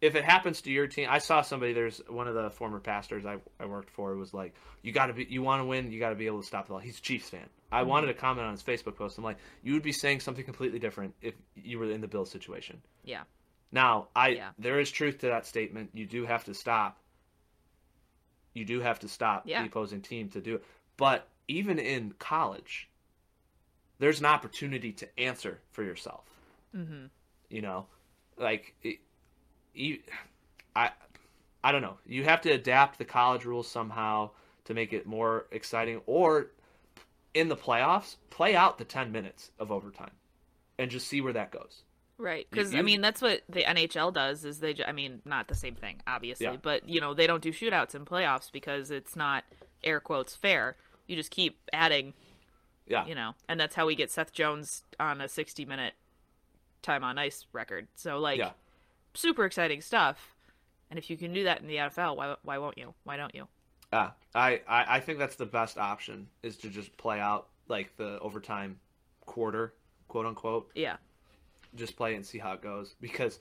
if 0.02 0.16
it 0.16 0.24
happens 0.24 0.62
to 0.62 0.72
your 0.72 0.88
team, 0.88 1.08
I 1.12 1.20
saw 1.20 1.42
somebody. 1.42 1.74
There's 1.74 2.02
one 2.08 2.28
of 2.28 2.34
the 2.34 2.50
former 2.50 2.80
pastors 2.80 3.26
I, 3.26 3.38
I 3.60 3.66
worked 3.66 3.92
for 3.92 4.16
was 4.16 4.34
like, 4.34 4.56
you 4.82 4.92
got 4.92 5.08
to 5.08 5.14
be, 5.14 5.26
you 5.30 5.42
want 5.42 5.62
to 5.62 5.66
win, 5.66 5.92
you 5.92 6.00
got 6.00 6.10
to 6.10 6.16
be 6.16 6.26
able 6.26 6.42
to 6.42 6.48
stop 6.48 6.66
the 6.66 6.72
ball. 6.72 6.80
He's 6.80 6.98
a 6.98 7.02
Chiefs 7.02 7.30
fan. 7.30 7.48
I 7.72 7.82
Mm-hmm. 7.82 7.90
wanted 7.90 8.08
to 8.08 8.14
comment 8.16 8.46
on 8.48 8.52
his 8.54 8.64
Facebook 8.64 8.96
post. 8.96 9.18
I'm 9.18 9.24
like, 9.24 9.38
you 9.64 9.74
would 9.74 9.84
be 9.84 9.92
saying 9.92 10.22
something 10.22 10.44
completely 10.46 10.80
different 10.80 11.14
if 11.22 11.36
you 11.56 11.78
were 11.80 11.92
in 11.92 12.02
the 12.02 12.08
Bills 12.08 12.32
situation. 12.32 12.82
yeah. 13.04 13.24
Now, 13.72 14.08
I 14.16 14.30
Yeah. 14.30 14.50
there 14.58 14.80
is 14.80 14.90
truth 14.90 15.20
to 15.20 15.28
that 15.28 15.46
statement. 15.46 15.92
You 15.94 16.08
do 16.08 16.26
have 16.26 16.46
to 16.46 16.56
stop. 16.56 16.98
You 18.54 18.66
do 18.66 18.80
have 18.82 19.00
to 19.00 19.08
stop 19.08 19.44
Yeah. 19.46 19.62
the 19.62 19.68
opposing 19.68 20.02
team 20.02 20.30
to 20.30 20.42
do 20.42 20.56
it. 20.56 20.66
But 20.98 21.28
even 21.48 21.78
in 21.80 22.14
college, 22.18 22.90
there's 24.00 24.20
an 24.20 24.26
opportunity 24.26 24.92
to 24.94 25.20
answer 25.20 25.60
for 25.72 25.84
yourself. 25.84 26.26
Mm-hmm. 26.76 27.06
You 27.50 27.62
know, 27.62 27.86
like 28.38 28.74
it, 28.82 29.00
you, 29.74 30.00
I, 30.76 30.90
I 31.64 31.72
don't 31.72 31.82
know. 31.82 31.98
You 32.08 32.24
have 32.24 32.42
to 32.42 32.50
adapt 32.52 32.98
the 32.98 33.06
college 33.06 33.46
rules 33.46 33.68
somehow 33.70 34.32
to 34.66 34.74
make 34.74 34.94
it 34.94 35.06
more 35.06 35.46
exciting, 35.52 36.02
or 36.06 36.48
in 37.40 37.48
the 37.50 37.56
playoffs, 37.58 38.18
play 38.30 38.56
out 38.56 38.78
the 38.78 38.86
ten 38.86 39.12
minutes 39.12 39.52
of 39.60 39.72
overtime. 39.72 40.12
and 40.78 40.90
just 40.90 41.08
see 41.08 41.20
where 41.20 41.34
that 41.34 41.52
goes. 41.52 41.84
Right, 42.18 42.48
because 42.50 42.74
I 42.74 42.82
mean 42.82 43.02
that's 43.02 43.22
what 43.22 43.42
the 43.50 43.64
NHL 43.64 44.14
does. 44.14 44.46
Is 44.46 44.60
they? 44.60 44.76
I 44.88 44.92
mean, 44.94 45.22
not 45.26 45.48
the 45.50 45.56
same 45.56 45.76
thing, 45.76 46.02
obviously, 46.08 46.46
Yeah. 46.46 46.56
but 46.62 46.88
you 46.88 47.02
know 47.02 47.14
they 47.14 47.28
don't 47.28 47.42
do 47.44 47.52
shootouts 47.52 47.96
in 47.96 48.06
playoffs 48.06 48.50
because 48.52 48.90
it's 48.92 49.16
not 49.16 49.44
air 49.84 50.00
quotes 50.00 50.36
fair. 50.36 50.76
You 51.08 51.16
just 51.18 51.32
keep 51.32 51.60
adding, 51.74 52.14
Yeah. 52.88 53.06
you 53.06 53.16
know, 53.16 53.34
and 53.50 53.60
that's 53.60 53.76
how 53.76 53.86
we 53.88 53.96
get 53.96 54.10
Seth 54.12 54.32
Jones 54.32 54.84
on 55.00 55.20
a 55.22 55.28
sixty 55.28 55.66
minute 55.66 55.94
time 56.82 57.04
on 57.04 57.18
ice 57.18 57.46
record. 57.52 57.88
So 57.96 58.20
like, 58.20 58.40
Yeah. 58.40 58.52
super 59.14 59.44
exciting 59.46 59.82
stuff. 59.82 60.34
And 60.90 60.98
if 60.98 61.10
you 61.10 61.18
can 61.18 61.34
do 61.34 61.44
that 61.44 61.60
in 61.62 61.68
the 61.68 61.76
NFL, 61.78 62.16
why 62.16 62.36
why 62.44 62.58
won't 62.58 62.78
you? 62.78 62.94
Why 63.04 63.18
don't 63.18 63.36
you? 63.36 63.48
Yeah, 63.92 64.12
I, 64.36 64.62
I, 64.68 64.98
I 64.98 65.00
think 65.00 65.18
that's 65.20 65.36
the 65.36 65.46
best 65.46 65.78
option 65.78 66.28
is 66.44 66.58
to 66.58 66.70
just 66.70 66.96
play 66.98 67.20
out 67.20 67.48
like 67.68 67.96
the 67.98 68.20
overtime 68.20 68.80
quarter, 69.26 69.74
quote 70.08 70.26
unquote. 70.26 70.70
Yeah, 70.76 70.98
Just 71.76 71.96
play 71.96 72.16
and 72.16 72.26
see 72.26 72.38
how 72.38 72.54
it 72.54 72.62
goes 72.62 72.96
because 73.02 73.40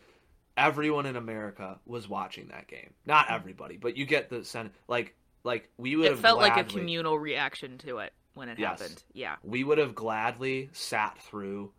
everyone 0.56 1.06
in 1.06 1.16
America 1.16 1.78
was 1.86 2.08
watching 2.08 2.48
that 2.48 2.66
game. 2.66 2.94
Not 3.06 3.30
everybody, 3.30 3.76
but 3.76 3.96
you 3.96 4.06
get 4.06 4.28
the 4.30 4.44
sense 4.44 4.70
Like 4.88 5.14
like 5.44 5.68
we 5.76 5.96
would 5.96 6.06
it 6.06 6.10
have 6.12 6.20
felt 6.20 6.38
like 6.40 6.56
a 6.56 6.64
communal 6.64 7.18
reaction 7.18 7.78
to 7.78 7.98
it 7.98 8.12
when 8.34 8.48
it 8.48 8.58
Yes. 8.58 8.80
happened. 8.80 9.02
Yeah, 9.12 9.36
We 9.44 9.64
would 9.64 9.78
have 9.78 9.94
gladly 9.94 10.70
sat 10.72 11.18
through 11.22 11.72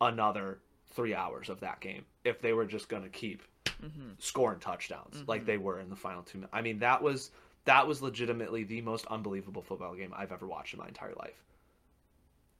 another 0.00 0.58
three 0.90 1.14
hours 1.14 1.48
of 1.48 1.60
that 1.60 1.80
game 1.80 2.04
if 2.24 2.40
they 2.42 2.52
were 2.52 2.66
just 2.66 2.88
going 2.88 3.02
to 3.04 3.08
keep 3.08 3.42
hmm 3.80 4.10
scoring 4.18 4.60
touchdowns 4.60 5.16
Mhm. 5.16 5.28
like 5.28 5.44
they 5.46 5.56
were 5.58 5.80
in 5.80 5.88
the 5.90 5.96
final 5.96 6.22
two. 6.22 6.44
I 6.52 6.60
mean, 6.62 6.78
that 6.80 7.02
was 7.02 7.32
that 7.64 7.86
was 7.86 8.02
legitimately 8.02 8.64
the 8.64 8.80
most 8.80 9.06
unbelievable 9.06 9.62
football 9.62 9.94
game 9.94 10.12
I've 10.16 10.32
ever 10.32 10.46
watched 10.46 10.74
in 10.74 10.80
my 10.80 10.88
entire 10.88 11.14
life. 11.18 11.42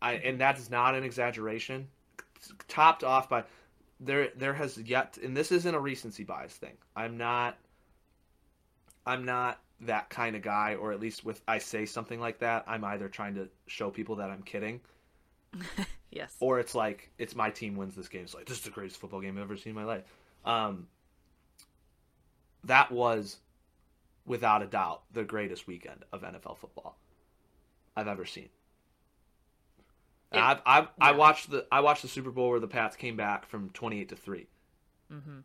I 0.01 0.15
and 0.15 0.41
that 0.41 0.59
is 0.59 0.71
not 0.71 0.95
an 0.95 1.05
exaggeration. 1.05 1.89
Topped 2.69 3.05
off 3.05 3.29
by 3.29 3.45
there 4.01 4.31
there 4.37 4.55
has 4.55 4.79
yet 4.79 5.19
and 5.23 5.37
this 5.37 5.53
isn't 5.53 5.75
a 5.75 5.81
recency 5.81 6.25
bias 6.25 6.55
thing. 6.55 6.75
I'm 6.97 7.17
not 7.17 7.57
I'm 9.07 9.25
not 9.25 9.61
that 9.81 10.11
kind 10.11 10.37
of 10.37 10.43
guy 10.43 10.77
or 10.77 10.93
at 10.93 11.01
least 11.01 11.25
with 11.25 11.41
I 11.47 11.59
say 11.59 11.87
something 11.87 12.21
like 12.21 12.39
that, 12.41 12.65
I'm 12.67 12.85
either 12.85 13.09
trying 13.09 13.35
to 13.35 13.49
show 13.67 13.91
people 13.91 14.17
that 14.17 14.31
I'm 14.31 14.43
kidding 14.43 14.81
yes, 16.11 16.35
or 16.41 16.59
it's 16.61 16.75
like 16.75 17.11
it's 17.19 17.35
my 17.35 17.51
team 17.51 17.77
wins 17.77 17.95
this 17.95 18.09
game. 18.09 18.23
It's 18.23 18.35
like 18.35 18.47
this 18.47 18.59
is 18.59 18.65
the 18.65 18.71
greatest 18.71 18.99
football 18.99 19.21
game 19.21 19.37
I've 19.37 19.45
ever 19.45 19.57
seen 19.57 19.71
in 19.71 19.77
my 19.77 19.85
life. 19.85 20.03
Um, 20.45 20.87
that 22.65 22.91
was, 22.91 23.39
without 24.27 24.63
a 24.63 24.67
doubt, 24.67 25.03
the 25.13 25.25
greatest 25.25 25.67
weekend 25.67 26.05
of 26.13 26.23
NFL 26.23 26.59
football 26.59 26.97
I've 27.97 28.09
ever 28.09 28.25
seen. 28.25 28.49
It- 30.33 30.39
I've, 30.39 30.63
I've, 30.65 30.89
I 31.01 31.13
watched 31.13 31.51
the 31.51 31.67
I 31.71 31.81
watched 31.81 32.03
the 32.03 32.09
Super 32.09 32.31
Bowl 32.31 32.51
where 32.51 32.61
the 32.61 32.69
Pats 32.69 32.97
came 32.97 33.17
back 33.17 33.47
from 33.47 33.71
twenty 33.71 34.01
eight 34.01 34.09
to 34.11 34.17
three. 34.17 34.47
hmm 35.11 35.41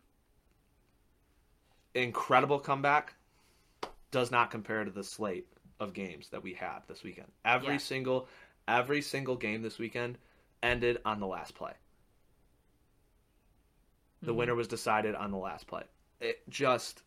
Incredible 1.94 2.58
comeback. 2.58 3.14
Does 4.10 4.30
not 4.30 4.50
compare 4.50 4.84
to 4.84 4.90
the 4.90 5.04
slate 5.04 5.46
of 5.80 5.92
games 5.92 6.30
that 6.30 6.42
we 6.42 6.54
had 6.54 6.80
this 6.88 7.02
weekend. 7.02 7.28
Every 7.44 7.74
Yeah. 7.74 7.78
single 7.78 8.28
every 8.66 9.00
single 9.02 9.36
game 9.36 9.62
this 9.62 9.78
weekend 9.78 10.18
ended 10.62 11.00
on 11.04 11.20
the 11.20 11.26
last 11.26 11.54
play. 11.54 11.72
The 14.22 14.32
Mhm. 14.32 14.36
winner 14.36 14.54
was 14.54 14.68
decided 14.68 15.14
on 15.14 15.30
the 15.30 15.38
last 15.38 15.66
play. 15.66 15.84
It 16.20 16.48
just 16.48 17.02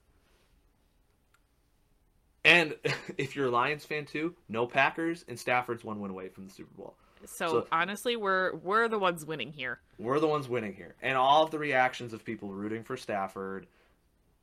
and 2.44 2.76
if 3.18 3.36
you're 3.36 3.48
a 3.48 3.52
Lions 3.52 3.86
fan 3.86 4.06
too, 4.06 4.36
no 4.50 4.66
Packers 4.66 5.26
and 5.28 5.40
Stafford's 5.40 5.84
one 5.84 6.00
win 6.00 6.12
away 6.12 6.30
from 6.30 6.46
the 6.48 6.54
Super 6.54 6.74
Bowl. 6.76 6.96
So, 7.26 7.48
So- 7.48 7.68
honestly, 7.72 8.16
we're 8.16 8.56
we're 8.56 8.88
the 8.88 8.98
ones 9.00 9.26
winning 9.26 9.52
here. 9.54 9.80
We're 10.00 10.20
the 10.20 10.28
ones 10.28 10.50
winning 10.50 10.74
here, 10.74 10.96
and 11.02 11.18
all 11.18 11.44
of 11.44 11.52
the 11.52 11.60
reactions 11.60 12.14
of 12.14 12.26
people 12.26 12.50
rooting 12.50 12.84
for 12.84 12.98
Stafford, 12.98 13.68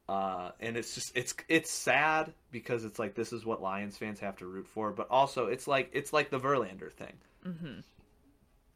uh, 0.08 0.52
and 0.60 0.76
it's 0.76 0.94
just 0.94 1.16
it's 1.16 1.34
it's 1.48 1.70
sad 1.72 2.32
because 2.52 2.84
it's 2.84 2.98
like 3.00 3.14
this 3.14 3.32
is 3.32 3.44
what 3.44 3.60
Lions 3.60 3.96
fans 3.96 4.20
have 4.20 4.36
to 4.36 4.46
root 4.46 4.68
for, 4.68 4.92
but 4.92 5.08
also 5.10 5.46
it's 5.46 5.66
like 5.66 5.90
it's 5.92 6.12
like 6.12 6.30
the 6.30 6.38
Verlander 6.38 6.92
thing 6.92 7.14
hmm 7.42 7.80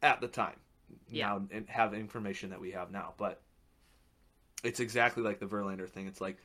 at 0.01 0.19
the 0.19 0.27
time. 0.27 0.55
Yeah. 1.09 1.27
Now 1.27 1.41
and 1.51 1.69
have 1.69 1.93
information 1.93 2.49
that 2.49 2.59
we 2.59 2.71
have 2.71 2.91
now, 2.91 3.13
but 3.17 3.39
it's 4.65 4.81
exactly 4.81 5.23
like 5.23 5.39
the 5.39 5.45
Verlander 5.45 5.87
thing. 5.89 6.07
It's 6.07 6.19
like 6.19 6.37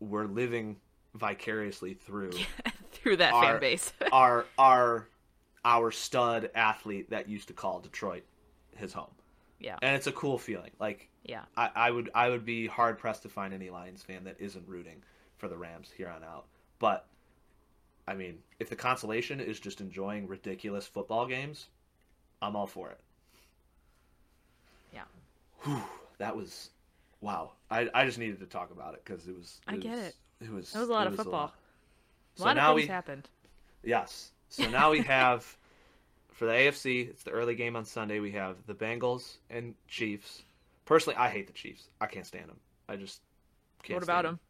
we're 0.00 0.26
living 0.26 0.76
vicariously 1.14 1.94
through 1.94 2.32
Through 2.92 3.18
that 3.18 3.32
Our- 3.32 3.42
fan 3.44 3.60
base. 3.60 3.92
our 4.12 4.46
our 4.58 5.08
our 5.64 5.90
stud 5.90 6.50
athlete 6.54 7.10
that 7.10 7.28
used 7.28 7.48
to 7.48 7.54
call 7.54 7.80
Detroit 7.80 8.24
his 8.76 8.92
home. 8.92 9.10
yeah, 9.58 9.76
And 9.82 9.94
it's 9.96 10.06
a 10.06 10.12
cool 10.12 10.38
feeling. 10.38 10.70
Like 10.80 11.08
yeah, 11.24 11.42
I, 11.56 11.70
I 11.74 11.90
would 11.90 12.10
I 12.14 12.28
would 12.30 12.44
be 12.44 12.66
hard 12.66 12.98
pressed 12.98 13.22
to 13.22 13.28
find 13.28 13.52
any 13.54 13.70
Lions 13.70 14.02
fan 14.02 14.24
that 14.24 14.36
isn't 14.38 14.66
rooting 14.68 15.02
for 15.36 15.48
the 15.48 15.56
Rams 15.56 15.90
here 15.96 16.08
on 16.08 16.22
out. 16.24 16.46
But 16.78 17.06
I 18.06 18.14
mean, 18.14 18.38
if 18.58 18.68
the 18.70 18.76
consolation 18.76 19.38
is 19.40 19.60
just 19.60 19.80
enjoying 19.80 20.26
ridiculous 20.26 20.86
football 20.86 21.26
games, 21.26 21.66
I'm 22.40 22.56
all 22.56 22.66
for 22.66 22.90
it. 22.90 23.00
Yeah. 24.94 25.02
Whew, 25.64 25.82
that 26.18 26.34
was 26.36 26.70
wow. 27.20 27.52
I, 27.70 27.88
I 27.94 28.04
just 28.06 28.18
needed 28.18 28.40
to 28.40 28.46
talk 28.46 28.70
about 28.70 28.94
it 28.94 29.02
because 29.04 29.26
it 29.26 29.36
was. 29.36 29.60
I 29.68 29.76
get 29.76 29.90
was- 29.96 30.06
it. 30.06 30.14
It 30.40 30.50
was. 30.50 30.72
That 30.72 30.80
was 30.80 30.88
a 30.88 30.92
lot 30.92 31.06
of 31.06 31.14
football. 31.16 31.40
lot. 31.42 31.54
a 32.36 32.40
So 32.40 32.44
lot 32.44 32.56
now 32.56 32.72
of 32.72 32.76
things 32.76 32.86
we 32.86 32.86
happened. 32.86 33.28
yes. 33.82 34.32
So 34.48 34.66
now 34.70 34.90
we 34.90 35.02
have 35.02 35.56
for 36.32 36.46
the 36.46 36.52
AFC. 36.52 37.08
It's 37.10 37.22
the 37.24 37.30
early 37.30 37.54
game 37.54 37.76
on 37.76 37.84
Sunday. 37.84 38.20
We 38.20 38.32
have 38.32 38.56
the 38.66 38.74
Bengals 38.74 39.38
and 39.50 39.74
Chiefs. 39.88 40.42
Personally, 40.84 41.16
I 41.16 41.28
hate 41.28 41.46
the 41.46 41.52
Chiefs. 41.52 41.88
I 42.00 42.06
can't 42.06 42.26
stand 42.26 42.48
them. 42.48 42.60
I 42.88 42.96
just 42.96 43.20
can't. 43.82 43.96
What 43.96 44.02
about 44.04 44.24
stand 44.24 44.34
him? 44.34 44.40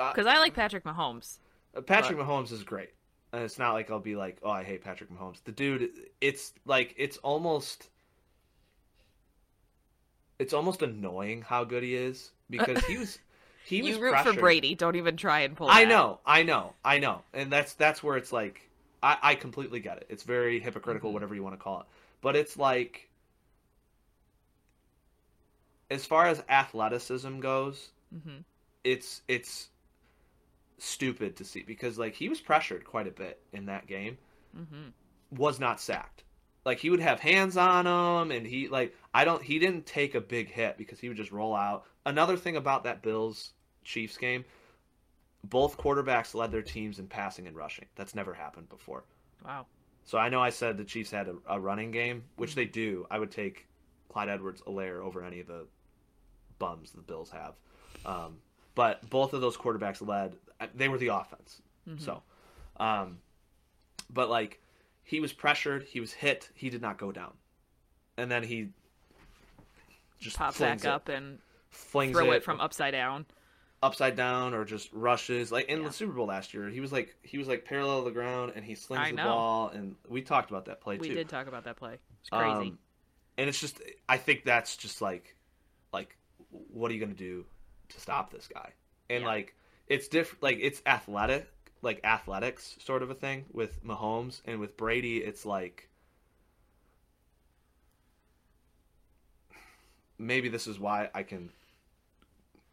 Uh, 0.00 0.12
Because 0.12 0.26
I 0.26 0.38
like 0.38 0.54
Patrick 0.54 0.84
Mahomes. 0.84 1.38
Uh, 1.76 1.80
Patrick 1.80 2.18
Mahomes 2.18 2.52
is 2.52 2.62
great. 2.64 2.90
And 3.32 3.42
it's 3.42 3.58
not 3.58 3.72
like 3.74 3.90
I'll 3.90 4.00
be 4.00 4.16
like, 4.16 4.38
oh, 4.42 4.50
I 4.50 4.64
hate 4.64 4.82
Patrick 4.82 5.10
Mahomes. 5.10 5.42
The 5.44 5.52
dude, 5.52 5.90
it's 6.20 6.52
like, 6.64 6.94
it's 6.96 7.16
almost, 7.18 7.88
it's 10.38 10.52
almost 10.52 10.82
annoying 10.82 11.42
how 11.42 11.64
good 11.64 11.82
he 11.82 11.94
is 11.94 12.30
because 12.50 12.84
he 12.86 12.98
was, 12.98 13.18
he 13.66 13.82
was 13.82 13.96
you 13.96 14.00
root 14.00 14.10
pressured. 14.10 14.34
for 14.34 14.40
Brady. 14.40 14.74
Don't 14.74 14.96
even 14.96 15.16
try 15.16 15.40
and 15.40 15.56
pull. 15.56 15.68
I 15.68 15.80
that. 15.80 15.88
know, 15.88 16.20
I 16.26 16.42
know, 16.42 16.74
I 16.84 16.98
know, 16.98 17.22
and 17.32 17.50
that's 17.52 17.74
that's 17.74 18.02
where 18.02 18.16
it's 18.16 18.32
like, 18.32 18.68
I, 19.02 19.18
I 19.22 19.34
completely 19.34 19.80
get 19.80 19.98
it. 19.98 20.06
It's 20.08 20.22
very 20.22 20.60
hypocritical, 20.60 21.10
Mhm. 21.10 21.14
whatever 21.14 21.34
you 21.34 21.42
want 21.42 21.54
to 21.58 21.62
call 21.62 21.80
it, 21.80 21.86
but 22.20 22.36
it's 22.36 22.56
like, 22.56 23.08
as 25.90 26.04
far 26.06 26.26
as 26.26 26.42
athleticism 26.48 27.40
goes, 27.40 27.90
hmm 28.12 28.38
it's 28.84 29.22
it's 29.28 29.70
stupid 30.78 31.36
to 31.36 31.44
see 31.44 31.62
because 31.62 31.98
like 31.98 32.14
he 32.14 32.28
was 32.28 32.40
pressured 32.40 32.84
quite 32.84 33.06
a 33.06 33.10
bit 33.10 33.40
in 33.52 33.66
that 33.66 33.86
game 33.86 34.18
hmm 34.54 34.88
was 35.30 35.58
not 35.58 35.80
sacked 35.80 36.22
like 36.64 36.78
he 36.78 36.90
would 36.90 37.00
have 37.00 37.20
hands 37.20 37.56
on 37.56 37.86
him 37.86 38.30
and 38.36 38.46
he 38.46 38.68
like 38.68 38.94
i 39.12 39.24
don't 39.24 39.42
he 39.42 39.58
didn't 39.58 39.86
take 39.86 40.14
a 40.14 40.20
big 40.20 40.50
hit 40.50 40.78
because 40.78 41.00
he 41.00 41.08
would 41.08 41.16
just 41.16 41.32
roll 41.32 41.54
out 41.54 41.84
another 42.04 42.36
thing 42.36 42.56
about 42.56 42.84
that 42.84 43.02
bills 43.02 43.52
chiefs 43.86 44.16
game 44.16 44.44
both 45.44 45.78
quarterbacks 45.78 46.34
led 46.34 46.50
their 46.50 46.62
teams 46.62 46.98
in 46.98 47.06
passing 47.06 47.46
and 47.46 47.56
rushing. 47.56 47.86
That's 47.94 48.14
never 48.14 48.34
happened 48.34 48.68
before. 48.68 49.04
Wow. 49.44 49.66
so 50.04 50.18
i 50.18 50.28
know 50.28 50.42
i 50.42 50.50
said 50.50 50.76
the 50.76 50.84
chiefs 50.84 51.10
had 51.10 51.28
a, 51.28 51.36
a 51.48 51.60
running 51.60 51.90
game 51.90 52.24
which 52.36 52.54
they 52.54 52.64
do. 52.64 53.06
I 53.10 53.18
would 53.18 53.30
take 53.30 53.66
Clyde 54.08 54.28
Edwards-Helaire 54.30 55.00
over 55.02 55.22
any 55.22 55.40
of 55.40 55.46
the 55.46 55.66
bums 56.58 56.90
the 56.90 57.02
bills 57.02 57.30
have. 57.30 57.54
Um, 58.06 58.38
but 58.74 59.08
both 59.10 59.34
of 59.34 59.40
those 59.42 59.56
quarterbacks 59.56 60.06
led 60.06 60.36
they 60.74 60.88
were 60.88 60.98
the 60.98 61.08
offense. 61.08 61.60
Mhm. 61.88 62.00
so 62.00 62.22
um, 62.78 63.18
but 64.10 64.30
like 64.30 64.60
he 65.04 65.20
was 65.20 65.32
pressured 65.32 65.82
he 65.84 66.00
was 66.00 66.12
hit 66.12 66.50
he 66.54 66.70
did 66.70 66.82
not 66.82 66.98
go 66.98 67.12
down. 67.12 67.34
And 68.16 68.30
then 68.30 68.42
he 68.42 68.70
just 70.18 70.38
pops 70.38 70.58
back 70.58 70.78
it, 70.78 70.86
up 70.86 71.08
and 71.08 71.38
flings 71.70 72.12
throw 72.12 72.32
it, 72.32 72.36
it. 72.36 72.42
from 72.44 72.60
upside 72.60 72.92
down. 72.92 73.26
Upside 73.82 74.16
down 74.16 74.54
or 74.54 74.64
just 74.64 74.90
rushes 74.92 75.52
like 75.52 75.66
in 75.66 75.80
Yeah. 75.80 75.86
the 75.88 75.92
super 75.92 76.12
bowl 76.12 76.26
last 76.26 76.54
year 76.54 76.68
he 76.70 76.80
was 76.80 76.90
like 76.92 77.14
he 77.22 77.36
was 77.38 77.46
like 77.46 77.64
parallel 77.64 78.00
to 78.00 78.04
the 78.06 78.10
ground 78.10 78.52
and 78.56 78.64
he 78.64 78.74
slings 78.74 79.06
I 79.06 79.10
the 79.10 79.16
know. 79.16 79.24
ball 79.24 79.68
and 79.68 79.96
we 80.08 80.22
talked 80.22 80.50
about 80.50 80.64
that 80.64 80.80
play 80.80 80.96
too. 80.96 81.02
We 81.02 81.08
too 81.08 81.14
did 81.14 81.28
talk 81.28 81.46
about 81.46 81.64
that 81.64 81.76
play. 81.76 81.98
It's 82.20 82.30
crazy. 82.30 82.68
um, 82.68 82.78
and 83.38 83.48
it's 83.48 83.60
just, 83.60 83.80
I 84.08 84.16
think 84.16 84.44
that's 84.44 84.76
just 84.76 85.02
like, 85.02 85.36
like, 85.92 86.16
what 86.50 86.90
are 86.90 86.94
you 86.94 87.00
gonna 87.00 87.14
do 87.14 87.44
to 87.90 88.00
stop 88.00 88.30
this 88.32 88.48
guy? 88.48 88.72
And 89.10 89.22
Yeah. 89.22 89.28
like, 89.28 89.54
it's 89.88 90.08
different. 90.08 90.42
Like, 90.42 90.58
it's 90.60 90.82
athletic, 90.86 91.46
like 91.82 92.00
athletics 92.02 92.76
sort 92.84 93.02
of 93.02 93.10
a 93.10 93.14
thing 93.14 93.44
with 93.52 93.84
Mahomes, 93.84 94.40
and 94.46 94.58
with 94.58 94.76
Brady, 94.76 95.18
it's 95.18 95.44
like. 95.44 95.88
Maybe 100.18 100.48
this 100.48 100.66
is 100.66 100.80
why 100.80 101.10
I 101.14 101.22
can 101.24 101.50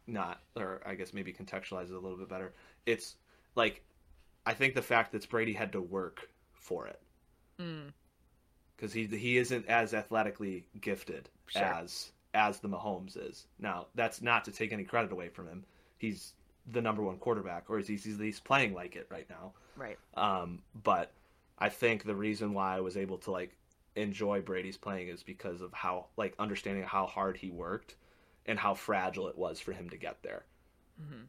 not, 0.06 0.40
or 0.56 0.80
I 0.86 0.94
guess 0.94 1.12
maybe 1.12 1.32
contextualize 1.32 1.84
it 1.90 1.94
a 1.94 1.98
little 1.98 2.18
bit 2.18 2.28
better. 2.28 2.52
It's 2.86 3.16
like, 3.54 3.82
I 4.46 4.52
think 4.54 4.74
the 4.74 4.82
fact 4.82 5.12
that 5.12 5.28
Brady 5.28 5.52
had 5.52 5.72
to 5.72 5.80
work 5.80 6.28
for 6.52 6.86
it 6.86 7.00
Mm. 7.58 7.92
because 8.76 8.92
he 8.92 9.06
he 9.06 9.36
isn't 9.38 9.66
as 9.68 9.94
athletically 9.94 10.66
gifted 10.80 11.28
Sure. 11.46 11.62
as 11.62 12.10
as 12.34 12.58
the 12.58 12.68
Mahomes 12.68 13.16
is. 13.16 13.46
Now 13.58 13.86
that's 13.94 14.20
not 14.20 14.44
to 14.46 14.50
take 14.52 14.72
any 14.72 14.84
credit 14.84 15.12
away 15.12 15.28
from 15.28 15.46
him. 15.46 15.64
He's 15.98 16.34
the 16.66 16.82
number 16.82 17.02
one 17.02 17.18
quarterback, 17.18 17.70
or 17.70 17.78
he's 17.78 18.04
he's, 18.04 18.18
he's 18.18 18.40
playing 18.40 18.74
like 18.74 18.96
it 18.96 19.06
right 19.10 19.28
now. 19.30 19.52
Right. 19.76 19.98
Um, 20.14 20.62
but 20.82 21.12
I 21.58 21.68
think 21.68 22.02
the 22.04 22.14
reason 22.16 22.52
why 22.54 22.76
I 22.76 22.80
was 22.80 22.96
able 22.96 23.18
to 23.18 23.30
like 23.30 23.56
enjoy 23.94 24.40
Brady's 24.40 24.76
playing 24.76 25.08
is 25.08 25.22
because 25.22 25.60
of 25.60 25.72
how 25.72 26.06
like 26.16 26.34
understanding 26.40 26.82
how 26.82 27.06
hard 27.06 27.36
he 27.36 27.50
worked 27.50 27.94
and 28.46 28.58
how 28.58 28.74
fragile 28.74 29.28
it 29.28 29.38
was 29.38 29.60
for 29.60 29.72
him 29.72 29.90
to 29.90 29.96
get 29.96 30.22
there. 30.22 30.44
Mhm. 31.00 31.26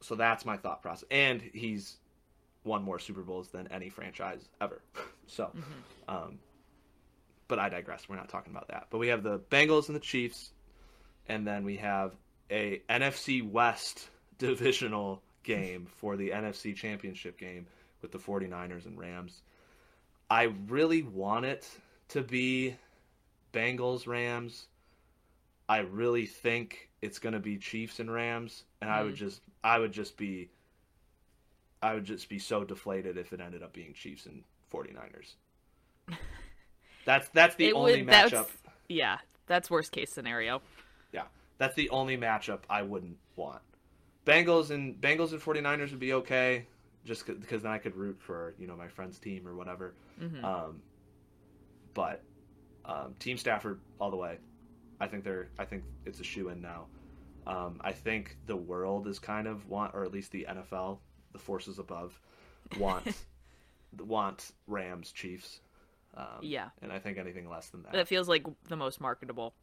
So 0.00 0.14
that's 0.14 0.44
my 0.44 0.56
thought 0.56 0.82
process. 0.82 1.06
And 1.10 1.40
he's 1.42 1.98
won 2.64 2.82
more 2.82 2.98
Super 2.98 3.22
Bowls 3.22 3.48
than 3.50 3.68
any 3.68 3.88
franchise 3.88 4.48
ever. 4.60 4.82
so, 5.26 5.52
um, 6.08 6.38
but 7.48 7.58
I 7.58 7.68
digress. 7.68 8.08
We're 8.08 8.16
not 8.16 8.28
talking 8.28 8.52
about 8.52 8.68
that. 8.68 8.86
But 8.90 8.98
we 8.98 9.08
have 9.08 9.22
the 9.22 9.38
Bengals 9.38 9.88
and 9.88 9.96
the 9.96 10.00
Chiefs, 10.00 10.52
and 11.28 11.46
then 11.46 11.64
we 11.64 11.76
have 11.76 12.14
a 12.50 12.82
NFC 12.88 13.42
West 13.42 14.08
divisional 14.38 15.22
game 15.42 15.86
for 15.96 16.16
the 16.16 16.30
NFC 16.30 16.74
Championship 16.74 17.38
game 17.38 17.66
with 18.02 18.12
the 18.12 18.18
49ers 18.18 18.86
and 18.86 18.98
Rams. 18.98 19.42
I 20.30 20.44
really 20.68 21.02
want 21.02 21.44
it 21.44 21.68
to 22.08 22.22
be 22.22 22.76
Bengals 23.52 24.06
Rams. 24.06 24.66
I 25.70 25.78
really 25.78 26.26
think 26.26 26.90
it's 27.00 27.20
going 27.20 27.32
to 27.34 27.38
be 27.38 27.56
Chiefs 27.56 28.00
and 28.00 28.12
Rams 28.12 28.64
and 28.82 28.90
I 28.90 29.02
would 29.04 29.14
just 29.14 29.40
I 29.62 29.78
would 29.78 29.92
just 29.92 30.16
be 30.16 30.50
I 31.80 31.94
would 31.94 32.04
just 32.04 32.28
be 32.28 32.38
so 32.40 32.64
deflated 32.64 33.16
if 33.16 33.32
it 33.32 33.40
ended 33.40 33.62
up 33.62 33.72
being 33.72 33.94
Chiefs 33.94 34.26
and 34.26 34.42
49ers. 34.72 35.34
That's 37.04 37.28
that's 37.32 37.54
the 37.54 37.68
It 37.68 37.74
only 37.74 38.02
would- 38.02 38.08
that's- 38.12 38.32
matchup. 38.32 38.48
Yeah, 38.88 39.18
that's 39.46 39.70
worst 39.70 39.92
case 39.92 40.10
scenario. 40.12 40.60
Yeah. 41.12 41.24
That's 41.58 41.74
the 41.76 41.88
only 41.90 42.16
matchup 42.16 42.60
I 42.68 42.82
wouldn't 42.82 43.16
want. 43.36 43.62
Bengals 44.26 44.70
and 44.70 45.00
Bengals 45.00 45.30
and 45.32 45.40
49ers 45.40 45.90
would 45.90 46.00
be 46.00 46.12
okay 46.14 46.66
just 47.04 47.26
because 47.26 47.62
then 47.62 47.70
I 47.72 47.78
could 47.78 47.96
root 47.96 48.18
for, 48.20 48.54
you 48.58 48.66
know, 48.66 48.76
my 48.76 48.88
friend's 48.88 49.18
team 49.18 49.46
or 49.46 49.54
whatever. 49.54 49.94
Mhm. 50.20 50.42
Um, 50.44 50.82
but 51.94 52.22
um, 52.84 53.14
Team 53.20 53.36
Stafford 53.38 53.80
all 54.00 54.10
the 54.10 54.16
way. 54.16 54.38
I 55.00 55.06
think 55.06 55.24
they're. 55.24 55.48
I 55.58 55.64
think 55.64 55.84
it's 56.04 56.20
a 56.20 56.24
shoe 56.24 56.48
in 56.50 56.60
now. 56.60 56.86
Um, 57.46 57.80
I 57.82 57.92
think 57.92 58.36
the 58.46 58.56
world 58.56 59.06
is 59.08 59.18
kind 59.18 59.46
of 59.48 59.66
want, 59.68 59.94
or 59.94 60.04
at 60.04 60.12
least 60.12 60.30
the 60.30 60.46
NFL, 60.48 60.98
the 61.32 61.38
forces 61.38 61.78
above, 61.78 62.20
want 62.78 63.06
want 63.98 64.52
Rams 64.66 65.10
Chiefs. 65.12 65.60
Um, 66.14 66.40
Yeah. 66.42 66.70
and 66.82 66.92
I 66.92 66.98
think 66.98 67.18
anything 67.18 67.48
less 67.48 67.68
than 67.68 67.82
that, 67.84 67.92
That 67.92 68.08
feels 68.08 68.28
like 68.28 68.44
the 68.68 68.76
most 68.76 69.00
marketable 69.00 69.54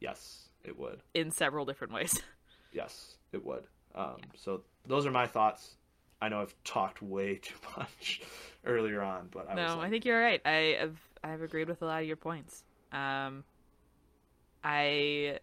yes, 0.00 0.48
it 0.62 0.78
would. 0.78 1.02
in 1.14 1.30
several 1.30 1.64
different 1.64 1.92
ways. 1.92 2.20
Yes, 2.70 3.16
it 3.32 3.42
would. 3.44 3.64
Um, 3.94 4.18
So 4.36 4.62
those 4.86 5.06
are 5.06 5.10
my 5.10 5.26
thoughts. 5.26 5.76
I 6.20 6.28
know 6.28 6.42
I've 6.42 6.54
talked 6.64 7.00
way 7.00 7.36
too 7.36 7.54
much 7.78 8.20
earlier 8.66 9.00
on, 9.00 9.28
but 9.32 9.48
I 9.48 9.54
no, 9.54 9.76
was 9.76 9.86
I 9.86 9.88
think 9.90 10.04
you're 10.04 10.20
right. 10.20 10.40
I 10.44 10.76
have 10.78 10.96
I've 11.24 11.40
agreed 11.40 11.68
with 11.68 11.80
a 11.80 11.86
lot 11.86 12.02
of 12.02 12.06
your 12.06 12.16
points. 12.16 12.64
Um, 12.92 13.42
I 14.70 15.38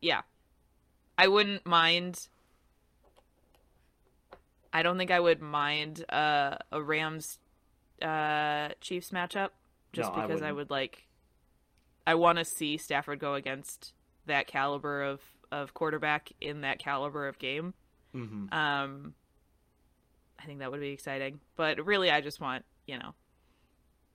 yeah, 0.00 0.22
I 1.18 1.28
wouldn't 1.28 1.66
mind. 1.66 2.28
I 4.72 4.82
don't 4.82 4.96
think 4.96 5.10
I 5.10 5.20
would 5.20 5.42
mind 5.42 6.02
uh, 6.10 6.56
a 6.72 6.82
Rams 6.82 7.38
uh, 8.00 8.68
Chiefs 8.80 9.10
matchup 9.10 9.50
just 9.92 10.08
No, 10.14 10.22
because 10.22 10.40
I, 10.40 10.52
wouldn't. 10.52 10.56
would 10.56 10.70
like. 10.70 11.02
I 12.06 12.14
want 12.14 12.38
to 12.38 12.44
see 12.46 12.78
Stafford 12.78 13.18
go 13.18 13.34
against 13.34 13.92
that 14.24 14.46
caliber 14.46 15.02
of 15.02 15.20
of 15.50 15.74
quarterback 15.74 16.32
in 16.40 16.62
that 16.62 16.78
caliber 16.78 17.28
of 17.28 17.38
game. 17.38 17.74
mhm. 18.14 18.50
Um, 18.50 19.12
I 20.40 20.44
think 20.46 20.60
that 20.60 20.70
would 20.70 20.80
be 20.80 20.88
exciting. 20.90 21.40
But 21.54 21.84
really, 21.84 22.10
I 22.10 22.22
just 22.22 22.40
want 22.40 22.64
you 22.86 22.98
know, 22.98 23.12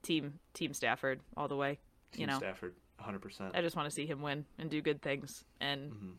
team 0.02 0.40
Team 0.54 0.74
Stafford 0.74 1.20
all 1.36 1.46
the 1.46 1.56
way. 1.56 1.78
Team 2.10 2.22
you 2.22 2.26
know, 2.26 2.38
Stafford, 2.38 2.74
100. 2.98 3.20
percent 3.20 3.54
I 3.54 3.60
just 3.62 3.76
want 3.76 3.88
to 3.88 3.94
see 3.94 4.06
him 4.06 4.22
win 4.22 4.44
and 4.58 4.70
do 4.70 4.80
good 4.80 5.02
things 5.02 5.44
and 5.60 5.90
Mhm. 5.92 6.16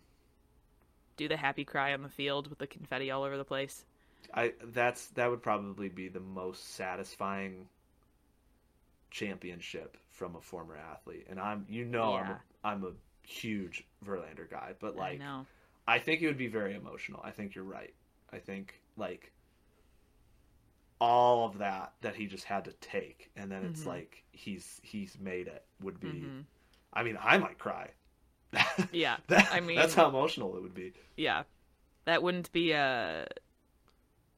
do 1.18 1.28
the 1.28 1.38
happy 1.38 1.66
cry 1.66 1.94
on 1.94 2.02
the 2.02 2.10
field 2.10 2.48
with 2.50 2.60
the 2.60 2.68
confetti 2.68 3.12
all 3.12 3.24
over 3.24 3.38
the 3.38 3.44
place. 3.46 3.86
I 4.34 4.54
that's 4.64 5.08
that 5.10 5.30
would 5.30 5.42
probably 5.42 5.90
be 5.90 6.08
the 6.08 6.20
most 6.20 6.74
satisfying 6.76 7.68
championship 9.12 9.98
from 10.10 10.36
a 10.36 10.42
former 10.42 10.76
athlete. 10.78 11.26
And 11.30 11.40
I'm 11.40 11.66
you 11.70 11.86
know 11.86 12.14
I'm 12.16 12.30
Yeah. 12.30 12.32
a, 12.32 12.38
I'm 12.64 12.84
a 12.84 12.92
huge 13.28 13.86
Verlander 14.06 14.50
guy, 14.50 14.74
but 14.80 14.96
I 14.98 15.00
like 15.00 15.20
know. 15.20 15.46
I 15.88 16.00
think 16.00 16.22
it 16.22 16.28
would 16.28 16.38
be 16.38 16.48
very 16.48 16.76
emotional. 16.76 17.22
I 17.24 17.32
think 17.32 17.56
you're 17.56 17.64
right. 17.64 17.94
I 18.32 18.38
think 18.40 18.82
like 18.98 19.32
all 21.02 21.46
of 21.46 21.58
that 21.60 21.94
that 22.02 22.16
he 22.16 22.26
just 22.28 22.44
had 22.44 22.66
to 22.66 22.74
take 22.82 23.32
and 23.38 23.50
then 23.52 23.64
it's 23.64 23.86
Mhm. 23.86 23.88
like 23.88 24.24
he's 24.34 24.80
he's 24.84 25.18
made 25.20 25.48
it 25.48 25.64
would 25.82 26.00
be 26.00 26.08
Mhm. 26.10 26.46
I 26.94 27.04
mean, 27.04 27.18
I 27.22 27.38
might 27.38 27.58
cry. 27.60 27.90
Yeah, 28.92 29.18
That- 29.28 29.50
I 29.52 29.60
mean- 29.60 29.78
that's 29.78 29.94
how 29.94 30.08
emotional 30.10 30.56
it 30.56 30.62
would 30.62 30.74
be. 30.74 30.94
Yeah, 31.18 31.44
that 32.06 32.24
wouldn't 32.24 32.52
be 32.52 32.72
a 32.72 33.28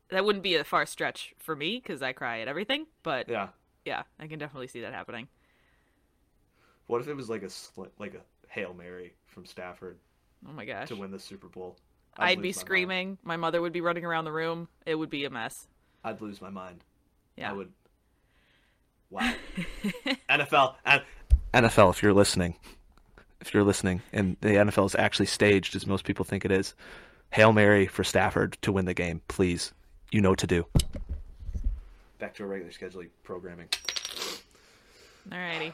that 0.09 0.25
wouldn't 0.25 0.43
be 0.43 0.55
a 0.55 0.63
far 0.65 0.85
stretch 0.85 1.33
for 1.39 1.55
me 1.55 1.77
because 1.81 2.01
I 2.01 2.11
cry 2.11 2.41
at 2.41 2.47
everything. 2.49 2.85
But 3.03 3.29
Yeah. 3.29 3.49
yeah, 3.85 4.03
I 4.19 4.27
can 4.27 4.39
definitely 4.39 4.67
see 4.67 4.81
that 4.81 4.93
happening. 4.93 5.29
What 6.87 6.99
if 7.01 7.07
it 7.07 7.13
was 7.15 7.29
like 7.29 7.43
a 7.43 7.49
like 7.99 8.13
a 8.15 8.21
hail 8.49 8.73
mary 8.73 9.13
from 9.27 9.45
Stafford 9.45 9.97
Oh 10.45 10.51
my 10.51 10.65
gosh. 10.65 10.89
to 10.89 10.95
win 10.97 11.11
the 11.11 11.19
Super 11.19 11.47
Bowl? 11.47 11.77
I'd, 12.17 12.37
lose 12.39 12.41
be 12.41 12.41
my 12.41 12.43
mind. 12.47 12.55
screaming. 12.55 13.17
My 13.23 13.37
mother 13.37 13.61
would 13.61 13.71
be 13.71 13.79
running 13.79 14.03
around 14.03 14.25
the 14.25 14.33
room. 14.33 14.67
It 14.85 14.95
would 14.95 15.09
be 15.09 15.23
a 15.23 15.29
mess. 15.29 15.67
I'd 16.03 16.19
lose 16.19 16.41
my 16.41 16.49
mind. 16.49 16.83
Yeah. 17.37 17.51
I 17.51 17.53
would. 17.53 17.71
Wow. 19.09 19.33
NFL, 20.29 20.75
and 20.85 21.01
NFL, 21.53 21.91
if 21.91 22.01
you're 22.03 22.13
listening, 22.13 22.55
if 23.41 23.53
you're 23.53 23.63
listening, 23.63 24.01
and 24.13 24.37
the 24.41 24.49
NFL 24.49 24.85
is 24.85 24.95
actually 24.95 25.25
staged 25.25 25.75
as 25.75 25.85
most 25.85 26.05
people 26.05 26.23
think 26.25 26.45
it 26.45 26.51
is, 26.51 26.73
hail 27.31 27.51
mary 27.53 27.87
for 27.87 28.03
Stafford 28.03 28.57
to 28.61 28.71
win 28.71 28.85
the 28.85 28.93
game, 28.93 29.21
please. 29.27 29.73
You 30.11 30.21
know 30.21 30.29
what 30.31 30.39
to 30.39 30.47
do. 30.47 30.65
Back 32.19 32.33
to 32.35 32.43
our 32.43 32.49
regular 32.49 32.71
schedule 32.71 33.03
programming. 33.23 33.67
Alrighty. 35.29 35.73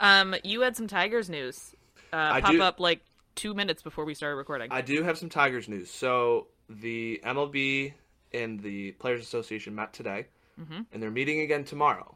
Um, 0.00 0.34
you 0.44 0.60
had 0.60 0.76
some 0.76 0.86
Tigers 0.86 1.28
news 1.28 1.74
uh, 2.12 2.40
pop 2.40 2.50
do- 2.52 2.62
up 2.62 2.80
like 2.80 3.00
two 3.34 3.54
minutes 3.54 3.82
before 3.82 4.04
we 4.04 4.14
started 4.14 4.36
recording. 4.36 4.68
I 4.72 4.80
do 4.80 5.02
have 5.02 5.18
some 5.18 5.28
Tigers 5.28 5.68
news. 5.68 5.90
So 5.90 6.46
the 6.68 7.20
MLB 7.24 7.92
and 8.32 8.60
the 8.60 8.92
Players 8.92 9.22
Association 9.22 9.74
met 9.74 9.92
today, 9.92 10.26
Mhm. 10.60 10.86
and 10.92 11.02
they're 11.02 11.10
meeting 11.10 11.40
again 11.40 11.64
tomorrow. 11.64 12.14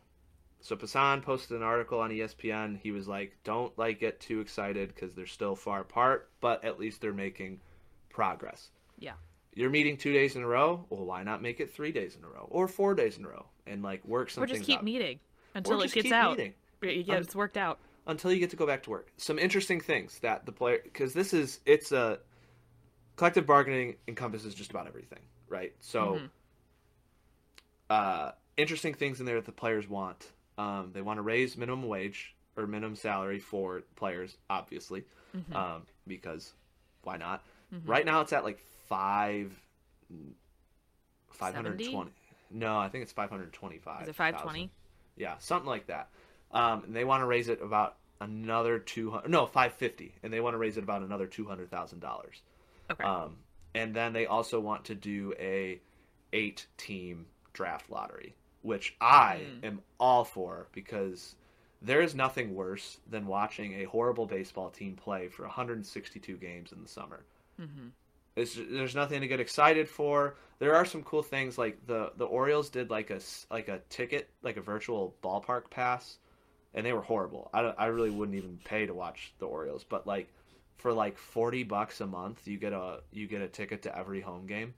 So 0.62 0.76
Passan 0.76 1.22
posted 1.22 1.56
an 1.56 1.62
article 1.62 1.98
on 2.00 2.10
ESPN. 2.10 2.78
He 2.78 2.92
was 2.92 3.08
like, 3.08 3.36
"Don't 3.44 3.76
like 3.76 3.98
get 3.98 4.20
too 4.20 4.40
excited 4.40 4.94
because 4.94 5.12
they're 5.12 5.26
still 5.26 5.56
far 5.56 5.80
apart, 5.80 6.30
but 6.40 6.64
at 6.64 6.78
least 6.78 7.00
they're 7.00 7.12
making 7.12 7.60
progress." 8.10 8.70
Yeah. 8.98 9.14
You're 9.54 9.70
meeting 9.70 9.96
two 9.96 10.12
days 10.12 10.36
in 10.36 10.42
a 10.42 10.46
row. 10.46 10.86
Well, 10.88 11.04
why 11.04 11.24
not 11.24 11.42
make 11.42 11.60
it 11.60 11.74
three 11.74 11.92
days 11.92 12.16
in 12.16 12.24
a 12.24 12.28
row 12.28 12.46
or 12.50 12.68
four 12.68 12.94
days 12.94 13.18
in 13.18 13.24
a 13.24 13.28
row 13.28 13.46
and 13.66 13.82
like 13.82 14.04
work 14.06 14.30
something? 14.30 14.50
or 14.50 14.56
just 14.56 14.66
keep 14.66 14.78
out 14.78 14.84
meeting 14.84 15.18
until 15.54 15.80
it 15.82 15.92
gets 15.92 16.04
keep 16.04 16.12
out. 16.12 16.38
meeting. 16.38 16.54
Yeah, 16.80 17.16
it's 17.18 17.34
worked 17.34 17.56
out. 17.56 17.78
until 18.06 18.32
you 18.32 18.38
get 18.40 18.50
to 18.50 18.56
go 18.56 18.66
back 18.66 18.82
to 18.84 18.90
work. 18.90 19.12
Some 19.16 19.38
interesting 19.38 19.80
things 19.80 20.18
that 20.20 20.46
the 20.46 20.52
player 20.52 20.80
because 20.82 21.12
this 21.12 21.34
is 21.34 21.60
it's 21.66 21.92
a 21.92 22.18
collective 23.16 23.46
bargaining 23.46 23.96
encompasses 24.08 24.54
just 24.54 24.70
about 24.70 24.86
everything, 24.86 25.20
right? 25.48 25.74
So, 25.80 26.14
Mhm. 26.14 26.30
uh, 27.90 28.32
interesting 28.56 28.94
things 28.94 29.20
in 29.20 29.26
there 29.26 29.36
that 29.36 29.44
the 29.46 29.52
players 29.52 29.88
want. 29.88 30.32
Um, 30.62 30.90
they 30.92 31.02
want 31.02 31.18
to 31.18 31.22
raise 31.22 31.56
minimum 31.56 31.86
wage 31.88 32.34
or 32.56 32.66
minimum 32.66 32.94
salary 32.96 33.38
for 33.40 33.82
players, 33.96 34.36
obviously, 34.50 35.04
Mhm. 35.34 35.54
um, 35.54 35.86
because 36.06 36.52
why 37.02 37.16
not? 37.16 37.42
Mhm. 37.72 37.88
Right 37.88 38.04
now, 38.06 38.20
it's 38.20 38.32
at 38.32 38.44
like 38.44 38.58
five, 38.88 39.58
five 41.30 41.54
hundred 41.54 41.78
70? 41.80 41.92
twenty. 41.92 42.10
No, 42.50 42.76
I 42.78 42.88
think 42.88 43.02
it's 43.02 43.12
five 43.12 43.30
hundred 43.30 43.52
twenty-five. 43.52 44.02
Is 44.02 44.08
it 44.08 44.14
five 44.14 44.40
twenty? 44.42 44.70
Yeah, 45.16 45.38
something 45.38 45.68
like 45.68 45.86
that. 45.86 46.10
Um, 46.50 46.84
and 46.84 46.94
they 46.94 47.04
want 47.04 47.22
to 47.22 47.26
raise 47.26 47.48
it 47.48 47.62
about 47.62 47.96
another 48.20 48.78
two 48.78 49.10
hundred. 49.10 49.30
No, 49.30 49.46
five 49.46 49.72
fifty, 49.74 50.14
and 50.22 50.32
they 50.32 50.40
want 50.40 50.54
to 50.54 50.58
raise 50.58 50.76
it 50.76 50.84
about 50.84 51.02
another 51.02 51.26
two 51.26 51.46
hundred 51.46 51.70
thousand 51.70 52.00
dollars. 52.00 52.42
Okay. 52.90 53.04
Um, 53.04 53.38
and 53.74 53.94
then 53.96 54.12
they 54.12 54.26
also 54.26 54.60
want 54.60 54.84
to 54.86 54.94
do 54.94 55.32
a 55.38 55.80
eight 56.34 56.66
team 56.76 57.26
draft 57.54 57.88
lottery, 57.90 58.34
which 58.62 58.96
I 59.00 59.50
Hmm. 59.50 59.62
am 59.62 59.82
all 60.00 60.24
for 60.24 60.68
because 60.72 61.36
there 61.82 62.00
is 62.00 62.14
nothing 62.14 62.54
worse 62.54 62.98
than 63.08 63.26
watching 63.26 63.74
a 63.74 63.84
horrible 63.84 64.26
baseball 64.26 64.70
team 64.70 64.96
play 64.96 65.28
for 65.28 65.42
162 65.44 66.36
games 66.38 66.72
in 66.72 66.82
the 66.82 66.88
summer. 66.88 67.24
hmm 67.58 67.88
It's, 68.34 68.54
there's 68.54 68.94
nothing 68.94 69.20
to 69.20 69.28
get 69.28 69.40
excited 69.40 69.88
for. 69.88 70.36
There 70.58 70.74
are 70.74 70.86
some 70.86 71.02
cool 71.02 71.22
things 71.22 71.58
like 71.58 71.86
the 71.86 72.12
the 72.16 72.24
Orioles 72.24 72.70
did 72.70 72.88
like 72.88 73.10
a 73.10 73.20
like 73.50 73.68
a 73.68 73.80
ticket 73.90 74.30
like 74.42 74.56
a 74.56 74.60
virtual 74.62 75.14
ballpark 75.22 75.70
pass, 75.70 76.18
and 76.74 76.86
they 76.86 76.92
were 76.92 77.02
horrible. 77.02 77.50
I, 77.54 77.60
I 77.62 77.86
really 77.86 78.10
wouldn't 78.10 78.36
even 78.38 78.58
pay 78.64 78.86
to 78.86 78.94
watch 78.94 79.34
the 79.38 79.46
Orioles, 79.46 79.84
but 79.84 80.06
like 80.06 80.28
for 80.78 80.92
like 80.92 81.18
forty 81.18 81.64
bucks 81.64 82.00
a 82.02 82.06
month, 82.06 82.46
you 82.46 82.58
get 82.58 82.72
a 82.74 83.00
you 83.12 83.26
get 83.28 83.42
a 83.42 83.48
ticket 83.48 83.82
to 83.82 83.98
every 83.98 84.20
home 84.20 84.46
game 84.46 84.74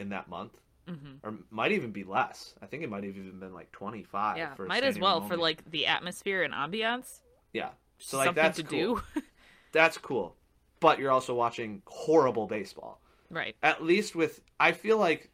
in 0.00 0.10
that 0.10 0.28
month, 0.28 0.52
hmm 0.90 1.16
or 1.22 1.34
might 1.50 1.72
even 1.72 1.90
be 1.92 2.04
less. 2.04 2.54
I 2.62 2.66
think 2.66 2.82
it 2.82 2.90
might 2.90 3.04
have 3.04 3.16
even 3.16 3.38
been 3.38 3.54
like 3.54 3.70
twenty 3.72 4.02
five. 4.02 4.36
Yeah, 4.38 4.54
for 4.54 4.66
might 4.66 4.84
as 4.84 4.98
well 4.98 5.20
for 5.20 5.36
like 5.36 5.70
the 5.70 5.86
atmosphere 5.86 6.42
and 6.42 6.52
ambiance. 6.54 7.20
yeah. 7.52 7.70
So 7.98 8.16
Something 8.16 8.26
like 8.28 8.34
that's 8.34 8.56
to 8.58 8.62
cool. 8.64 8.96
do. 8.96 9.02
That's 9.72 9.98
cool, 9.98 10.34
but 10.80 10.98
you're 10.98 11.12
also 11.12 11.34
watching 11.34 11.82
horrible 11.86 12.46
baseball. 12.48 13.00
right. 13.30 13.54
at 13.62 13.84
least 13.84 14.16
with 14.16 14.40
I 14.58 14.72
feel 14.72 14.98
like 14.98 15.30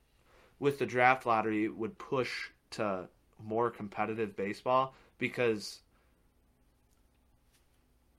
with 0.59 0.79
the 0.79 0.87
draft 0.87 1.25
lottery 1.27 1.65
it 1.65 1.75
would 1.77 1.97
push 1.99 2.51
to 2.73 3.09
more 3.43 3.71
competitive 3.71 4.37
baseball 4.37 4.95
because 5.19 5.81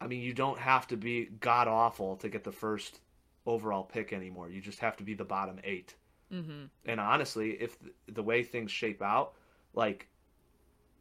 I 0.02 0.08
mean 0.08 0.22
you 0.22 0.34
don't 0.34 0.60
have 0.60 0.88
to 0.88 0.98
be 0.98 1.26
god 1.26 1.68
awful 1.68 2.16
to 2.18 2.30
get 2.30 2.44
the 2.44 2.52
first 2.52 3.00
overall 3.46 3.84
pick 3.84 4.12
anymore. 4.14 4.50
You 4.50 4.62
just 4.62 4.80
have 4.80 4.98
to 4.98 5.04
be 5.04 5.14
the 5.14 5.24
bottom 5.26 5.60
8. 5.64 5.96
Hmm 6.32 6.66
And 6.86 7.00
honestly, 7.00 7.52
if 7.52 7.78
the, 7.80 7.92
the 8.14 8.24
way 8.24 8.44
things 8.44 8.72
shape 8.72 9.02
out, 9.02 9.34
like 9.74 10.08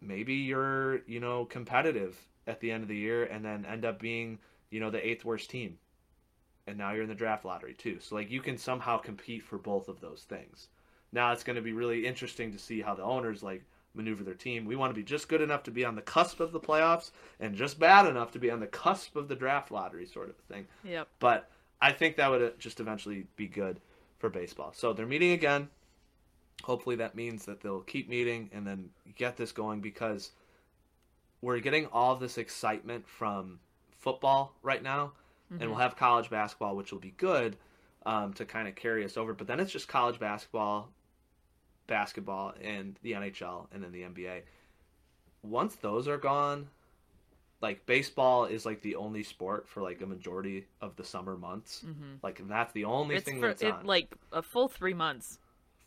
maybe 0.01 0.35
you're, 0.35 1.03
you 1.07 1.21
know, 1.21 1.45
competitive 1.45 2.19
at 2.47 2.61
the 2.61 2.71
end 2.71 2.83
of 2.83 2.89
the 2.89 2.97
year 2.97 3.25
and 3.25 3.45
then 3.45 3.67
end 3.67 3.85
up 3.85 3.99
being, 3.99 4.39
you 4.71 4.81
know, 4.81 4.91
the 4.91 5.07
eighth 5.07 5.25
worst 5.25 5.51
team. 5.51 5.79
And 6.67 6.79
now 6.79 6.93
you're 6.93 7.03
in 7.03 7.09
the 7.09 7.15
draft 7.15 7.45
lottery 7.45 7.75
too. 7.75 7.99
So 8.01 8.15
like 8.15 8.31
you 8.31 8.41
can 8.41 8.59
somehow 8.59 8.99
compete 8.99 9.43
for 9.43 9.59
both 9.59 9.89
of 9.89 10.01
those 10.01 10.25
things. 10.29 10.69
Now 11.13 11.33
it's 11.33 11.45
going 11.45 11.57
to 11.57 11.63
be 11.63 11.73
really 11.73 12.07
interesting 12.07 12.53
to 12.53 12.59
see 12.59 12.81
how 12.81 12.95
the 12.95 13.05
owners 13.05 13.43
like 13.43 13.65
maneuver 13.95 14.25
their 14.25 14.35
team. 14.35 14.65
We 14.65 14.77
want 14.77 14.91
to 14.91 15.01
be 15.01 15.05
just 15.05 15.29
good 15.29 15.41
enough 15.41 15.63
to 15.65 15.71
be 15.71 15.85
on 15.85 15.95
the 15.95 16.03
cusp 16.03 16.41
of 16.41 16.53
the 16.53 16.61
playoffs 16.61 17.11
and 17.41 17.55
just 17.55 17.79
bad 17.79 18.07
enough 18.07 18.33
to 18.33 18.39
be 18.39 18.51
on 18.51 18.61
the 18.61 18.67
cusp 18.67 19.17
of 19.17 19.29
the 19.29 19.37
draft 19.37 19.71
lottery 19.71 20.07
sort 20.07 20.29
of 20.29 20.37
thing. 20.37 20.67
Yep. 20.85 21.09
But 21.19 21.49
I 21.81 21.93
think 21.93 22.17
that 22.17 22.31
would 22.31 22.43
uh, 22.43 22.51
just 22.59 22.81
eventually 22.81 23.27
be 23.37 23.47
good 23.47 23.81
for 24.19 24.29
baseball. 24.31 24.73
So 24.75 24.93
they're 24.93 25.07
meeting 25.07 25.33
again. 25.33 25.69
Hopefully 26.65 26.97
that 26.97 27.15
means 27.15 27.45
that 27.45 27.61
they'll 27.61 27.81
keep 27.81 28.09
meeting 28.09 28.51
and 28.53 28.67
then 28.67 28.91
get 29.15 29.37
this 29.37 29.53
going 29.53 29.81
because 29.81 30.31
we're 31.43 31.61
getting 31.61 31.87
all 31.87 32.17
this 32.17 32.39
excitement 32.39 33.07
from 33.07 33.61
football 33.99 34.55
right 34.63 34.83
now, 34.83 35.13
and 35.61 35.71
we'll 35.71 35.79
have 35.79 35.97
college 35.97 36.31
basketball, 36.31 36.77
which 36.77 36.93
will 36.93 36.99
be 36.99 37.15
good 37.17 37.57
um, 38.05 38.33
to 38.35 38.45
kind 38.45 38.67
of 38.69 38.75
carry 38.75 39.05
us 39.05 39.17
over. 39.17 39.35
But 39.35 39.47
then 39.47 39.61
it's 39.61 39.71
just 39.71 39.87
college 39.87 40.19
basketball, 40.19 40.89
basketball, 41.87 42.55
and 42.63 42.99
the 43.03 43.13
NHL, 43.13 43.67
and 43.73 43.83
then 43.83 43.93
the 43.93 44.03
NBA. 44.03 44.43
Once 45.43 45.77
those 45.77 46.09
are 46.09 46.17
gone, 46.17 46.69
like 47.61 47.87
baseball 47.87 48.45
is 48.45 48.67
like 48.67 48.83
the 48.83 48.97
only 48.97 49.23
sport 49.23 49.69
for 49.69 49.83
like 49.83 50.01
a 50.03 50.07
majority 50.07 50.67
of 50.81 50.97
the 50.97 51.05
summer 51.05 51.37
months. 51.37 51.85
hmm 51.85 52.17
Like 52.23 52.41
and 52.41 52.51
that's 52.51 52.73
the 52.73 52.85
only 52.85 53.17
It's 53.17 53.27
thing 53.27 53.41
for 53.41 53.49
that's 53.49 53.63
it, 53.63 53.75
on 53.75 53.87
like 53.87 54.15
a 54.33 54.43
full 54.43 54.69
three 54.69 54.95
months. 54.95 55.39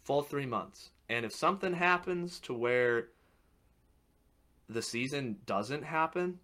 full 0.04 0.24
three 0.24 0.46
months. 0.46 0.92
And 1.08 1.26
if 1.26 1.34
something 1.34 1.74
happens 1.74 2.40
to 2.42 2.54
where 2.54 3.10
the 4.70 4.82
season 4.82 5.38
doesn't 5.46 5.84
happen, 5.84 6.40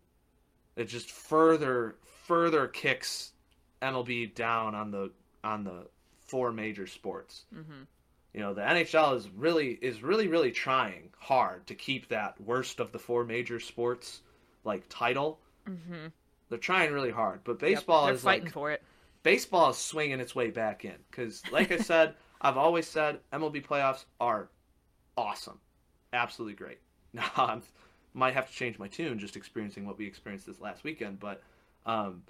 it 0.75 0.85
just 0.85 1.11
further 1.11 1.97
further 2.25 2.67
kicks 2.67 3.33
MLB 3.81 4.27
down 4.27 4.75
on 4.75 4.91
the 4.91 5.11
on 5.43 5.63
the 5.63 5.87
four 6.27 6.51
major 6.51 6.87
sports. 6.87 7.45
hmm 7.53 7.87
You 8.33 8.41
know, 8.41 8.53
the 8.53 8.65
NHL 8.67 9.13
is 9.13 9.29
really 9.29 9.71
is 9.81 10.03
really 10.03 10.27
really 10.27 10.51
trying 10.51 11.11
hard 11.19 11.67
to 11.67 11.75
keep 11.75 12.09
that 12.09 12.39
worst 12.41 12.79
of 12.79 12.91
the 12.91 12.99
four 12.99 13.25
major 13.25 13.59
sports 13.59 14.21
like 14.65 14.83
title. 14.89 15.39
hmm 15.65 16.07
They're 16.49 16.57
trying 16.59 16.91
really 16.93 17.11
hard, 17.11 17.41
but 17.43 17.59
baseball 17.59 18.05
They're 18.05 18.15
is 18.15 18.21
fighting 18.21 18.45
like 18.45 18.53
for 18.53 18.71
it. 18.71 18.83
baseball 19.23 19.69
is 19.69 19.77
swinging 19.77 20.19
its 20.19 20.35
way 20.35 20.49
back 20.51 20.85
in 20.85 20.95
because, 21.09 21.43
like 21.51 21.71
I 21.71 21.77
said, 21.91 22.15
I've 22.41 22.57
always 22.57 22.87
said 22.87 23.19
MLB 23.31 23.65
playoffs 23.65 24.05
are 24.19 24.49
awesome, 25.17 25.59
absolutely 26.13 26.55
great. 26.55 26.79
Now 27.13 27.31
I 27.37 27.59
might 28.13 28.33
have 28.33 28.47
to 28.49 28.53
change 28.53 28.77
my 28.77 28.89
tune 28.89 29.19
just 29.19 29.37
experiencing 29.37 29.85
what 29.85 29.97
we 29.97 30.05
experienced 30.05 30.45
this 30.45 30.59
last 30.59 30.83
weekend, 30.83 31.17
but 31.19 31.41
um, 31.85 32.23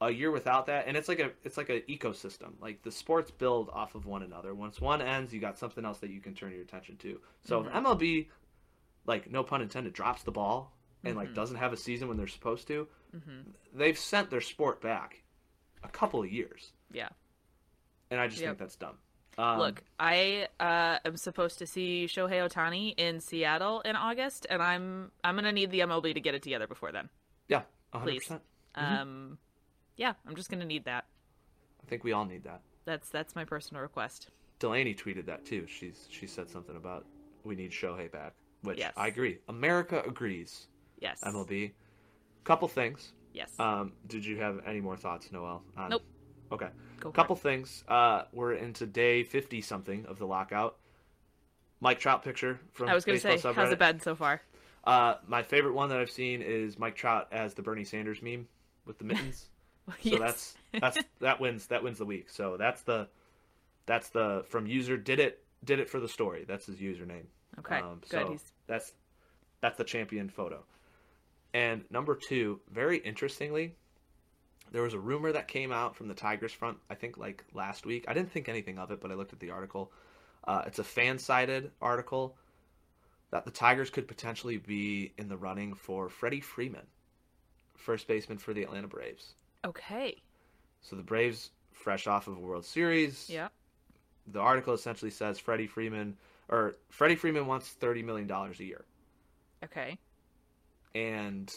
a 0.00 0.10
year 0.10 0.30
without 0.30 0.66
that, 0.66 0.86
and 0.86 0.96
it's 0.96 1.08
like 1.08 1.18
a 1.18 1.32
it's 1.42 1.56
like 1.56 1.68
an 1.68 1.82
ecosystem. 1.88 2.52
Like 2.60 2.82
the 2.82 2.92
sports 2.92 3.30
build 3.30 3.70
off 3.72 3.94
of 3.96 4.06
one 4.06 4.22
another. 4.22 4.54
Once 4.54 4.80
one 4.80 5.02
ends, 5.02 5.32
you 5.34 5.40
got 5.40 5.58
something 5.58 5.84
else 5.84 5.98
that 5.98 6.10
you 6.10 6.20
can 6.20 6.34
turn 6.34 6.52
your 6.52 6.62
attention 6.62 6.96
to. 6.98 7.20
So 7.44 7.60
if 7.60 7.72
MLB, 7.72 8.28
like 9.06 9.30
no 9.30 9.42
pun 9.42 9.62
intended, 9.62 9.92
drops 9.92 10.22
the 10.22 10.30
ball 10.32 10.72
and 11.04 11.16
like 11.16 11.34
doesn't 11.34 11.56
have 11.56 11.72
a 11.72 11.76
season 11.76 12.08
when 12.08 12.16
they're 12.16 12.26
supposed 12.26 12.66
to, 12.68 12.86
hmm 13.12 13.40
they've 13.74 13.98
sent 13.98 14.30
their 14.30 14.40
sport 14.40 14.80
back 14.80 15.22
a 15.82 15.88
couple 15.88 16.22
of 16.22 16.30
years 16.30 16.72
Yeah. 16.92 17.08
and 18.10 18.20
I 18.20 18.26
just 18.28 18.40
Yep. 18.40 18.48
think 18.50 18.58
that's 18.58 18.76
dumb. 18.76 18.96
Um, 19.38 19.58
Look, 19.58 19.82
I 19.98 20.48
uh, 20.58 20.98
am 21.04 21.16
supposed 21.16 21.58
to 21.60 21.66
see 21.66 22.06
Shohei 22.08 22.46
Ohtani 22.46 22.94
in 22.98 23.20
Seattle 23.20 23.80
in 23.82 23.96
August, 23.96 24.46
and 24.50 24.60
I'm 24.62 25.12
I'm 25.24 25.34
gonna 25.36 25.52
need 25.52 25.70
the 25.70 25.80
MLB 25.80 26.12
to 26.14 26.20
get 26.20 26.34
it 26.34 26.42
together 26.42 26.66
before 26.66 26.92
then. 26.92 27.08
yeah, 27.48 27.62
hundred 27.92 28.04
please. 28.10 28.18
percent. 28.24 28.42
Um, 28.74 29.38
yeah, 29.96 30.14
I'm 30.26 30.34
just 30.36 30.50
gonna 30.50 30.64
need 30.66 30.84
that. 30.84 31.06
I 31.82 31.86
think 31.88 32.04
we 32.04 32.12
all 32.12 32.24
need 32.26 32.44
that. 32.44 32.60
That's 32.84 33.08
that's 33.08 33.34
my 33.34 33.44
personal 33.44 33.82
request. 33.82 34.28
Delaney 34.58 34.94
tweeted 34.94 35.24
that 35.26 35.46
too. 35.46 35.66
She's 35.68 36.06
she 36.10 36.26
said 36.26 36.50
something 36.50 36.76
about 36.76 37.06
we 37.44 37.54
need 37.54 37.70
Shohei 37.70 38.10
back, 38.10 38.34
which 38.62 38.78
Yes. 38.78 38.92
I 38.96 39.06
agree. 39.06 39.38
America 39.48 40.02
agrees. 40.06 40.66
Yes. 41.00 41.20
MLB. 41.24 41.72
Couple 42.44 42.68
things. 42.68 43.12
Yes. 43.32 43.52
Um, 43.58 43.92
did 44.06 44.24
you 44.24 44.38
have 44.38 44.60
any 44.66 44.80
more 44.80 44.96
thoughts, 44.96 45.30
Noel? 45.32 45.62
On... 45.76 45.90
Nope. 45.90 46.02
Okay. 46.52 46.68
Go 46.98 47.10
Couple 47.12 47.36
it. 47.36 47.42
things. 47.42 47.84
Uh, 47.88 48.22
we're 48.32 48.54
into 48.54 48.86
day 48.86 49.22
fifty 49.22 49.60
something 49.60 50.06
of 50.06 50.18
the 50.18 50.26
lockout. 50.26 50.76
Mike 51.80 51.98
Trout 52.00 52.22
picture 52.22 52.60
from 52.72 52.88
I 52.88 52.94
was 52.94 53.04
gonna 53.04 53.16
Baseball 53.18 53.38
say, 53.38 53.52
how's 53.52 53.72
it 53.72 53.78
been 53.78 54.00
so 54.00 54.14
far? 54.14 54.42
Uh, 54.84 55.14
my 55.26 55.42
favorite 55.42 55.74
one 55.74 55.88
that 55.90 55.98
I've 55.98 56.10
seen 56.10 56.42
is 56.42 56.78
Mike 56.78 56.96
Trout 56.96 57.28
as 57.32 57.54
the 57.54 57.62
Bernie 57.62 57.84
Sanders 57.84 58.22
meme 58.22 58.46
with 58.86 58.98
the 58.98 59.04
mittens. 59.04 59.46
So 59.88 59.96
Yes. 60.02 60.18
that's 60.20 60.54
that's 60.80 60.98
that 61.20 61.40
wins 61.40 61.66
that 61.66 61.82
wins 61.82 61.98
the 61.98 62.04
week. 62.04 62.30
So 62.30 62.56
that's 62.56 62.82
the 62.82 63.08
that's 63.86 64.10
the 64.10 64.44
from 64.48 64.66
user 64.68 64.96
did 64.96 65.18
it 65.18 65.42
did 65.64 65.80
it 65.80 65.88
for 65.88 65.98
the 65.98 66.06
story. 66.08 66.44
That's 66.46 66.66
his 66.66 66.76
username. 66.76 67.24
okay. 67.58 67.78
Um, 67.78 68.00
good. 68.08 68.10
so 68.10 68.30
He's 68.30 68.52
that's 68.68 68.92
that's 69.60 69.76
the 69.78 69.84
champion 69.84 70.28
photo. 70.28 70.62
And 71.52 71.84
number 71.90 72.14
two, 72.14 72.60
very 72.70 72.98
interestingly, 72.98 73.74
there 74.72 74.82
was 74.82 74.94
a 74.94 74.98
rumor 75.00 75.32
that 75.32 75.48
came 75.48 75.72
out 75.72 75.96
from 75.96 76.08
the 76.08 76.14
Tigers 76.14 76.52
front. 76.52 76.78
I 76.88 76.94
think 76.94 77.18
like 77.18 77.44
last 77.54 77.84
week. 77.86 78.04
I 78.06 78.14
didn't 78.14 78.30
think 78.32 78.48
anything 78.48 78.78
of 78.78 78.90
it, 78.90 79.00
but 79.00 79.10
I 79.10 79.14
looked 79.14 79.32
at 79.32 79.40
the 79.40 79.50
article. 79.50 79.90
Uh, 80.44 80.62
it's 80.66 80.78
a 80.78 80.84
fan 80.84 81.18
sided 81.18 81.70
article 81.82 82.36
that 83.30 83.44
the 83.44 83.50
Tigers 83.50 83.90
could 83.90 84.06
potentially 84.08 84.56
be 84.58 85.12
in 85.18 85.28
the 85.28 85.36
running 85.36 85.74
for 85.74 86.08
Freddie 86.08 86.40
Freeman, 86.40 86.86
first 87.76 88.06
baseman 88.08 88.38
for 88.38 88.52
the 88.54 88.62
Atlanta 88.62 88.88
Braves. 88.88 89.34
okay. 89.64 90.16
So 90.82 90.96
the 90.96 91.02
Braves, 91.02 91.50
fresh 91.72 92.06
off 92.06 92.26
of 92.26 92.36
a 92.36 92.40
World 92.40 92.64
Series, 92.64 93.28
Yeah. 93.28 93.48
the 94.26 94.40
article 94.40 94.72
essentially 94.72 95.10
says 95.10 95.38
Freddie 95.38 95.66
Freeman 95.66 96.16
or 96.48 96.76
Freddie 96.88 97.16
Freeman 97.16 97.46
wants 97.46 97.68
thirty 97.68 98.02
million 98.02 98.26
dollars 98.26 98.58
a 98.60 98.64
year, 98.64 98.84
Okay. 99.62 99.98
And 100.94 101.52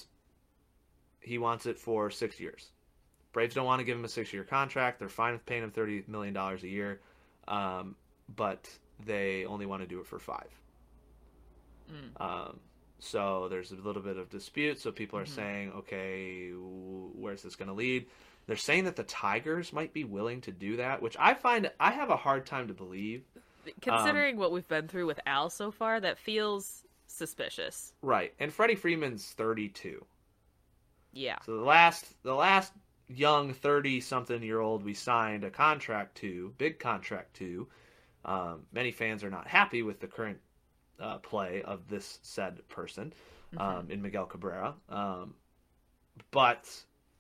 he 1.19 1.37
wants 1.37 1.65
it 1.65 1.79
for 1.79 2.09
six 2.11 2.39
years. 2.39 2.69
Braves 3.31 3.55
don't 3.55 3.65
want 3.65 3.79
to 3.79 3.83
give 3.83 3.97
him 3.97 4.05
a 4.05 4.09
six-year 4.09 4.43
contract. 4.43 4.99
They're 4.99 5.09
fine 5.09 5.33
with 5.33 5.45
paying 5.45 5.63
him 5.63 5.71
thirty 5.71 6.03
million 6.07 6.33
dollars 6.33 6.63
a 6.63 6.67
year, 6.67 6.99
um, 7.47 7.95
but 8.35 8.69
they 9.05 9.45
only 9.45 9.65
want 9.65 9.81
to 9.81 9.87
do 9.87 9.99
it 9.99 10.05
for 10.05 10.19
five. 10.19 10.49
Mm. 11.91 12.21
Um, 12.21 12.59
so 12.99 13.47
there's 13.49 13.71
a 13.71 13.75
little 13.75 14.01
bit 14.01 14.17
of 14.17 14.29
dispute. 14.29 14.79
So 14.79 14.91
people 14.91 15.19
are 15.19 15.25
Mhm. 15.25 15.35
saying, 15.35 15.71
okay, 15.73 16.51
where's 16.51 17.41
this 17.41 17.55
going 17.55 17.67
to 17.67 17.73
lead? 17.73 18.07
They're 18.45 18.55
saying 18.55 18.85
that 18.85 18.95
the 18.95 19.03
Tigers 19.03 19.73
might 19.73 19.93
be 19.93 20.03
willing 20.03 20.41
to 20.41 20.51
do 20.51 20.77
that, 20.77 21.01
which 21.01 21.15
I 21.19 21.33
find 21.33 21.71
I 21.79 21.91
have 21.91 22.09
a 22.09 22.17
hard 22.17 22.45
time 22.45 22.67
to 22.67 22.73
believe. 22.73 23.23
Considering 23.81 24.37
what 24.37 24.51
we've 24.51 24.67
been 24.67 24.87
through 24.87 25.07
with 25.07 25.19
Al 25.25 25.49
so 25.49 25.71
far, 25.71 25.99
that 26.01 26.17
feels 26.19 26.82
suspicious. 27.07 27.93
Right, 28.01 28.33
and 28.39 28.51
Freddie 28.51 28.75
Freeman's 28.75 29.25
32. 29.37 30.05
Yeah. 31.13 31.37
So 31.45 31.57
the 31.57 31.63
last 31.63 32.05
the 32.23 32.33
last 32.33 32.73
young 33.07 33.53
30 33.53 34.01
something 34.01 34.41
year 34.41 34.59
old 34.59 34.83
we 34.83 34.93
signed 34.93 35.43
a 35.43 35.49
contract 35.49 36.15
to, 36.15 36.53
big 36.57 36.79
contract 36.79 37.35
to. 37.35 37.67
Um, 38.25 38.61
many 38.71 38.91
fans 38.91 39.23
are 39.23 39.29
not 39.29 39.47
happy 39.47 39.83
with 39.83 39.99
the 39.99 40.07
current 40.07 40.39
uh, 40.99 41.17
play 41.17 41.61
of 41.63 41.87
this 41.89 42.19
said 42.21 42.67
person 42.69 43.13
um, 43.57 43.87
in 43.89 44.01
Miguel 44.01 44.25
Cabrera. 44.25 44.73
Um, 44.89 45.35
but 46.31 46.69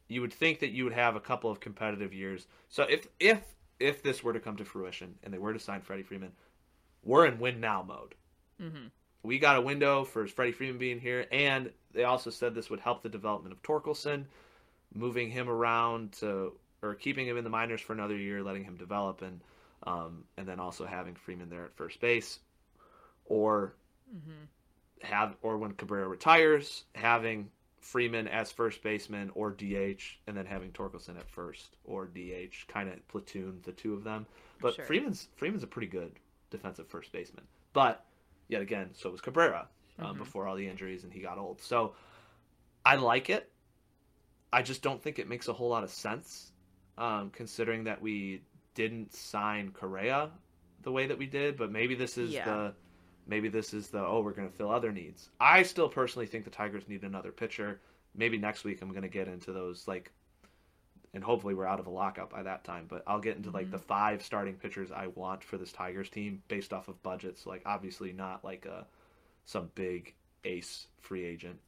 you 0.07 0.21
would 0.21 0.33
think 0.33 0.59
that 0.59 0.69
you 0.69 0.83
would 0.83 0.93
have 0.93 1.15
a 1.15 1.19
couple 1.19 1.51
of 1.51 1.59
competitive 1.59 2.13
years. 2.13 2.47
So 2.69 2.83
if 2.83 3.07
if 3.19 3.41
if 3.79 4.01
this 4.01 4.23
were 4.23 4.33
to 4.33 4.39
come 4.39 4.55
to 4.57 4.65
fruition 4.65 5.15
and 5.23 5.33
they 5.33 5.37
were 5.37 5.53
to 5.53 5.59
sign 5.59 5.81
Freddie 5.81 6.03
Freeman, 6.03 6.31
we're 7.03 7.25
in 7.25 7.39
win 7.39 7.59
now 7.59 7.83
mode. 7.83 8.15
Mm-hmm. 8.61 8.87
We 9.23 9.39
got 9.39 9.55
a 9.55 9.61
window 9.61 10.03
for 10.03 10.27
Freddie 10.27 10.51
Freeman 10.51 10.77
being 10.77 10.99
here, 10.99 11.25
and 11.31 11.71
they 11.93 12.03
also 12.03 12.29
said 12.29 12.53
this 12.53 12.69
would 12.69 12.81
help 12.81 13.01
the 13.03 13.09
development 13.09 13.53
of 13.53 13.61
Torkelson, 13.63 14.25
moving 14.93 15.29
him 15.29 15.49
around 15.49 16.11
to 16.13 16.53
or 16.81 16.95
keeping 16.95 17.25
him 17.25 17.37
in 17.37 17.45
the 17.45 17.49
minors 17.49 17.79
for 17.81 17.93
another 17.93 18.17
year, 18.17 18.43
letting 18.43 18.63
him 18.65 18.75
develop, 18.75 19.21
and 19.21 19.39
um, 19.83 20.25
and 20.37 20.47
then 20.47 20.59
also 20.59 20.85
having 20.85 21.15
Freeman 21.15 21.49
there 21.49 21.65
at 21.65 21.75
first 21.75 21.99
base, 22.01 22.39
or 23.25 23.73
Mm-hmm. 24.13 25.07
have 25.07 25.35
or 25.41 25.57
when 25.57 25.71
Cabrera 25.73 26.07
retires, 26.07 26.83
having 26.93 27.49
Freeman 27.79 28.27
as 28.27 28.51
first 28.51 28.83
baseman 28.83 29.31
or 29.33 29.51
DH, 29.51 30.01
and 30.27 30.37
then 30.37 30.45
having 30.45 30.71
Torkelson 30.71 31.17
at 31.17 31.29
first 31.29 31.77
or 31.83 32.05
DH, 32.05 32.67
kind 32.67 32.89
of 32.89 33.05
platoon 33.07 33.59
the 33.63 33.71
two 33.71 33.93
of 33.93 34.03
them. 34.03 34.25
But 34.61 34.75
Sure. 34.75 34.85
Freeman's 34.85 35.29
Freeman's 35.35 35.63
a 35.63 35.67
pretty 35.67 35.87
good 35.87 36.11
defensive 36.51 36.87
first 36.87 37.11
baseman. 37.11 37.45
But 37.73 38.05
yet 38.47 38.61
again, 38.61 38.89
so 38.93 39.09
was 39.09 39.21
Cabrera 39.21 39.67
uh, 39.99 40.13
Mhm. 40.13 40.17
before 40.17 40.47
all 40.47 40.55
the 40.55 40.67
injuries 40.67 41.03
and 41.03 41.13
he 41.13 41.19
got 41.19 41.37
old. 41.37 41.61
So 41.61 41.95
I 42.85 42.95
like 42.95 43.29
it. 43.29 43.51
I 44.51 44.61
just 44.61 44.81
don't 44.81 45.01
think 45.01 45.19
it 45.19 45.27
makes 45.27 45.47
a 45.47 45.53
whole 45.53 45.69
lot 45.69 45.83
of 45.83 45.89
sense, 45.89 46.51
um, 46.97 47.29
considering 47.31 47.85
that 47.85 48.01
we 48.01 48.41
didn't 48.75 49.13
sign 49.13 49.71
Correa 49.71 50.31
the 50.81 50.91
way 50.91 51.07
that 51.07 51.17
we 51.17 51.25
did. 51.25 51.57
But 51.57 51.71
maybe 51.71 51.95
this 51.95 52.17
is 52.17 52.31
Yeah. 52.33 52.45
the 52.45 52.75
maybe 53.25 53.47
this 53.47 53.73
is 53.73 53.89
the 53.89 54.05
oh 54.05 54.19
we're 54.21 54.33
going 54.33 54.49
to 54.49 54.55
fill 54.55 54.69
other 54.69 54.91
needs. 54.91 55.29
I 55.39 55.63
still 55.63 55.87
personally 55.89 56.27
think 56.27 56.43
the 56.43 56.51
Tigers 56.51 56.87
need 56.89 57.03
another 57.03 57.31
pitcher. 57.31 57.79
Maybe 58.15 58.37
next 58.37 58.63
week 58.63 58.81
I'm 58.81 58.89
going 58.89 59.03
to 59.03 59.07
get 59.09 59.27
into 59.27 59.53
those 59.53 59.87
like 59.87 60.11
and 61.13 61.23
hopefully 61.23 61.53
we're 61.53 61.65
out 61.67 61.79
of 61.79 61.87
a 61.87 61.91
lockout 61.91 62.29
by 62.29 62.43
that 62.43 62.63
time, 62.63 62.85
but 62.87 63.03
I'll 63.05 63.19
get 63.19 63.37
into 63.37 63.51
like 63.51 63.67
Mhm. 63.67 63.71
the 63.71 63.79
five 63.79 64.23
starting 64.23 64.55
pitchers 64.55 64.91
I 64.91 65.07
want 65.07 65.43
for 65.43 65.57
this 65.57 65.71
Tigers 65.71 66.09
team 66.09 66.41
based 66.47 66.73
off 66.73 66.87
of 66.87 67.01
budgets, 67.03 67.45
like 67.45 67.61
obviously 67.65 68.13
not 68.13 68.43
like 68.43 68.65
a 68.65 68.87
some 69.45 69.69
big 69.75 70.15
ace 70.43 70.87
free 70.99 71.23
agent. 71.23 71.59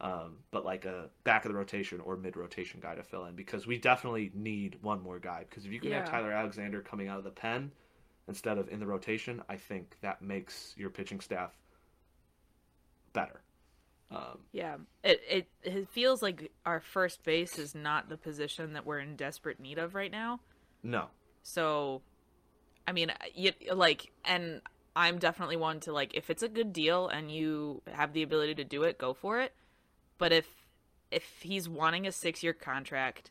Um, 0.00 0.38
but 0.50 0.64
like 0.64 0.84
a 0.84 1.10
back 1.22 1.44
of 1.44 1.52
the 1.52 1.56
rotation 1.56 2.00
or 2.00 2.16
mid 2.16 2.36
rotation 2.36 2.80
guy 2.80 2.96
to 2.96 3.04
fill 3.04 3.26
in 3.26 3.36
because 3.36 3.68
we 3.68 3.78
definitely 3.78 4.32
need 4.34 4.82
one 4.82 5.00
more 5.00 5.20
guy. 5.20 5.44
Because 5.48 5.64
if 5.64 5.70
you 5.72 5.78
can 5.80 5.92
have 5.92 6.04
Tyler 6.04 6.32
Alexander 6.32 6.82
coming 6.82 7.06
out 7.06 7.18
of 7.18 7.24
the 7.24 7.30
pen 7.30 7.72
instead 8.26 8.58
of 8.58 8.68
in 8.68 8.80
the 8.80 8.86
rotation, 8.86 9.42
I 9.48 9.56
think 9.56 9.96
that 10.00 10.20
makes 10.20 10.74
your 10.76 10.90
pitching 10.90 11.20
staff 11.20 11.56
better. 13.12 13.41
Um, 14.12 14.38
Yeah, 14.52 14.76
it, 15.02 15.20
it 15.28 15.48
it 15.62 15.88
feels 15.88 16.22
like 16.22 16.52
our 16.66 16.80
first 16.80 17.24
base 17.24 17.58
is 17.58 17.74
not 17.74 18.08
the 18.08 18.16
position 18.18 18.74
that 18.74 18.84
we're 18.86 19.00
in 19.00 19.16
desperate 19.16 19.58
need 19.60 19.78
of 19.78 19.94
right 19.94 20.10
now. 20.10 20.40
no, 20.82 21.10
So, 21.42 22.02
I 22.86 22.92
mean, 22.92 23.12
you, 23.34 23.52
like, 23.72 24.12
and 24.24 24.62
I'm 24.96 25.18
definitely 25.18 25.56
one 25.56 25.80
to 25.80 25.92
like 25.92 26.14
if 26.14 26.30
it's 26.30 26.42
a 26.42 26.48
good 26.48 26.72
deal 26.72 27.08
and 27.08 27.30
you 27.30 27.82
have 27.92 28.12
the 28.12 28.22
ability 28.22 28.54
to 28.56 28.64
do 28.64 28.82
it, 28.84 28.98
go 28.98 29.14
for 29.14 29.40
it. 29.40 29.54
But 30.18 30.32
if 30.32 30.46
if 31.10 31.24
he's 31.42 31.68
wanting 31.68 32.06
a 32.06 32.12
six 32.12 32.42
year 32.42 32.54
contract 32.54 33.30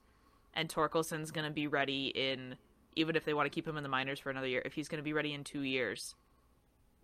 and 0.54 0.70
Torkelson's 0.70 1.32
going 1.32 1.46
to 1.48 1.52
be 1.54 1.68
ready 1.68 2.08
in 2.08 2.58
even 2.96 3.16
if 3.16 3.26
they 3.26 3.34
want 3.34 3.46
to 3.48 3.56
keep 3.56 3.68
him 3.68 3.78
in 3.78 3.84
the 3.84 3.90
minors 3.90 4.20
for 4.20 4.30
another 4.32 4.48
year, 4.48 4.62
if 4.66 4.74
he's 4.74 4.90
going 4.90 5.00
to 5.00 5.04
be 5.04 5.14
ready 5.14 5.34
in 5.34 5.44
two 5.44 5.62
years, 5.64 6.16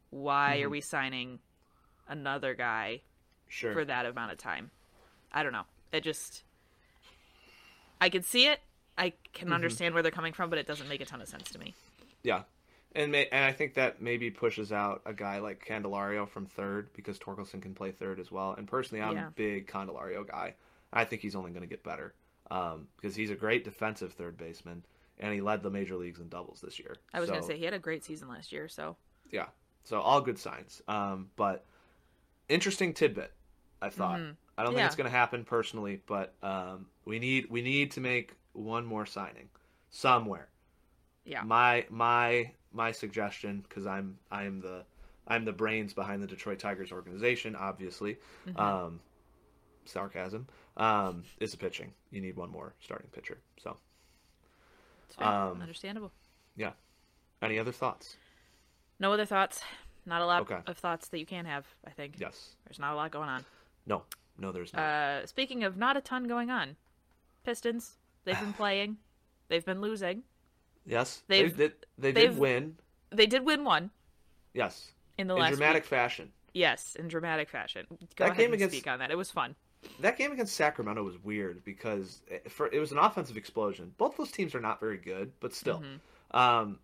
why 0.09 0.61
are 0.61 0.69
Mhm. 0.69 0.71
we 0.71 0.81
signing 0.81 1.39
another 2.07 2.53
guy 2.55 3.01
sure. 3.47 3.73
for 3.73 3.85
that 3.85 4.05
amount 4.05 4.31
of 4.31 4.37
time. 4.37 4.71
I 5.31 5.43
don't 5.43 5.51
know. 5.51 5.65
It 5.91 6.01
just 6.03 6.43
I 7.99 8.09
can 8.09 8.21
see 8.23 8.47
it. 8.47 8.59
I 8.97 9.13
can 9.33 9.49
Mhm. 9.49 9.53
understand 9.53 9.93
where 9.93 10.03
they're 10.03 10.11
coming 10.11 10.33
from, 10.33 10.49
but 10.49 10.59
it 10.59 10.67
doesn't 10.67 10.87
make 10.87 11.01
a 11.01 11.05
ton 11.05 11.21
of 11.21 11.27
sense 11.27 11.49
to 11.51 11.59
me. 11.59 11.73
Yeah, 12.23 12.43
and 12.93 13.11
may, 13.11 13.27
and 13.27 13.43
I 13.45 13.51
think 13.53 13.75
that 13.75 14.01
maybe 14.01 14.31
pushes 14.31 14.71
out 14.71 15.01
a 15.05 15.13
guy 15.13 15.39
like 15.39 15.63
Candelario 15.65 16.27
from 16.27 16.45
third 16.45 16.91
because 16.93 17.17
Torkelson 17.19 17.61
can 17.61 17.73
play 17.75 17.91
third 17.91 18.19
as 18.19 18.31
well. 18.31 18.53
And 18.53 18.67
personally, 18.67 19.03
I'm 19.03 19.15
Yeah. 19.15 19.27
a 19.27 19.31
big 19.31 19.67
Candelario 19.67 20.25
guy. 20.27 20.55
I 20.91 21.05
think 21.05 21.21
he's 21.21 21.35
only 21.35 21.51
going 21.51 21.61
to 21.61 21.67
get 21.67 21.83
better 21.83 22.13
um, 22.49 22.87
because 22.95 23.15
he's 23.15 23.29
a 23.29 23.35
great 23.35 23.63
defensive 23.65 24.13
third 24.13 24.37
baseman, 24.37 24.85
and 25.19 25.33
he 25.33 25.41
led 25.41 25.61
the 25.63 25.69
major 25.69 25.95
leagues 25.97 26.19
in 26.19 26.29
doubles 26.29 26.61
this 26.61 26.79
year. 26.79 26.95
I 27.13 27.19
was 27.19 27.27
So, 27.27 27.33
going 27.33 27.41
to 27.43 27.47
say 27.47 27.57
he 27.57 27.65
had 27.65 27.73
a 27.73 27.79
great 27.79 28.03
season 28.05 28.29
last 28.29 28.51
year, 28.51 28.67
so 28.69 28.95
yeah. 29.31 29.47
So 29.83 29.99
all 30.01 30.21
good 30.21 30.39
signs. 30.39 30.81
Um, 30.87 31.29
but 31.35 31.65
interesting 32.49 32.93
tidbit. 32.93 33.33
I 33.81 33.89
thought. 33.89 34.19
Mhm. 34.19 34.35
I 34.57 34.63
don't 34.63 34.73
think 34.73 34.87
it's 34.87 34.95
going 34.95 35.09
to 35.09 35.15
happen 35.15 35.45
personally, 35.45 36.01
but 36.07 36.33
um, 36.41 36.87
we 37.05 37.19
need 37.19 37.49
we 37.49 37.61
need 37.61 37.91
to 37.91 38.01
make 38.01 38.33
one 38.53 38.85
more 38.85 39.05
signing 39.05 39.49
somewhere. 39.91 40.49
yeah. 41.25 41.43
My 41.43 41.85
my 41.89 42.51
my 42.71 42.91
suggestion 42.91 43.61
because 43.67 43.85
I'm 43.85 44.17
I'm 44.31 44.61
the 44.61 44.83
I'm 45.27 45.45
the 45.45 45.51
brains 45.53 45.93
behind 45.93 46.23
the 46.23 46.27
Detroit 46.27 46.57
Tigers 46.59 46.91
organization, 46.91 47.55
obviously. 47.55 48.17
Mhm. 48.47 48.59
Um, 48.59 48.99
sarcasm. 49.85 50.47
Um, 50.77 51.23
is 51.39 51.51
the 51.51 51.57
pitching. 51.57 51.93
You 52.11 52.21
need 52.21 52.35
one 52.35 52.49
more 52.51 52.73
starting 52.81 53.09
pitcher. 53.11 53.39
So, 53.57 53.77
um, 55.17 55.61
Understandable. 55.61 56.11
Yeah. 56.55 56.73
Any 57.41 57.57
other 57.59 57.71
thoughts? 57.71 58.17
No 58.99 59.11
other 59.13 59.25
thoughts. 59.25 59.61
Not 60.05 60.21
a 60.21 60.25
lot 60.25 60.41
Okay. 60.43 60.61
of 60.67 60.77
thoughts 60.77 61.09
that 61.09 61.19
you 61.19 61.25
can 61.25 61.45
have, 61.45 61.65
I 61.85 61.89
think. 61.91 62.19
Yes. 62.19 62.55
There's 62.65 62.79
not 62.79 62.93
a 62.93 62.95
lot 62.95 63.11
going 63.11 63.27
on. 63.29 63.43
No. 63.87 64.03
No. 64.37 64.51
There's 64.51 64.71
not. 64.73 64.81
Uh, 64.81 65.25
speaking 65.25 65.63
of 65.63 65.77
not 65.77 65.97
a 65.97 66.01
ton 66.01 66.25
going 66.27 66.51
on, 66.51 66.75
Pistons, 67.43 67.97
they've 68.25 68.39
been 68.39 68.53
playing. 68.63 68.97
They've 69.47 69.65
been 69.65 69.81
losing. 69.81 70.23
yes. 70.85 71.23
They 71.27 71.43
they've- 71.43 71.57
did. 71.57 71.73
They 71.97 72.11
they've- 72.11 72.29
did 72.31 72.37
win. 72.39 72.77
They 73.09 73.25
did 73.25 73.45
win 73.45 73.63
one 73.63 73.89
Yes. 74.53 74.91
in 75.17 75.27
the 75.27 75.33
In 75.35 75.39
last 75.39 75.51
dramatic 75.51 75.83
week. 75.83 75.89
fashion. 75.89 76.33
Yes, 76.53 76.95
in 76.95 77.07
dramatic 77.07 77.47
fashion. 77.49 77.85
Go 77.89 77.97
That 78.17 78.23
ahead 78.25 78.37
game 78.37 78.45
and 78.47 78.53
against- 78.55 78.75
speak 78.75 78.87
on 78.87 78.99
that. 78.99 79.11
It 79.11 79.15
was 79.17 79.31
fun. 79.31 79.55
that 80.01 80.17
game 80.17 80.31
against 80.33 80.55
Sacramento 80.55 81.03
was 81.03 81.17
weird 81.23 81.63
because 81.63 82.21
it, 82.27 82.51
for 82.51 82.67
it 82.67 82.79
was 82.79 82.91
an 82.91 82.97
offensive 82.97 83.37
explosion. 83.37 83.93
Both 83.97 84.17
those 84.17 84.31
teams 84.31 84.53
are 84.55 84.59
not 84.59 84.79
very 84.81 84.97
good, 84.97 85.31
but 85.39 85.53
still, 85.53 85.81
Mhm. 85.81 86.37
um, 86.37 86.79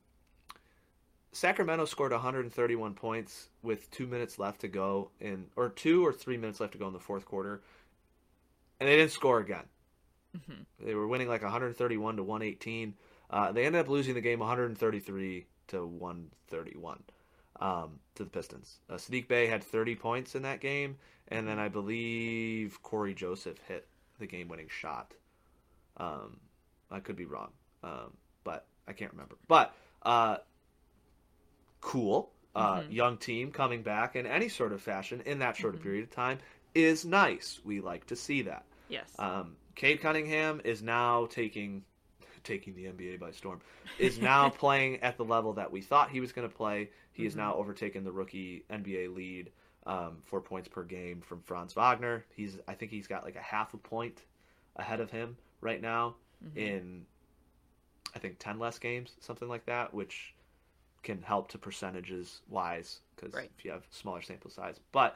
Sacramento 1.34 1.86
scored 1.86 2.12
131 2.12 2.94
points 2.94 3.50
with 3.62 3.90
two 3.92 4.08
minutes 4.08 4.40
left 4.40 4.62
to 4.62 4.68
go 4.68 5.10
in, 5.20 5.48
or 5.56 5.70
two 5.70 6.06
or 6.06 6.14
three 6.14 6.38
minutes 6.38 6.60
left 6.60 6.74
to 6.74 6.78
go 6.80 6.88
in 6.88 6.94
the 6.94 7.00
fourth 7.00 7.26
quarter, 7.26 7.62
and 8.80 8.88
they 8.88 8.96
didn't 8.96 9.12
score 9.12 9.40
again. 9.40 9.66
Mhm. 10.38 10.66
They 10.80 10.96
were 10.96 11.08
winning 11.08 11.28
like 11.28 11.42
131 11.42 12.18
to 12.18 12.24
118. 12.24 12.96
Uh, 13.30 13.52
they 13.52 13.66
ended 13.66 13.82
up 13.82 13.90
losing 13.90 14.14
the 14.14 14.22
game 14.22 14.40
133 14.40 15.48
to 15.68 15.86
131 15.86 17.04
um, 17.60 18.00
to 18.16 18.24
the 18.24 18.30
Pistons. 18.30 18.80
Uh, 18.90 18.96
Saddiq 18.96 19.28
Bey 19.28 19.48
had 19.48 19.64
30 19.64 19.96
points 19.96 20.36
in 20.36 20.44
that 20.44 20.60
game, 20.60 20.98
and 21.30 21.48
then 21.48 21.60
I 21.60 21.68
believe 21.68 22.82
Cory 22.84 23.14
Joseph 23.14 23.58
hit 23.68 23.88
the 24.20 24.28
game-winning 24.28 24.70
shot. 24.70 25.14
Um, 25.98 26.40
I 26.92 27.00
could 27.00 27.16
be 27.16 27.26
wrong, 27.26 27.52
um, 27.84 28.16
but 28.44 28.68
I 28.88 28.94
can't 28.94 29.12
remember. 29.12 29.36
But 29.48 29.74
uh, 30.04 30.38
cool, 31.84 32.32
uh, 32.56 32.82
Mhm. 32.82 32.92
young 32.92 33.18
team 33.18 33.52
coming 33.52 33.84
back 33.84 34.16
in 34.16 34.26
any 34.26 34.50
sort 34.50 34.74
of 34.74 34.82
fashion 34.82 35.22
in 35.26 35.40
that 35.40 35.56
short 35.56 35.76
a 35.76 35.78
Mhm. 35.78 35.84
period 35.84 36.04
of 36.04 36.12
time 36.12 36.40
is 36.74 37.06
nice. 37.06 37.60
We 37.64 37.82
like 37.82 38.08
to 38.08 38.16
see 38.16 38.42
that. 38.44 38.66
Yes. 38.90 39.14
Um, 39.20 39.58
Cade 39.76 40.02
Cunningham 40.02 40.62
is 40.64 40.82
now 40.82 41.26
taking 41.28 41.84
taking 42.44 42.76
the 42.76 42.88
NBA 42.88 43.18
by 43.18 43.32
storm. 43.32 43.62
Is 44.00 44.20
now 44.20 44.50
playing 44.50 45.02
at 45.02 45.18
the 45.18 45.26
level 45.26 45.54
that 45.54 45.72
we 45.72 45.82
thought 45.82 46.10
he 46.10 46.20
was 46.20 46.32
going 46.32 46.50
to 46.50 46.56
play. 46.56 46.90
He 47.14 47.24
has 47.26 47.36
Mhm. 47.36 47.38
now 47.38 47.56
overtaken 47.56 48.04
the 48.04 48.12
rookie 48.12 48.66
NBA 48.70 49.08
lead 49.10 49.52
um, 49.86 50.18
for 50.24 50.42
points 50.42 50.68
per 50.68 50.84
game 50.84 51.22
from 51.22 51.42
Franz 51.42 51.74
Wagner. 51.74 52.26
He's 52.36 52.60
I 52.68 52.74
think 52.74 52.92
he's 52.92 53.08
got 53.08 53.24
like 53.24 53.36
a 53.36 53.42
half 53.42 53.74
a 53.74 53.78
point 53.78 54.24
ahead 54.76 55.00
of 55.00 55.12
him 55.12 55.38
right 55.62 55.82
now 55.82 56.16
Mhm. 56.44 56.58
in 56.58 57.06
I 58.16 58.20
think 58.20 58.40
10 58.40 58.60
less 58.60 58.80
games, 58.80 59.16
something 59.20 59.48
like 59.50 59.66
that, 59.66 59.94
which 59.94 60.33
can 61.04 61.22
help 61.22 61.50
to 61.52 61.58
percentages 61.58 62.42
wise 62.50 63.02
because 63.16 63.34
Right. 63.34 63.52
if 63.58 63.66
you 63.66 63.72
have 63.72 63.86
smaller 63.92 64.22
sample 64.22 64.50
size. 64.50 64.80
But 64.92 65.16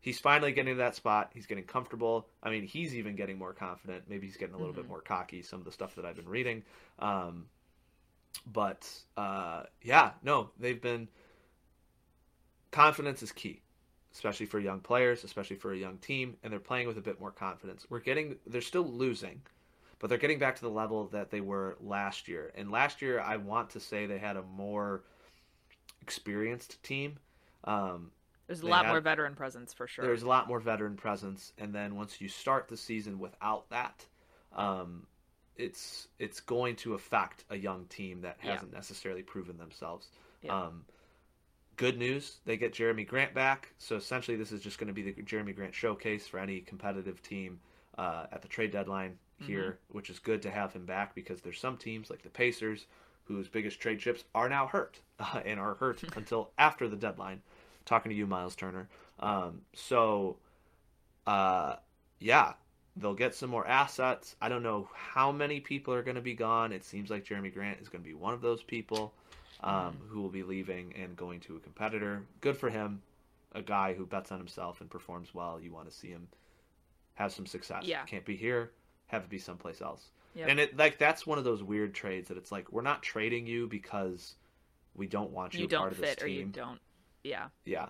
he's 0.00 0.18
finally 0.18 0.52
getting 0.52 0.74
to 0.74 0.78
that 0.78 0.94
spot. 0.96 1.30
He's 1.34 1.46
getting 1.46 1.64
comfortable. 1.64 2.28
I 2.42 2.50
mean, 2.50 2.64
he's 2.64 2.94
even 2.94 3.16
getting 3.16 3.38
more 3.38 3.52
confident. 3.52 4.04
Maybe 4.08 4.26
he's 4.26 4.36
getting 4.36 4.54
a 4.54 4.58
little 4.58 4.74
bit 4.74 4.84
Mhm. 4.84 4.88
more 4.88 5.00
cocky, 5.00 5.42
some 5.42 5.58
of 5.60 5.64
the 5.64 5.72
stuff 5.72 5.94
that 5.94 6.04
I've 6.04 6.16
been 6.16 6.28
reading. 6.28 6.64
Um, 6.98 7.48
but 8.46 8.88
uh, 9.16 9.64
yeah, 9.82 10.12
no, 10.22 10.50
they've 10.58 10.80
been. 10.80 11.08
Confidence 12.70 13.22
is 13.22 13.32
key, 13.32 13.62
especially 14.12 14.46
for 14.46 14.58
young 14.58 14.80
players, 14.80 15.24
especially 15.24 15.56
for 15.56 15.72
a 15.72 15.76
young 15.76 15.98
team, 15.98 16.36
and 16.42 16.52
they're 16.52 16.60
playing 16.60 16.86
with 16.86 16.98
a 16.98 17.02
bit 17.02 17.18
more 17.18 17.30
confidence. 17.30 17.86
We're 17.88 18.00
getting, 18.00 18.36
they're 18.46 18.60
still 18.60 18.86
losing, 18.86 19.40
but 19.98 20.08
they're 20.08 20.18
getting 20.18 20.38
back 20.38 20.56
to 20.56 20.62
the 20.62 20.70
level 20.70 21.06
that 21.08 21.30
they 21.30 21.40
were 21.40 21.76
last 21.80 22.28
year. 22.28 22.52
And 22.54 22.70
last 22.70 23.00
year, 23.00 23.20
I 23.20 23.38
want 23.38 23.70
to 23.70 23.80
say 23.80 24.04
they 24.06 24.18
had 24.18 24.36
a 24.36 24.42
more 24.42 25.02
experienced 26.02 26.82
team. 26.82 27.18
Um, 27.64 28.10
There's 28.46 28.62
a 28.62 28.66
lot 28.66 28.84
had- 28.86 28.92
more 28.92 29.00
veteran 29.00 29.34
presence 29.34 29.72
for 29.72 29.86
sure. 29.86 30.04
there's 30.04 30.22
a 30.22 30.28
lot 30.28 30.48
more 30.48 30.60
veteran 30.60 30.96
presence, 30.96 31.52
and 31.58 31.74
then 31.74 31.96
once 31.96 32.20
you 32.20 32.28
start 32.28 32.68
the 32.68 32.76
season 32.76 33.18
without 33.18 33.68
that, 33.70 34.04
um, 34.54 35.06
it's 35.56 36.08
it's 36.18 36.40
going 36.40 36.76
to 36.76 36.94
affect 36.94 37.44
a 37.50 37.56
young 37.56 37.84
team 37.86 38.20
that 38.22 38.36
hasn't 38.40 38.72
necessarily 38.72 39.22
proven 39.22 39.58
themselves. 39.58 40.08
Yeah. 40.42 40.56
Um, 40.66 40.84
good 41.76 41.98
news, 41.98 42.38
they 42.44 42.56
get 42.56 42.72
Jerami 42.72 43.06
Grant 43.06 43.34
back. 43.34 43.72
So 43.78 43.96
essentially, 43.96 44.36
this 44.36 44.52
is 44.52 44.62
just 44.62 44.78
going 44.78 44.86
to 44.88 44.94
be 44.94 45.02
the 45.02 45.12
Jerami 45.22 45.54
Grant 45.54 45.74
showcase 45.74 46.26
for 46.26 46.38
any 46.38 46.60
competitive 46.60 47.22
team 47.22 47.60
uh, 47.98 48.26
at 48.32 48.42
the 48.42 48.48
trade 48.48 48.70
deadline 48.70 49.18
here, 49.40 49.78
which 49.88 50.10
is 50.10 50.18
good 50.18 50.42
to 50.42 50.50
have 50.50 50.72
him 50.72 50.84
back 50.86 51.14
because 51.14 51.40
there's 51.40 51.60
some 51.60 51.76
teams 51.76 52.08
like 52.10 52.22
the 52.22 52.28
Pacers 52.30 52.86
whose 53.28 53.46
biggest 53.46 53.78
trade 53.78 54.00
chips 54.00 54.24
are 54.34 54.48
now 54.48 54.66
hurt 54.66 54.98
uh, 55.20 55.40
and 55.44 55.60
are 55.60 55.74
hurt 55.74 56.02
until 56.16 56.50
after 56.58 56.88
the 56.88 56.96
deadline. 56.96 57.40
Talking 57.84 58.10
to 58.10 58.16
you, 58.16 58.26
Myles 58.26 58.56
Turner. 58.56 58.88
Um, 59.20 59.62
so, 59.74 60.36
uh, 61.26 61.76
yeah, 62.18 62.54
they'll 62.96 63.14
get 63.14 63.34
some 63.34 63.50
more 63.50 63.66
assets. 63.66 64.36
I 64.42 64.48
don't 64.48 64.62
know 64.62 64.88
how 64.94 65.32
many 65.32 65.60
people 65.60 65.94
are 65.94 66.02
going 66.02 66.16
to 66.16 66.20
be 66.20 66.34
gone. 66.34 66.72
It 66.72 66.84
seems 66.84 67.10
like 67.10 67.24
Jerami 67.24 67.52
Grant 67.52 67.80
is 67.80 67.88
going 67.88 68.02
to 68.02 68.08
be 68.08 68.14
one 68.14 68.34
of 68.34 68.42
those 68.42 68.62
people 68.62 69.14
um, 69.62 69.96
who 70.08 70.20
will 70.20 70.28
be 70.28 70.42
leaving 70.42 70.92
and 71.00 71.16
going 71.16 71.40
to 71.40 71.56
a 71.56 71.60
competitor. 71.60 72.22
Good 72.40 72.56
for 72.56 72.68
him. 72.68 73.02
A 73.52 73.62
guy 73.62 73.94
who 73.94 74.04
bets 74.04 74.30
on 74.30 74.38
himself 74.38 74.80
and 74.80 74.90
performs 74.90 75.34
well. 75.34 75.58
You 75.60 75.72
want 75.72 75.88
to 75.90 75.96
see 75.96 76.08
him 76.08 76.28
have 77.14 77.32
some 77.32 77.46
success. 77.46 77.84
Yeah. 77.84 78.04
Can't 78.04 78.24
be 78.24 78.36
here. 78.36 78.70
Have 79.06 79.22
it 79.22 79.30
be 79.30 79.38
someplace 79.38 79.80
else. 79.80 80.10
Yep. 80.38 80.48
And 80.50 80.60
it 80.60 80.76
like 80.76 80.98
that's 80.98 81.26
one 81.26 81.36
of 81.38 81.42
those 81.42 81.64
weird 81.64 81.94
trades 81.94 82.28
that 82.28 82.36
it's 82.38 82.52
like 82.52 82.70
we're 82.70 82.82
not 82.82 83.02
trading 83.02 83.48
you 83.48 83.66
because 83.66 84.36
we 84.94 85.08
don't 85.08 85.32
want 85.32 85.52
you, 85.54 85.60
you 85.60 85.66
a 85.66 85.68
part 85.68 85.80
don't 85.90 85.92
of 85.92 85.98
this 85.98 86.10
fit 86.10 86.22
or 86.22 86.28
you 86.28 86.44
don't. 86.44 86.78
Yeah. 87.24 87.48
Yeah. 87.64 87.88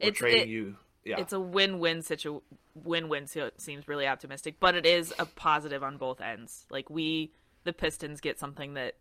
We're 0.00 0.06
It's- 0.08 0.18
trading 0.18 0.42
it- 0.42 0.48
you. 0.48 0.76
Yeah. 1.04 1.20
It's 1.20 1.32
a 1.32 1.40
win-win 1.40 2.02
situ 2.02 2.40
win-win 2.74 3.26
so 3.26 3.46
it 3.46 3.60
seems 3.60 3.88
really 3.88 4.06
optimistic, 4.06 4.56
but 4.60 4.76
it 4.76 4.86
is 4.86 5.12
a 5.18 5.26
positive 5.26 5.82
on 5.82 5.96
both 5.96 6.20
ends. 6.20 6.66
Like 6.70 6.88
we 6.88 7.32
the 7.64 7.72
Pistons 7.72 8.20
get 8.20 8.38
something 8.38 8.74
that 8.74 8.94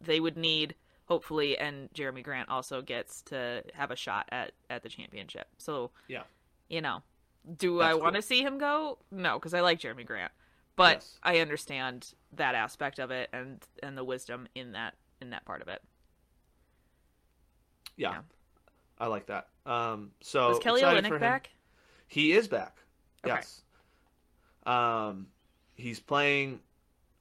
they 0.00 0.18
would 0.18 0.36
need 0.36 0.74
hopefully 1.04 1.56
and 1.56 1.88
Jerami 1.92 2.22
Grant 2.24 2.48
also 2.48 2.82
gets 2.82 3.22
to 3.22 3.62
have 3.74 3.92
a 3.92 3.96
shot 3.96 4.28
at 4.32 4.52
at 4.68 4.82
the 4.82 4.88
championship. 4.88 5.46
So, 5.58 5.92
yeah. 6.08 6.22
you 6.68 6.80
know, 6.80 7.02
do 7.56 7.78
That's 7.78 7.90
I 7.92 7.94
want 7.94 8.16
to 8.16 8.22
see 8.22 8.42
him 8.42 8.58
go? 8.58 8.98
No, 9.12 9.38
cuz 9.38 9.54
I 9.54 9.60
like 9.60 9.78
Jerami 9.78 10.04
Grant. 10.04 10.32
But 10.80 10.96
Yes. 10.96 11.18
I 11.22 11.40
understand 11.40 12.14
that 12.32 12.54
aspect 12.54 12.98
of 12.98 13.10
it 13.10 13.28
and 13.34 13.62
and 13.82 13.98
the 13.98 14.02
wisdom 14.04 14.48
in 14.54 14.72
that 14.72 14.94
in 15.20 15.28
that 15.28 15.44
part 15.44 15.60
of 15.60 15.68
it. 15.68 15.82
Yeah. 17.98 18.12
Yeah. 18.12 18.20
I 18.98 19.06
like 19.08 19.26
that. 19.26 19.48
Um 19.66 20.12
so 20.22 20.48
Was 20.48 20.58
Kelly 20.60 20.80
Olynyk 20.80 21.20
back? 21.20 21.50
He 22.08 22.32
is 22.32 22.48
back. 22.48 22.78
Okay. 23.24 23.34
Yes. 23.34 23.62
Um, 24.64 25.26
he's 25.74 26.00
playing. 26.00 26.60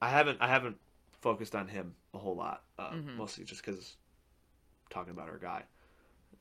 I 0.01 0.07
haven't. 0.09 0.37
I 0.41 0.47
haven't 0.47 0.77
focused 1.21 1.53
on 1.53 1.67
him 1.67 1.95
a 2.13 2.17
whole 2.17 2.35
lot. 2.35 2.63
Uh, 2.77 2.91
Mhm. 2.91 3.15
Mostly 3.17 3.43
just 3.43 3.63
because 3.65 3.97
talking 4.89 5.11
about 5.11 5.27
our 5.29 5.37
guy 5.37 5.63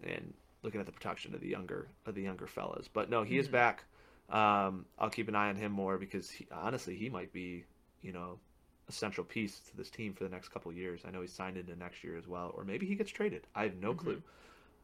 and 0.04 0.32
looking 0.62 0.78
at 0.80 0.86
the 0.86 0.92
production 0.92 1.34
of 1.34 1.40
the 1.40 1.48
younger 1.48 1.88
of 2.06 2.14
the 2.14 2.22
younger 2.22 2.46
fellas. 2.46 2.86
But 2.86 3.10
no, 3.10 3.24
he 3.24 3.38
is 3.38 3.48
Mhm. 3.48 3.52
back. 3.52 3.84
Um, 4.30 4.84
I'll 4.98 5.10
keep 5.10 5.28
an 5.28 5.34
eye 5.34 5.48
on 5.48 5.56
him 5.56 5.72
more 5.72 5.96
because 5.98 6.30
he, 6.30 6.46
honestly, 6.52 6.96
he 6.96 7.08
might 7.08 7.32
be, 7.32 7.64
you 8.02 8.12
know, 8.12 8.38
a 8.88 8.92
central 8.92 9.24
piece 9.24 9.60
to 9.60 9.76
this 9.76 9.90
team 9.90 10.12
for 10.14 10.24
the 10.24 10.30
next 10.30 10.48
couple 10.48 10.72
years. 10.72 11.02
I 11.06 11.10
know 11.10 11.20
he's 11.22 11.32
signed 11.32 11.56
into 11.56 11.76
next 11.76 12.04
year 12.04 12.16
as 12.16 12.26
well, 12.28 12.52
or 12.54 12.64
maybe 12.64 12.86
he 12.86 12.94
gets 12.94 13.10
traded. 13.10 13.46
I 13.54 13.64
have 13.64 13.76
no 13.76 13.94
Mhm. 13.94 13.96
clue. 13.96 14.22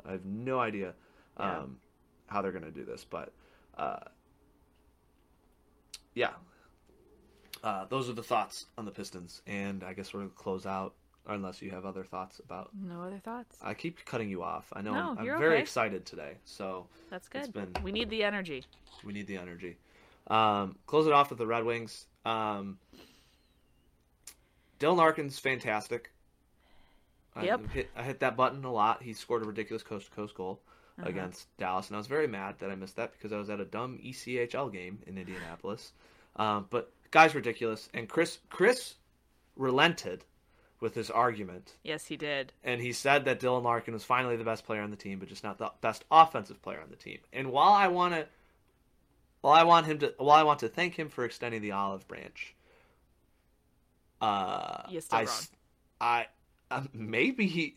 I 0.07 0.13
have 0.13 0.25
no 0.25 0.61
idea 0.61 0.95
Yeah. 1.39 1.59
um, 1.61 1.81
how 2.27 2.43
they're 2.43 2.53
going 2.53 2.65
to 2.65 2.71
do 2.71 2.85
this, 2.85 3.05
but 3.05 3.33
uh, 3.77 4.01
yeah, 6.15 6.31
uh, 7.63 7.87
those 7.87 8.09
are 8.09 8.13
the 8.13 8.23
thoughts 8.23 8.67
on 8.77 8.85
the 8.85 8.91
Pistons, 8.91 9.43
and 9.47 9.83
I 9.83 9.95
guess 9.95 10.13
we're 10.13 10.21
going 10.21 10.31
to 10.31 10.37
close 10.37 10.67
out. 10.67 10.95
Unless 11.27 11.63
you 11.63 11.71
have 11.71 11.87
other 11.87 12.05
thoughts 12.05 12.39
about, 12.39 12.69
No 12.75 13.03
other 13.03 13.19
thoughts. 13.19 13.57
I 13.63 13.73
keep 13.73 14.05
cutting 14.05 14.29
you 14.29 14.43
off. 14.43 14.71
I 14.75 14.83
know 14.83 14.93
No, 14.93 15.11
I'm, 15.13 15.19
I'm 15.19 15.25
you're 15.25 15.39
very 15.39 15.55
okay. 15.55 15.63
excited 15.63 16.05
today, 16.05 16.35
so 16.45 16.87
That's 17.11 17.29
It's 17.33 17.49
good. 17.49 17.73
been- 17.73 17.83
We 17.83 17.93
need 17.93 18.11
the 18.11 18.23
energy. 18.23 18.65
we 19.05 19.13
need 19.15 19.27
the 19.27 19.39
energy. 19.39 19.77
Um, 20.27 20.77
close 20.87 21.07
it 21.07 21.13
off 21.15 21.31
with 21.31 21.39
the 21.39 21.47
Red 21.47 21.65
Wings. 21.65 22.07
Um, 22.27 22.79
Dylan 24.79 24.97
Larkin's 24.97 25.39
fantastic. 25.39 26.11
Yep. 27.41 27.61
I 27.65 27.73
hit, 27.73 27.91
I 27.97 28.03
hit 28.03 28.21
that 28.21 28.37
button 28.37 28.65
a 28.65 28.73
lot. 28.73 29.03
He 29.03 29.13
scored 29.13 29.43
a 29.43 29.47
ridiculous 29.47 29.83
coast 29.83 30.07
to 30.07 30.13
coast 30.13 30.35
goal 30.35 30.61
Uh-huh. 30.99 31.09
against 31.09 31.49
Dallas, 31.57 31.89
and 31.89 31.97
I 31.97 31.99
was 31.99 32.07
very 32.07 32.27
mad 32.29 32.57
that 32.61 32.71
I 32.71 32.75
missed 32.77 32.97
that 32.97 33.13
because 33.13 33.33
I 33.33 33.39
was 33.39 33.51
at 33.51 33.61
a 33.61 33.65
dumb 33.65 33.99
ECHL 34.03 34.71
game 34.71 35.01
in 35.07 35.19
Indianapolis. 35.19 35.93
Um, 36.37 36.67
but 36.71 36.93
guy's 37.11 37.35
ridiculous, 37.35 37.89
and 37.95 38.09
Chris 38.09 38.39
Chris 38.51 38.95
relented 39.57 40.25
with 40.85 40.95
his 40.95 41.11
argument, 41.11 41.73
Yes, 41.83 42.07
he 42.07 42.17
did. 42.17 42.53
and 42.63 42.81
he 42.81 42.93
said 42.93 43.25
that 43.25 43.41
Dylan 43.41 43.63
Larkin 43.65 43.95
was 43.95 44.05
finally 44.05 44.37
the 44.37 44.45
best 44.45 44.65
player 44.65 44.83
on 44.83 44.91
the 44.91 44.97
team, 44.97 45.19
but 45.19 45.29
just 45.29 45.43
not 45.43 45.59
the 45.59 45.73
best 45.81 46.05
offensive 46.11 46.61
player 46.63 46.81
on 46.81 46.91
the 46.91 46.97
team. 46.97 47.19
And 47.33 47.51
while 47.51 47.73
I 47.73 47.89
want 47.89 48.15
to, 48.15 48.27
while 49.41 49.55
I 49.55 49.65
want 49.65 49.87
him 49.87 49.99
to, 50.01 50.15
while 50.19 50.37
I 50.37 50.43
want 50.45 50.61
to 50.61 50.69
thank 50.69 50.95
him 50.95 51.09
for 51.09 51.25
extending 51.25 51.61
the 51.63 51.73
olive 51.73 52.07
branch, 52.07 52.55
uh, 54.21 54.83
I, 55.11 55.27
I, 56.01 56.27
uh, 56.71 56.83
maybe 56.93 57.47
he, 57.47 57.75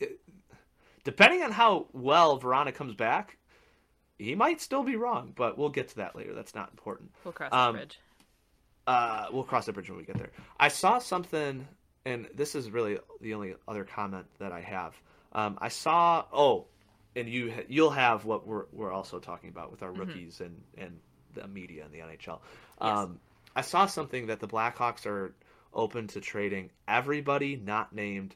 depending 1.04 1.44
on 1.44 1.52
how 1.52 1.88
well 1.94 2.40
Vrana 2.40 2.74
comes 2.74 2.94
back, 2.96 3.38
he 4.18 4.36
might 4.36 4.62
still 4.62 4.84
be 4.84 4.96
wrong. 4.96 5.34
But 5.36 5.58
we'll 5.58 5.70
get 5.70 5.90
to 5.90 5.96
that 5.98 6.16
later. 6.16 6.34
That's 6.34 6.56
not 6.56 6.70
important. 6.72 7.12
We'll 7.24 7.34
cross 7.34 7.52
Um, 7.54 7.76
bridge. 7.76 8.00
Uh, 8.86 9.28
we'll 9.32 9.44
cross 9.44 9.66
the 9.66 9.74
bridge 9.74 9.90
when 9.90 9.98
we 10.00 10.06
get 10.06 10.18
there. 10.18 10.32
I 10.60 10.70
saw 10.70 11.00
something, 11.00 11.68
and 12.08 12.28
this 12.36 12.56
is 12.56 12.72
really 12.72 12.98
the 13.22 13.34
only 13.34 13.56
other 13.68 13.84
comment 13.84 14.26
that 14.40 14.52
I 14.52 14.62
have. 14.62 14.94
Um, 15.34 15.58
I 15.62 15.70
saw. 15.70 16.26
Oh, 16.32 16.66
and 17.16 17.28
you 17.28 17.54
you'll 17.68 17.90
have 17.92 18.26
what 18.26 18.48
we're 18.48 18.66
we're 18.72 18.92
also 18.92 19.20
talking 19.20 19.50
about 19.50 19.72
with 19.72 19.82
our 19.84 19.90
Mm-hmm. 19.92 20.00
rookies 20.00 20.42
and 20.42 20.62
and 20.78 21.00
the 21.34 21.48
media 21.48 21.84
and 21.86 21.94
the 21.94 22.00
NHL. 22.00 22.40
Um, 22.80 23.20
I 23.56 23.62
saw 23.62 23.86
something 23.88 24.28
that 24.28 24.40
the 24.40 24.48
Blackhawks 24.48 25.06
are 25.06 25.34
open 25.74 26.08
to 26.08 26.22
trading 26.22 26.72
everybody 26.88 27.56
not 27.56 27.94
named 27.94 28.36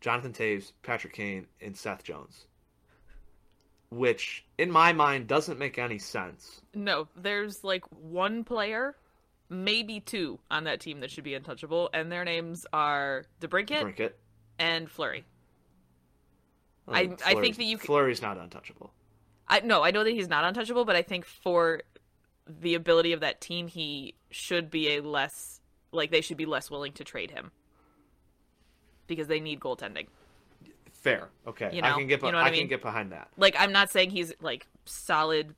Jonathan 0.00 0.32
Toews, 0.32 0.72
Patrick 0.82 1.14
Kane, 1.14 1.46
and 1.60 1.76
Seth 1.76 2.02
Jones. 2.04 2.46
Which, 3.90 4.44
in 4.56 4.70
my 4.70 4.92
mind, 4.92 5.26
doesn't 5.26 5.58
make 5.58 5.76
any 5.78 5.98
sense. 5.98 6.60
No, 6.74 7.08
there's 7.16 7.64
like 7.64 7.82
one 7.90 8.44
player, 8.44 8.94
maybe 9.50 10.00
two 10.00 10.38
on 10.50 10.64
that 10.64 10.80
team 10.80 11.00
that 11.00 11.10
should 11.10 11.24
be 11.24 11.34
untouchable, 11.34 11.90
and 11.92 12.10
their 12.10 12.24
names 12.24 12.64
are 12.72 13.24
DeBrincat 13.40 13.82
Brinket. 13.82 14.18
and 14.58 14.90
Fleury. 14.90 15.24
Oh, 16.88 16.92
I- 16.94 17.16
I 17.26 17.34
think 17.34 17.56
that 17.56 17.64
you 17.64 17.76
c- 17.78 17.86
Fleury's 17.86 18.22
not 18.22 18.38
untouchable. 18.38 18.92
I 19.48 19.60
no, 19.60 19.82
I 19.82 19.90
know 19.90 20.04
that 20.04 20.10
he's 20.12 20.28
not 20.28 20.44
untouchable, 20.44 20.84
but 20.84 20.96
I 20.96 21.02
think 21.02 21.24
for 21.26 21.82
the 22.46 22.74
ability 22.74 23.12
of 23.12 23.20
that 23.20 23.40
team, 23.40 23.68
he 23.68 24.14
should 24.30 24.70
be 24.70 24.96
a 24.96 25.00
less 25.02 25.60
like 25.92 26.10
they 26.10 26.20
should 26.20 26.36
be 26.36 26.46
less 26.46 26.70
willing 26.70 26.92
to 26.92 27.04
trade 27.04 27.32
him 27.32 27.50
because 29.08 29.26
they 29.26 29.40
need 29.40 29.58
goaltending. 29.60 30.06
Fair. 30.92 31.30
Okay. 31.46 31.70
You 31.74 31.82
I 31.82 31.92
can 31.92 32.06
get. 32.06 32.20
be- 32.20 32.26
you 32.26 32.32
know 32.32 32.38
I 32.38 32.46
I 32.46 32.50
can 32.56 32.68
get 32.68 32.82
behind 32.82 33.10
that. 33.12 33.28
Like 33.36 33.56
I'm 33.58 33.72
not 33.72 33.90
saying 33.90 34.10
he's 34.10 34.32
like 34.40 34.66
solid 34.84 35.54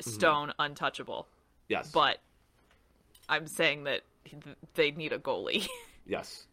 Mm-hmm. 0.00 0.10
stone 0.10 0.52
untouchable, 0.58 1.28
Yes. 1.68 1.92
but 1.92 2.18
I'm 3.28 3.46
saying 3.46 3.84
that 3.84 4.02
they 4.74 4.90
need 4.92 5.12
a 5.12 5.18
goalie. 5.18 5.68
yes. 6.06 6.46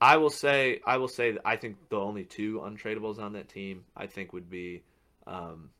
I 0.00 0.18
will 0.18 0.30
say. 0.30 0.80
I 0.84 0.98
will 0.98 1.08
say 1.08 1.32
that 1.32 1.42
I 1.44 1.56
think 1.56 1.76
the 1.88 1.98
only 1.98 2.24
two 2.24 2.60
untradables 2.64 3.18
on 3.18 3.32
that 3.32 3.48
team 3.48 3.84
I 3.96 4.06
think 4.06 4.32
would 4.34 4.50
be 4.50 4.82
um, 5.26 5.70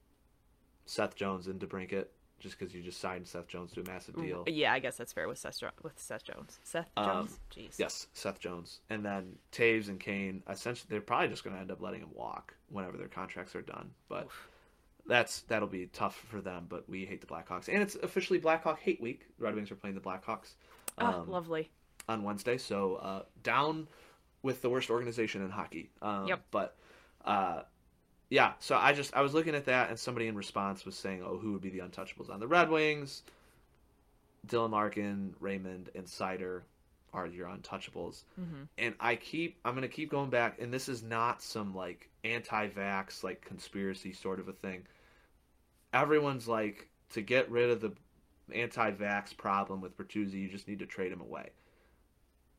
Seth 0.87 1.15
Jones 1.17 1.49
and 1.49 1.61
DeBrincat, 1.61 2.07
just 2.41 2.59
because 2.59 2.75
you 2.75 2.83
just 2.83 2.99
signed 2.99 3.27
Seth 3.29 3.47
Jones 3.47 3.73
to 3.73 3.83
a 3.83 3.85
massive 3.85 4.17
deal. 4.17 4.45
yeah, 4.47 4.73
I 4.73 4.79
guess 4.79 4.97
that's 4.97 5.13
fair 5.13 5.29
with 5.29 5.37
Seth 5.39 5.63
with 5.83 5.99
Seth 5.99 6.25
Jones. 6.25 6.59
Seth 6.65 6.89
Um, 6.97 7.07
Jones. 7.07 7.41
Jeez. 7.55 7.79
Yes, 7.79 8.07
Seth 8.15 8.41
Jones, 8.41 8.81
and 8.89 9.05
then 9.05 9.37
Toews 9.53 9.89
and 9.89 10.01
Kane. 10.01 10.43
Essentially, 10.49 10.87
they're 10.89 11.03
probably 11.03 11.29
just 11.29 11.45
going 11.45 11.55
to 11.55 11.61
end 11.61 11.71
up 11.71 11.83
letting 11.83 12.01
him 12.01 12.11
walk 12.15 12.55
whenever 12.71 12.97
their 12.97 13.09
contracts 13.09 13.55
are 13.55 13.61
done. 13.63 13.91
But 14.09 14.29
that's 15.09 15.41
that'll 15.43 15.69
be 15.69 15.87
tough 15.87 16.17
for 16.29 16.41
them. 16.41 16.67
But 16.69 16.89
we 16.89 17.05
hate 17.05 17.21
the 17.21 17.27
Blackhawks, 17.27 17.69
and 17.69 17.83
it's 17.83 17.95
officially 17.97 18.39
Blackhawk 18.39 18.81
Hate 18.81 19.01
Week. 19.01 19.27
The 19.39 19.45
Red 19.45 19.55
Wings 19.55 19.71
are 19.71 19.77
playing 19.77 19.95
the 19.95 20.01
Blackhawks. 20.01 20.55
Ah, 20.99 21.21
um, 21.21 21.31
lovely. 21.31 21.71
on 22.09 22.23
Wednesday. 22.23 22.57
So 22.59 22.97
uh, 22.97 23.23
down 23.43 23.89
with 24.43 24.63
the 24.63 24.71
worst 24.71 24.91
organization 24.91 25.43
in 25.43 25.51
hockey. 25.51 25.91
Um, 26.03 26.27
Yep. 26.29 26.43
But 26.51 26.77
uh, 27.25 27.63
yeah, 28.31 28.53
so 28.61 28.77
I 28.77 28.93
just 28.93 29.15
I 29.15 29.21
was 29.23 29.35
looking 29.35 29.55
at 29.55 29.67
that, 29.67 29.91
and 29.91 29.99
somebody 29.99 30.27
in 30.27 30.37
response 30.37 30.85
was 30.85 30.97
saying, 30.97 31.23
"Oh, 31.25 31.39
who 31.39 31.53
would 31.53 31.63
be 31.63 31.71
the 31.71 31.81
untouchables 31.81 32.31
on 32.31 32.41
the 32.41 32.47
Red 32.49 32.71
Wings?" 32.71 33.23
Dylan 34.47 34.71
Larkin, 34.71 35.35
Raymond, 35.41 35.91
and 35.95 36.07
Seider 36.07 36.63
are 37.13 37.27
your 37.27 37.49
untouchables. 37.49 38.25
hmm 38.37 38.65
And 38.79 38.95
I 39.01 39.17
keep 39.17 39.59
I'm 39.65 39.75
gonna 39.75 39.89
keep 39.89 40.11
going 40.11 40.31
back, 40.31 40.61
and 40.61 40.73
this 40.73 40.89
is 40.89 41.03
not 41.03 41.43
some 41.43 41.75
like 41.75 42.09
anti-vax 42.25 43.23
like 43.25 43.41
conspiracy 43.45 44.13
sort 44.13 44.39
of 44.41 44.49
a 44.49 44.53
thing. 44.53 44.83
Everyone's 46.03 46.47
like 46.47 46.89
to 47.11 47.23
get 47.23 47.51
rid 47.51 47.71
of 47.71 47.81
the 47.81 47.93
anti-vax 48.53 49.37
problem 49.37 49.81
with 49.81 49.97
Bertuzzi, 49.97 50.35
you 50.35 50.49
just 50.49 50.69
need 50.69 50.79
to 50.81 50.87
trade 50.87 51.13
him 51.13 51.21
away. 51.21 51.51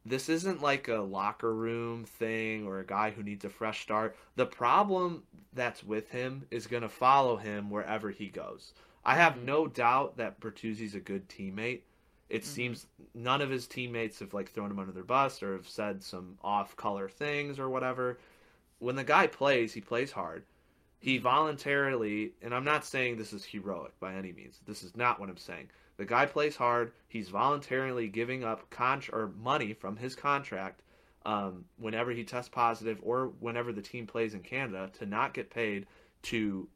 this 0.06 0.30
isn't 0.30 0.62
like 0.62 0.88
a 0.88 1.00
locker 1.00 1.54
room 1.54 2.06
thing 2.06 2.66
or 2.66 2.80
a 2.80 2.86
guy 2.86 3.12
who 3.12 3.22
needs 3.22 3.44
a 3.44 3.50
fresh 3.50 3.82
start. 3.82 4.16
The 4.38 4.46
problem 4.46 5.24
that's 5.52 5.84
with 5.84 6.10
him 6.12 6.48
is 6.50 6.66
going 6.66 6.84
to 6.84 6.88
follow 6.90 7.36
him 7.36 7.70
wherever 7.70 8.10
he 8.10 8.28
goes. 8.30 8.74
I 9.04 9.16
have 9.16 9.36
Mhm. 9.36 9.44
no 9.44 9.68
doubt 9.68 10.16
that 10.16 10.40
Bertuzzi's 10.40 10.96
a 10.96 11.02
good 11.02 11.28
teammate. 11.28 11.82
It 12.30 12.44
Mhm. 12.44 12.46
seems 12.46 12.88
none 13.14 13.42
of 13.42 13.50
his 13.50 13.68
teammates 13.68 14.20
have 14.20 14.34
like 14.34 14.50
thrown 14.50 14.72
him 14.72 14.80
under 14.80 14.94
their 14.94 15.04
bus 15.04 15.44
or 15.44 15.52
have 15.54 15.68
said 15.68 16.02
some 16.04 16.38
off-color 16.42 17.10
things 17.10 17.60
or 17.60 17.68
whatever. 17.70 18.18
When 18.80 18.96
the 18.96 19.04
guy 19.04 19.28
plays, 19.28 19.74
he 19.74 19.82
plays 19.82 20.14
hard. 20.14 20.46
He 21.00 21.18
voluntarily, 21.20 22.34
and 22.42 22.54
I'm 22.54 22.64
not 22.64 22.84
saying 22.86 23.18
this 23.18 23.34
is 23.34 23.46
heroic 23.46 24.00
by 24.00 24.16
any 24.16 24.32
means. 24.34 24.60
This 24.66 24.84
is 24.84 24.96
not 24.96 25.20
what 25.20 25.30
I'm 25.30 25.38
saying. 25.38 25.70
The 25.98 26.06
guy 26.06 26.26
plays 26.26 26.56
hard. 26.56 26.92
He's 27.08 27.30
voluntarily 27.30 28.08
giving 28.08 28.44
up 28.44 28.70
con- 28.70 29.04
or 29.14 29.32
money 29.38 29.74
from 29.74 29.96
his 29.96 30.16
contract 30.16 30.82
um, 31.26 31.66
whenever 31.78 32.12
he 32.12 32.24
tests 32.24 32.50
positive 32.50 33.00
or 33.04 33.28
whenever 33.40 33.74
the 33.74 33.82
team 33.82 34.08
plays 34.08 34.34
in 34.34 34.40
Canada 34.42 34.90
to 34.98 35.06
not 35.06 35.34
get 35.34 35.50
paid 35.50 35.86
to, 36.24 36.68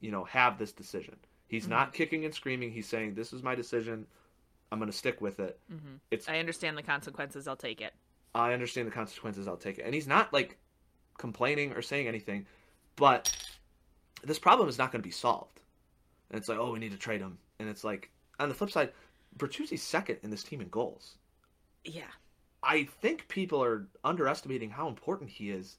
you 0.00 0.10
know, 0.10 0.24
have 0.24 0.58
this 0.58 0.72
decision. 0.72 1.16
He's 1.48 1.66
Mhm. 1.66 1.70
not 1.70 1.92
kicking 1.92 2.24
and 2.24 2.34
screaming. 2.34 2.72
He's 2.72 2.88
saying, 2.88 3.14
"This 3.14 3.32
is 3.32 3.42
my 3.42 3.54
decision. 3.54 4.06
I'm 4.70 4.78
going 4.78 4.90
to 4.90 4.96
stick 4.96 5.20
with 5.20 5.38
it." 5.40 5.58
hmm 5.68 5.96
It's 6.10 6.28
I 6.28 6.38
understand 6.38 6.76
the 6.78 6.82
consequences. 6.82 7.46
I'll 7.48 7.56
take 7.56 7.80
it. 7.80 7.94
I 8.34 8.52
understand 8.52 8.86
the 8.86 8.92
consequences. 8.92 9.48
I'll 9.48 9.56
take 9.56 9.78
it. 9.78 9.82
And 9.82 9.94
he's 9.94 10.06
not 10.06 10.32
like 10.32 10.58
complaining 11.18 11.72
or 11.72 11.82
saying 11.82 12.06
anything, 12.06 12.46
but 12.96 13.30
this 14.24 14.38
problem 14.38 14.68
is 14.68 14.78
not 14.78 14.92
going 14.92 15.02
to 15.02 15.06
be 15.06 15.12
solved. 15.12 15.60
And 16.30 16.38
it's 16.38 16.48
like, 16.48 16.58
oh, 16.58 16.72
we 16.72 16.78
need 16.78 16.92
to 16.92 16.98
trade 16.98 17.20
him. 17.20 17.38
And 17.58 17.68
it's 17.68 17.84
like, 17.84 18.10
on 18.40 18.48
the 18.48 18.54
flip 18.54 18.70
side, 18.70 18.92
Bertuzzi's 19.38 19.82
second 19.82 20.18
in 20.22 20.30
this 20.30 20.42
team 20.42 20.60
in 20.60 20.68
goals. 20.68 21.16
Yeah. 21.84 22.10
I 22.62 22.84
think 22.84 23.28
people 23.28 23.62
are 23.62 23.86
underestimating 24.02 24.70
how 24.70 24.88
important 24.88 25.30
he 25.30 25.50
is 25.50 25.76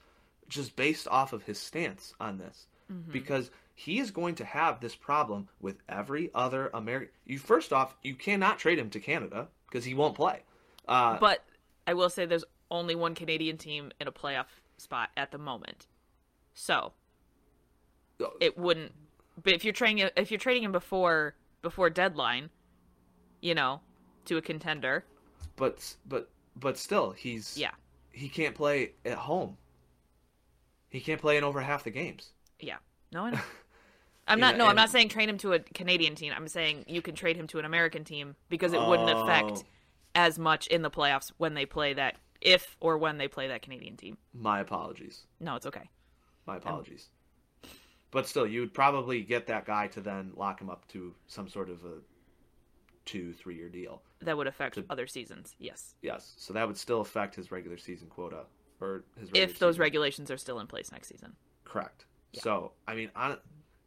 just 0.47 0.76
based 0.76 1.07
off 1.07 1.34
of 1.34 1.43
his 1.43 1.59
stance 1.59 2.13
on 2.20 2.38
this. 2.38 2.68
Mhm. 2.89 3.11
Because 3.11 3.51
he 3.76 3.99
is 3.99 4.11
going 4.11 4.36
to 4.36 4.45
have 4.45 4.80
this 4.80 4.95
problem 4.95 5.49
with 5.59 5.78
every 5.89 6.32
other 6.34 6.70
American. 6.74 7.13
You 7.26 7.38
first 7.38 7.74
off, 7.74 7.95
you 8.01 8.15
cannot 8.15 8.57
trade 8.57 8.80
him 8.80 8.89
to 8.91 8.99
Canada 8.99 9.49
because 9.68 9.84
he 9.84 9.93
won't 9.93 10.15
play. 10.15 10.43
Uh, 10.88 11.20
But 11.20 11.43
I 11.86 11.93
will 11.93 12.09
say 12.09 12.26
there's 12.26 12.45
only 12.72 12.95
one 12.95 13.13
Canadian 13.13 13.57
team 13.57 13.91
in 13.99 14.07
a 14.07 14.11
playoff 14.11 14.47
spot 14.78 15.11
at 15.18 15.32
the 15.32 15.38
moment. 15.38 15.88
So 16.53 16.93
it 18.39 18.57
wouldn't 18.57 18.91
but 19.43 19.53
if 19.53 19.63
you're 19.63 19.74
trading 19.74 20.09
if 20.15 20.32
you're 20.32 20.39
trading 20.39 20.63
him 20.63 20.72
before 20.72 21.36
before 21.61 21.89
deadline, 21.89 22.49
you 23.41 23.53
know, 23.53 23.82
to 24.26 24.38
a 24.38 24.41
contender, 24.41 25.05
but 25.55 25.95
but 26.07 26.30
but 26.55 26.78
still, 26.78 27.11
he's 27.11 27.57
yeah. 27.57 27.72
he 28.11 28.30
can't 28.30 28.55
play 28.55 28.91
at 29.05 29.18
home. 29.18 29.57
He 30.89 30.99
can't 30.99 31.22
play 31.22 31.38
in 31.38 31.43
over 31.43 31.61
half 31.61 31.84
the 31.84 31.91
games. 31.91 32.32
Yeah. 32.59 32.78
No, 33.11 33.26
I 33.26 33.32
know. 33.32 33.39
I'm 34.28 34.39
not 34.39 34.57
no, 34.57 34.68
I'm 34.68 34.76
not 34.76 34.89
saying 34.89 35.09
trade 35.09 35.30
him 35.30 35.38
to 35.39 35.53
a 35.53 35.59
Canadian 35.59 36.15
team. 36.15 36.34
I'm 36.36 36.47
saying 36.47 36.86
you 36.88 37.01
can 37.01 37.15
trade 37.15 37.38
him 37.38 37.47
to 37.47 37.59
an 37.59 37.65
American 37.65 38.03
team 38.03 38.36
because 38.49 38.74
it 38.74 38.82
wouldn't 38.82 39.09
Oh. 39.09 39.24
affect 39.24 39.63
as 40.15 40.38
much 40.39 40.68
in 40.68 40.82
the 40.82 40.89
playoffs 40.89 41.32
when 41.38 41.53
they 41.53 41.65
play 41.65 41.93
that 41.93 42.15
if 42.41 42.76
or 42.80 42.97
when 42.97 43.18
they 43.18 43.28
play 43.28 43.47
that 43.47 43.61
Canadian 43.61 43.95
team. 43.95 44.18
My 44.34 44.59
apologies. 44.59 45.26
No, 45.39 45.55
it's 45.55 45.65
okay. 45.65 45.89
My 46.45 46.57
apologies. 46.57 47.09
But 48.12 48.28
still, 48.28 48.47
you 48.47 48.62
would 48.62 48.74
probably 48.74 49.22
get 49.22 49.47
that 49.47 49.66
guy 49.66 49.88
to 49.88 50.01
then 50.01 50.32
lock 50.36 50.62
him 50.62 50.70
up 50.70 50.88
to 50.89 51.14
some 51.28 51.47
sort 51.49 51.70
of 51.70 51.84
a 51.84 51.95
two, 53.05 53.34
three 53.34 53.55
year 53.55 53.70
deal. 53.70 54.01
That 54.22 54.38
would 54.38 54.47
affect 54.47 54.76
To- 54.76 54.86
other 54.89 55.08
seasons. 55.08 55.55
Yes. 55.60 55.95
Yes. 56.01 56.34
So 56.38 56.53
that 56.53 56.68
would 56.68 56.78
still 56.78 57.01
affect 57.01 57.36
his 57.36 57.51
regular 57.51 57.78
season 57.78 58.08
quota 58.08 58.43
or 58.82 59.03
his 59.20 59.30
If 59.34 59.60
those 59.60 59.76
season. 59.76 59.82
regulations 59.82 60.32
are 60.32 60.38
still 60.38 60.60
in 60.60 60.68
place 60.68 60.91
next 60.91 61.08
season. 61.10 61.36
Correct. 61.66 62.05
Yeah. 62.34 62.41
So, 62.41 62.72
I 62.88 62.95
mean, 62.95 63.10
on, 63.16 63.38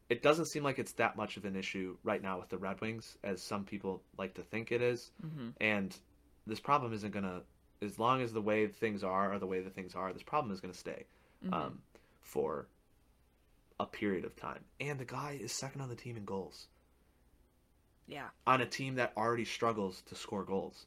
it 0.09 0.21
doesn't 0.23 0.45
seem 0.45 0.63
like 0.63 0.79
it's 0.79 0.93
that 0.93 1.15
much 1.15 1.37
of 1.37 1.45
an 1.45 1.55
issue 1.55 1.97
right 2.03 2.21
now 2.21 2.39
with 2.39 2.49
the 2.49 2.57
Red 2.57 2.79
Wings 2.81 3.17
as 3.23 3.41
some 3.41 3.63
people 3.65 4.01
like 4.17 4.33
to 4.35 4.41
think 4.43 4.71
it 4.71 4.81
is. 4.81 5.11
hmm 5.21 5.49
And 5.59 5.95
this 6.47 6.59
problem 6.59 6.93
isn't 6.93 7.11
going 7.11 7.25
to, 7.25 7.41
as 7.83 7.97
long 7.99 8.21
as 8.21 8.31
the 8.33 8.41
way 8.41 8.67
things 8.67 9.03
are 9.03 9.33
or 9.33 9.39
the 9.39 9.47
way 9.47 9.61
that 9.61 9.73
things 9.73 9.95
are, 9.95 10.13
this 10.13 10.23
problem 10.23 10.53
is 10.53 10.59
going 10.61 10.73
to 10.73 10.79
stay 10.79 11.05
Mm-hmm. 11.43 11.53
um, 11.55 11.79
for 12.21 12.67
a 13.81 13.85
period 13.85 14.25
of 14.25 14.35
time. 14.35 14.63
And 14.79 14.99
the 14.99 15.05
guy 15.05 15.37
is 15.41 15.51
second 15.51 15.81
on 15.81 15.89
the 15.89 15.95
team 15.95 16.15
in 16.17 16.25
goals 16.25 16.67
Yeah. 18.07 18.27
on 18.45 18.61
a 18.61 18.65
team 18.65 18.95
that 18.95 19.13
already 19.17 19.45
struggles 19.45 20.01
to 20.07 20.15
score 20.15 20.43
goals. 20.43 20.85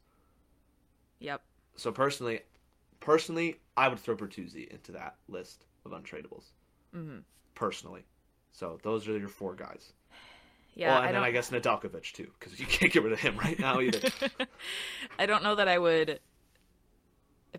Yep. 1.21 1.43
So 1.77 1.91
personally, 1.93 2.41
personally, 3.01 3.61
I 3.77 3.89
would 3.89 3.99
throw 3.99 4.17
Bertuzzi 4.17 4.69
into 4.69 4.93
that 4.93 5.17
list 5.29 5.65
of 5.85 5.93
untradables. 5.93 6.45
hmm 6.93 7.19
Personally, 7.55 8.05
so 8.53 8.79
those 8.83 9.07
are 9.09 9.17
your 9.17 9.29
four 9.29 9.55
guys. 9.55 9.93
Yeah. 10.75 10.89
well, 10.89 10.97
and 10.99 11.05
I 11.05 11.13
then 11.13 11.15
don't... 11.15 11.25
I 11.25 11.31
guess 11.31 11.51
Nedeljkovic 11.51 12.13
too, 12.13 12.31
because 12.39 12.59
you 12.59 12.67
can't 12.75 12.93
get 12.93 13.03
rid 13.05 13.13
of 13.13 13.21
him 13.21 13.37
right 13.39 13.59
now 13.59 13.81
either. 13.81 14.09
I 15.19 15.27
don't 15.27 15.43
know 15.45 15.55
that 15.55 15.69
I 15.69 15.79
would 15.79 16.19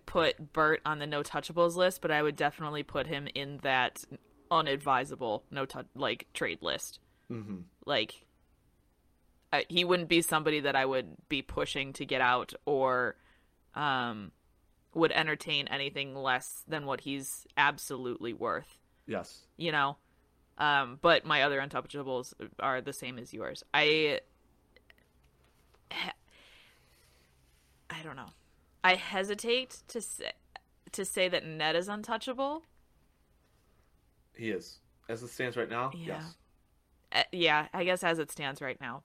put 0.04 0.52
Bert 0.52 0.82
on 0.84 0.98
the 0.98 1.06
no 1.06 1.22
touchables 1.22 1.76
list, 1.76 2.02
but 2.02 2.10
I 2.10 2.22
would 2.22 2.36
definitely 2.36 2.82
put 2.82 3.06
him 3.06 3.26
in 3.34 3.58
that 3.62 4.04
unadvisable 4.50 5.44
no 5.50 5.64
touch 5.66 5.86
like 5.94 6.26
trade 6.34 6.58
list. 6.62 6.98
hmm 7.28 7.60
Like 7.84 8.24
I, 9.52 9.64
he 9.68 9.84
wouldn't 9.84 10.08
be 10.08 10.22
somebody 10.22 10.60
that 10.60 10.74
I 10.76 10.84
would 10.84 11.16
be 11.28 11.40
pushing 11.42 11.92
to 11.94 12.04
get 12.04 12.20
out 12.20 12.52
or 12.64 13.16
um 13.74 14.32
would 14.94 15.12
entertain 15.12 15.68
anything 15.68 16.14
less 16.14 16.64
than 16.66 16.86
what 16.86 17.02
he's 17.02 17.46
absolutely 17.56 18.32
worth, 18.32 18.78
Yes. 19.06 19.42
you 19.56 19.70
know. 19.72 19.96
Um 20.58 20.98
but 21.02 21.24
my 21.26 21.42
other 21.42 21.60
untouchables 21.60 22.32
are 22.58 22.80
the 22.80 22.92
same 22.92 23.18
as 23.18 23.32
yours. 23.34 23.62
I 23.74 24.20
I 27.90 28.02
don't 28.02 28.16
know. 28.16 28.30
I 28.82 28.94
hesitate 28.94 29.82
to 29.88 30.00
say 30.00 30.32
to 30.92 31.04
say 31.04 31.28
that 31.28 31.44
Ned 31.44 31.76
is 31.76 31.88
untouchable. 31.88 32.62
He 34.36 34.50
is. 34.50 34.78
As 35.08 35.22
it 35.22 35.28
stands 35.28 35.56
right 35.56 35.68
now, 35.70 35.90
Yeah. 35.94 36.20
yes. 36.20 36.36
Uh, 37.12 37.22
yeah, 37.32 37.68
I 37.72 37.84
guess 37.84 38.02
as 38.04 38.18
it 38.18 38.30
stands 38.30 38.60
right 38.60 38.80
now. 38.80 39.02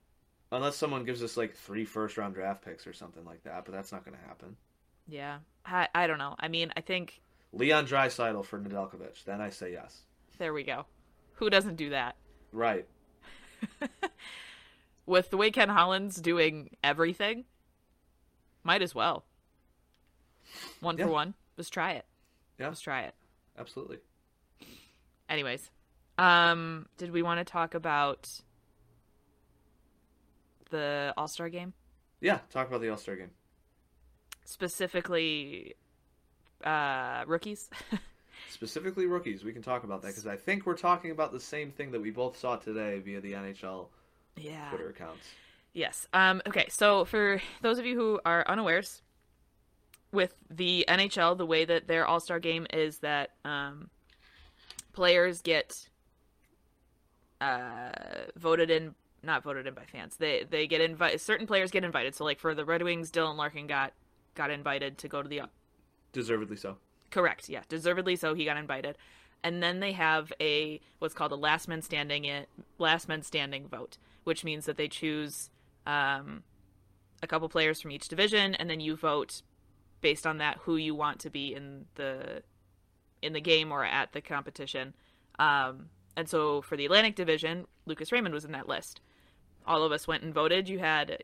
Unless 0.51 0.75
someone 0.75 1.05
gives 1.05 1.23
us 1.23 1.38
like 1.38 1.55
three 1.55 1.86
first 1.86 2.17
round 2.17 2.34
draft 2.34 2.63
picks 2.65 2.86
or 2.86 2.93
something 2.93 3.23
like 3.23 3.43
that, 3.43 3.63
but 3.65 3.71
that's 3.73 3.91
not 3.91 4.03
going 4.03 4.17
to 4.17 4.23
happen. 4.27 4.57
Yeah. 5.07 5.39
I 5.65 5.88
I 5.95 6.07
don't 6.07 6.17
know. 6.17 6.36
I 6.39 6.47
mean, 6.47 6.73
I 6.75 6.82
think 6.82 7.21
Leon 7.53 7.86
Draisaitl 7.88 8.43
for 8.45 8.59
Nedeljkovic, 8.59 9.23
then 9.25 9.39
I 9.41 9.49
say 9.49 9.71
yes. 9.71 10.01
there 10.38 10.53
we 10.53 10.63
go. 10.63 10.86
Who 11.36 11.49
doesn't 11.49 11.75
do 11.75 11.91
that? 11.91 12.15
Right. 12.51 12.88
With 15.05 15.29
the 15.29 15.38
way 15.38 15.51
Ken 15.51 15.69
Holland's 15.69 16.17
doing 16.17 16.69
everything, 16.84 17.45
might 18.63 18.82
as 18.82 18.93
well. 18.95 19.25
One 20.79 20.97
Yeah. 20.97 21.05
for 21.05 21.11
one. 21.11 21.34
Let's 21.57 21.69
try 21.69 21.93
it. 21.93 22.05
Yeah. 22.59 22.67
Let's 22.67 22.82
try 22.82 23.03
it. 23.03 23.15
Absolutely. 23.57 23.97
Anyways, 25.32 25.71
um, 26.17 26.88
did 26.97 27.11
we 27.11 27.23
want 27.23 27.39
to 27.39 27.49
talk 27.49 27.73
about 27.73 28.29
the 30.69 31.13
All 31.15 31.27
Star 31.29 31.49
game 31.49 31.73
Yeah. 32.19 32.39
Talk 32.51 32.67
about 32.67 32.82
the 32.82 32.89
All 32.89 32.97
Star 32.97 33.15
game. 33.15 33.32
specifically? 34.43 35.75
Uh, 36.63 37.23
rookies. 37.25 37.69
Specifically 38.49 39.05
rookies. 39.05 39.43
We 39.43 39.53
can 39.53 39.61
talk 39.61 39.84
about 39.84 40.01
that 40.01 40.09
because 40.09 40.27
I 40.27 40.36
think 40.36 40.65
we're 40.65 40.77
talking 40.77 41.11
about 41.11 41.32
the 41.32 41.39
same 41.39 41.71
thing 41.71 41.91
that 41.91 42.01
we 42.01 42.11
both 42.11 42.38
saw 42.38 42.57
today 42.57 42.99
via 42.99 43.21
the 43.21 43.34
NHL 43.34 43.88
yeah. 44.36 44.69
Twitter 44.69 44.89
accounts. 44.89 45.25
Yes. 45.73 46.07
Um, 46.13 46.41
okay, 46.45 46.67
so 46.69 47.05
for 47.05 47.41
those 47.61 47.79
of 47.79 47.86
you 47.86 47.95
who 47.95 48.19
are 48.25 48.45
unawares, 48.47 49.01
with 50.11 50.36
the 50.49 50.86
NHL, 50.88 51.38
the 51.38 51.45
way 51.45 51.63
that 51.65 51.88
their 51.88 52.05
All 52.05 52.19
Star 52.19 52.39
game 52.39 52.67
is 52.73 52.99
that 52.99 53.32
um, 53.45 53.89
players 54.94 55.42
get 55.42 55.89
uh, 57.39 57.92
voted 58.36 58.70
in, 58.70 58.96
not 59.24 59.44
voted 59.44 59.68
in 59.68 59.74
by 59.74 59.86
fans. 59.86 60.18
They 60.18 60.46
they 60.50 60.68
get 60.68 60.82
invited. 60.82 61.22
Certain 61.22 61.48
players 61.48 61.72
get 61.72 61.84
invited. 61.84 62.16
So, 62.16 62.24
like 62.24 62.39
for 62.39 62.54
the 62.54 62.66
Red 62.66 62.84
Wings, 62.84 63.12
Dylan 63.12 63.36
Larkin 63.36 63.68
got 63.68 63.94
got 64.36 64.50
invited 64.52 64.98
to 65.00 65.08
go 65.08 65.22
to 65.22 65.28
the 65.28 65.42
Deservedly 66.14 66.58
so. 66.58 66.78
Correct. 67.10 67.50
Yeah, 67.50 67.62
deservedly 67.68 68.16
so. 68.16 68.34
He 68.34 68.46
got 68.46 68.58
invited, 68.58 68.98
and 69.44 69.62
then 69.62 69.80
they 69.80 69.92
have 69.94 70.32
a 70.39 70.80
what's 71.00 71.14
called 71.14 71.32
a 71.32 71.36
last 71.36 71.68
man 71.68 71.82
standing 71.82 72.26
it 72.26 72.50
last 72.78 73.08
man 73.08 73.22
standing 73.22 73.68
vote, 73.68 73.98
which 74.24 74.44
means 74.44 74.66
that 74.66 74.78
they 74.78 74.88
choose 74.88 75.50
um, 75.86 76.44
a 77.22 77.28
couple 77.28 77.48
players 77.50 77.82
from 77.82 77.92
each 77.92 78.08
division, 78.08 78.56
and 78.56 78.70
then 78.70 78.80
you 78.80 78.96
vote 78.96 79.42
based 80.02 80.26
on 80.26 80.38
that 80.38 80.58
who 80.62 80.78
you 80.78 80.96
want 80.96 81.20
to 81.20 81.30
be 81.30 81.54
in 81.54 81.86
the 81.96 82.44
in 83.22 83.34
the 83.34 83.41
game 83.41 83.72
or 83.72 83.84
at 83.86 84.13
the 84.13 84.22
competition. 84.22 84.93
Um, 85.39 85.89
and 86.15 86.28
so 86.28 86.61
for 86.61 86.76
the 86.76 86.86
Atlantic 86.86 87.15
Division, 87.15 87.65
Lucas 87.86 88.11
Raymond 88.11 88.34
was 88.34 88.45
in 88.45 88.51
that 88.51 88.67
list. 88.67 89.01
All 89.65 89.84
of 89.84 89.91
us 89.91 90.07
went 90.07 90.24
and 90.24 90.34
voted. 90.34 90.67
You 90.69 90.80
had, 90.80 91.24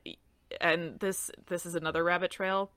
and 0.61 0.99
this 0.99 1.31
this 1.47 1.65
is 1.65 1.75
another 1.75 2.03
rabbit 2.03 2.31
trail 2.31 2.71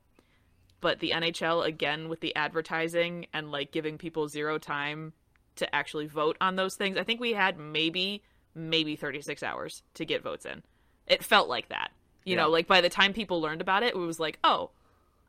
but 0.81 0.99
the 1.01 1.11
NHL 1.11 1.65
again 1.67 2.09
with 2.09 2.21
the 2.21 2.35
advertising 2.35 3.27
and 3.35 3.51
like 3.53 3.71
giving 3.71 3.99
people 3.99 4.29
zero 4.29 4.57
time 4.59 5.13
to 5.57 5.75
actually 5.75 6.07
vote 6.07 6.39
on 6.41 6.57
those 6.57 6.75
things. 6.75 6.97
I 6.97 7.05
think 7.05 7.21
we 7.21 7.35
had 7.35 7.59
maybe 7.59 8.23
maybe 8.55 8.97
36 8.97 9.43
hours 9.43 9.83
to 9.95 10.05
get 10.07 10.23
votes 10.23 10.47
in. 10.47 10.63
It 11.07 11.23
felt 11.23 11.49
like 11.51 11.69
that. 11.69 11.91
You 12.25 12.35
Yeah. 12.35 12.43
know, 12.45 12.49
like 12.51 12.67
by 12.67 12.81
the 12.81 12.89
time 12.89 13.13
people 13.13 13.41
learned 13.43 13.61
about 13.61 13.83
it, 13.83 13.89
it 13.95 13.99
was 13.99 14.19
like, 14.19 14.39
"Oh, 14.43 14.71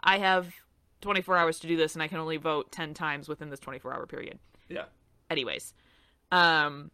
I 0.01 0.19
have 0.19 0.53
24 1.01 1.37
hours 1.37 1.59
to 1.59 1.67
do 1.67 1.75
this 1.77 1.93
and 1.93 2.03
I 2.03 2.07
can 2.07 2.19
only 2.19 2.37
vote 2.37 2.71
10 2.71 2.93
times 2.93 3.27
within 3.27 3.49
this 3.49 3.59
24-hour 3.59 4.05
period." 4.07 4.39
Yeah. 4.69 4.85
Anyways, 5.29 5.73
um 6.31 6.91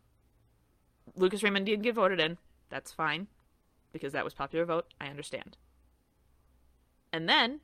Lucas 1.16 1.44
Raymond 1.44 1.66
did 1.66 1.82
get 1.84 1.96
voted 1.96 2.20
in. 2.20 2.38
That's 2.70 2.92
fine 2.92 3.28
because 3.92 4.14
that 4.14 4.24
was 4.24 4.34
popular 4.34 4.66
vote. 4.66 4.94
I 5.00 5.08
understand. 5.08 5.58
And 7.14 7.28
then 7.28 7.62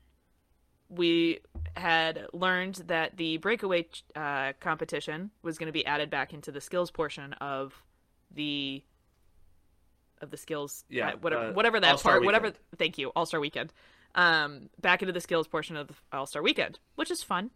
we 0.88 1.40
had 1.76 2.26
learned 2.32 2.76
that 2.86 3.16
the 3.16 3.36
breakaway 3.38 3.86
uh, 4.14 4.52
competition 4.60 5.30
was 5.42 5.58
going 5.58 5.66
to 5.66 5.72
be 5.72 5.84
added 5.86 6.10
back 6.10 6.32
into 6.32 6.52
the 6.52 6.60
skills 6.60 6.90
portion 6.90 7.32
of 7.34 7.74
the 8.30 8.82
of 10.20 10.30
the 10.30 10.36
skills 10.36 10.84
Yeah, 10.88 11.10
uh, 11.10 11.16
whatever 11.20 11.42
uh, 11.46 11.52
whatever 11.52 11.80
that 11.80 11.92
All-Star 11.92 12.12
part 12.14 12.24
whatever 12.24 12.52
thank 12.78 12.98
you 12.98 13.08
all-star 13.10 13.40
weekend 13.40 13.72
um 14.14 14.68
back 14.80 15.02
into 15.02 15.12
the 15.12 15.20
skills 15.20 15.48
portion 15.48 15.76
of 15.76 15.88
the 15.88 15.94
all-star 16.12 16.42
weekend 16.42 16.78
which 16.94 17.10
is 17.10 17.22
fun. 17.22 17.50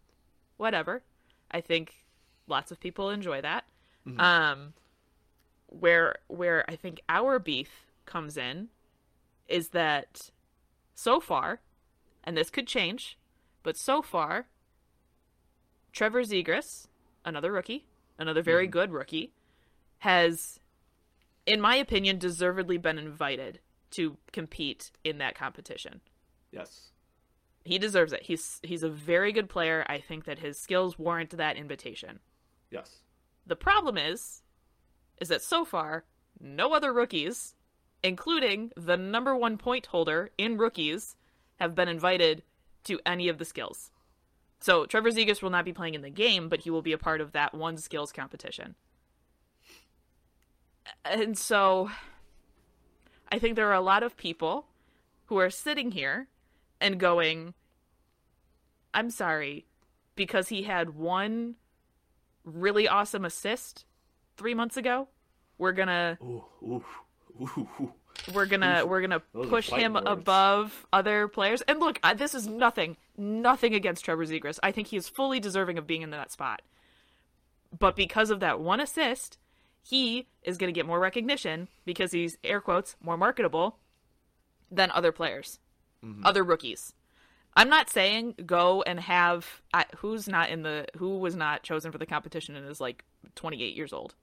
Whatever. 0.57 1.03
I 1.51 1.61
think 1.61 2.05
lots 2.47 2.71
of 2.71 2.79
people 2.79 3.09
enjoy 3.09 3.41
that. 3.41 3.65
Mm-hmm. 4.07 4.19
um 4.19 4.73
where 5.69 6.15
where 6.27 6.67
i 6.69 6.75
think 6.75 7.01
our 7.09 7.37
beef 7.37 7.85
comes 8.05 8.37
in 8.37 8.69
is 9.47 9.69
that 9.69 10.31
so 10.95 11.19
far 11.19 11.61
and 12.23 12.35
this 12.35 12.49
could 12.49 12.67
change 12.67 13.17
but 13.61 13.77
so 13.77 14.01
far 14.01 14.47
trevor 15.91 16.23
zegras 16.23 16.87
another 17.23 17.51
rookie 17.51 17.85
another 18.17 18.41
very 18.41 18.67
good 18.67 18.91
rookie 18.91 19.31
has 19.99 20.59
in 21.45 21.61
my 21.61 21.75
opinion 21.75 22.17
deservedly 22.17 22.77
been 22.77 22.97
invited 22.97 23.59
to 23.91 24.17
compete 24.31 24.91
in 25.03 25.17
that 25.17 25.35
competition 25.35 26.01
Yes. 26.51 26.89
he 27.63 27.77
deserves 27.77 28.11
it 28.13 28.23
he's 28.23 28.59
he's 28.63 28.83
a 28.83 28.89
very 28.89 29.31
good 29.31 29.49
player 29.49 29.85
i 29.87 29.99
think 29.99 30.25
that 30.25 30.39
his 30.39 30.57
skills 30.59 30.97
warrant 30.97 31.31
that 31.31 31.55
invitation 31.57 32.19
Yes. 32.71 32.99
the 33.45 33.55
problem 33.55 33.97
is, 33.97 34.41
is 35.19 35.27
that 35.29 35.41
so 35.41 35.65
far, 35.65 36.05
no 36.39 36.73
other 36.73 36.93
rookies, 36.93 37.55
including 38.03 38.71
the 38.77 38.95
number 38.95 39.35
one 39.35 39.57
point 39.57 39.87
holder 39.87 40.29
in 40.37 40.57
rookies, 40.57 41.15
have 41.59 41.73
been 41.75 41.87
invited 41.89 42.43
to 42.83 42.99
any 43.05 43.27
of 43.27 43.37
the 43.39 43.45
skills. 43.45 43.91
So 44.61 44.85
Trevor 44.85 45.09
Zegras 45.11 45.41
will 45.41 45.49
not 45.49 45.65
be 45.65 45.73
playing 45.73 45.95
in 45.95 46.01
the 46.01 46.09
game, 46.11 46.47
but 46.47 46.59
he 46.61 46.69
will 46.69 46.81
be 46.83 46.93
a 46.93 46.97
part 46.97 47.21
of 47.21 47.31
that 47.31 47.53
one 47.55 47.77
skills 47.77 48.11
competition. 48.11 48.75
And 51.03 51.37
so 51.37 51.89
I 53.31 53.39
think 53.39 53.55
there 53.55 53.69
are 53.69 53.73
a 53.73 53.81
lot 53.81 54.03
of 54.03 54.15
people 54.17 54.67
who 55.25 55.37
are 55.37 55.49
sitting 55.49 55.91
here 55.91 56.27
and 56.81 56.99
going, 56.99 57.53
I'm 58.93 59.09
sorry, 59.09 59.65
because 60.15 60.49
he 60.49 60.63
had 60.63 60.95
one 60.95 61.55
really 62.43 62.87
awesome 62.87 63.25
assist 63.25 63.85
three 64.37 64.53
months 64.53 64.77
ago. 64.77 65.07
We're 65.57 65.73
gonna 65.73 66.17
Ooh, 66.21 66.43
ooh, 66.63 66.83
ooh, 67.41 67.93
we're 68.33 68.45
gonna 68.45 68.85
we're 68.85 69.01
gonna 69.01 69.21
Those 69.33 69.49
push 69.49 69.69
him 69.69 69.93
words. 69.93 70.05
above 70.07 70.85
other 70.93 71.27
players. 71.27 71.61
And 71.63 71.79
look, 71.79 71.99
I, 72.03 72.13
this 72.13 72.33
is 72.33 72.47
nothing, 72.47 72.97
nothing 73.17 73.75
against 73.75 74.05
Trevor 74.05 74.25
Zegras. 74.25 74.59
I 74.63 74.71
think 74.71 74.87
he 74.87 74.97
is 74.97 75.09
fully 75.09 75.39
deserving 75.39 75.77
of 75.77 75.85
being 75.87 76.01
in 76.01 76.11
that 76.11 76.31
spot. 76.31 76.61
But 77.77 77.95
because 77.95 78.29
of 78.29 78.39
that 78.39 78.59
one 78.59 78.79
assist, 78.79 79.37
he 79.83 80.27
is 80.43 80.57
to 80.57 80.71
get 80.71 80.85
more 80.85 80.99
recognition 80.99 81.67
because 81.85 82.11
he's 82.11 82.37
air 82.43 82.61
quotes 82.61 82.95
more 83.01 83.17
marketable 83.17 83.77
than 84.71 84.91
other 84.91 85.11
players, 85.11 85.59
Mm-hmm. 86.03 86.25
other 86.25 86.43
rookies. 86.43 86.93
I'm 87.55 87.67
not 87.69 87.89
saying 87.89 88.35
go 88.45 88.81
and 88.83 88.99
have 89.01 89.61
I, 89.73 89.85
who's 89.97 90.27
not 90.29 90.49
in 90.49 90.61
the 90.61 90.85
who 90.97 91.17
was 91.17 91.35
not 91.35 91.63
chosen 91.63 91.91
for 91.91 91.97
the 91.97 92.05
competition 92.05 92.55
and 92.55 92.67
is 92.69 92.79
like 92.79 93.03
28 93.35 93.75
years 93.75 93.91
old. 93.91 94.15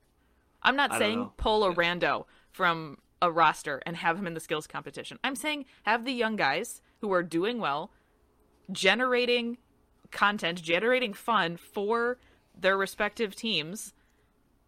I'm 0.62 0.76
not 0.76 0.92
I 0.92 0.98
saying 0.98 1.30
pull 1.36 1.64
a 1.64 1.74
rando 1.74 2.24
from 2.50 2.98
a 3.20 3.30
roster 3.30 3.82
and 3.84 3.96
have 3.96 4.18
him 4.18 4.26
in 4.26 4.34
the 4.34 4.40
skills 4.40 4.66
competition. 4.66 5.18
I'm 5.22 5.36
saying 5.36 5.66
have 5.82 6.04
the 6.04 6.12
young 6.12 6.36
guys 6.36 6.80
who 7.00 7.12
are 7.12 7.22
doing 7.22 7.58
well, 7.60 7.90
generating 8.72 9.58
content, 10.10 10.62
generating 10.62 11.12
fun 11.12 11.56
for 11.56 12.18
their 12.58 12.76
respective 12.76 13.34
teams 13.34 13.92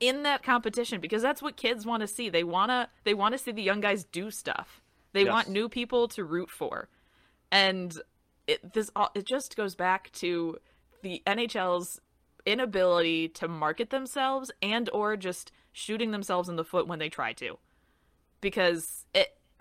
in 0.01 0.23
that 0.23 0.43
competition 0.43 1.01
because 1.01 1.23
that's 1.23 1.43
what 1.43 1.57
kids 1.57 1.87
want 1.87 2.03
to 2.03 2.07
see. 2.07 2.29
They 2.29 2.45
want 2.45 2.71
to 2.71 2.89
they 3.05 3.15
want 3.15 3.33
to 3.33 3.39
see 3.39 3.53
the 3.53 3.63
young 3.63 3.81
guys 3.81 4.05
do 4.05 4.31
stuff. 4.31 4.81
They 5.13 5.25
Yes. 5.25 5.33
want 5.33 5.49
new 5.49 5.69
people 5.69 6.07
to 6.09 6.25
root 6.25 6.51
for. 6.51 6.89
And 7.51 7.99
it 8.46 8.72
this 8.72 8.90
all 8.96 9.11
it 9.14 9.26
just 9.26 9.57
goes 9.57 9.74
back 9.74 10.11
to 10.12 10.59
the 11.03 11.22
NHL's 11.26 12.01
inability 12.46 13.28
to 13.28 13.49
market 13.49 13.90
themselves 13.90 14.51
and 14.62 14.88
or 14.92 15.16
just 15.16 15.53
shooting 15.72 16.11
themselves 16.11 16.49
in 16.49 16.57
the 16.57 16.64
foot 16.64 16.86
when 16.86 16.99
they 16.99 17.09
try 17.09 17.32
to. 17.34 17.59
Because 18.40 19.05
it. 19.14 19.34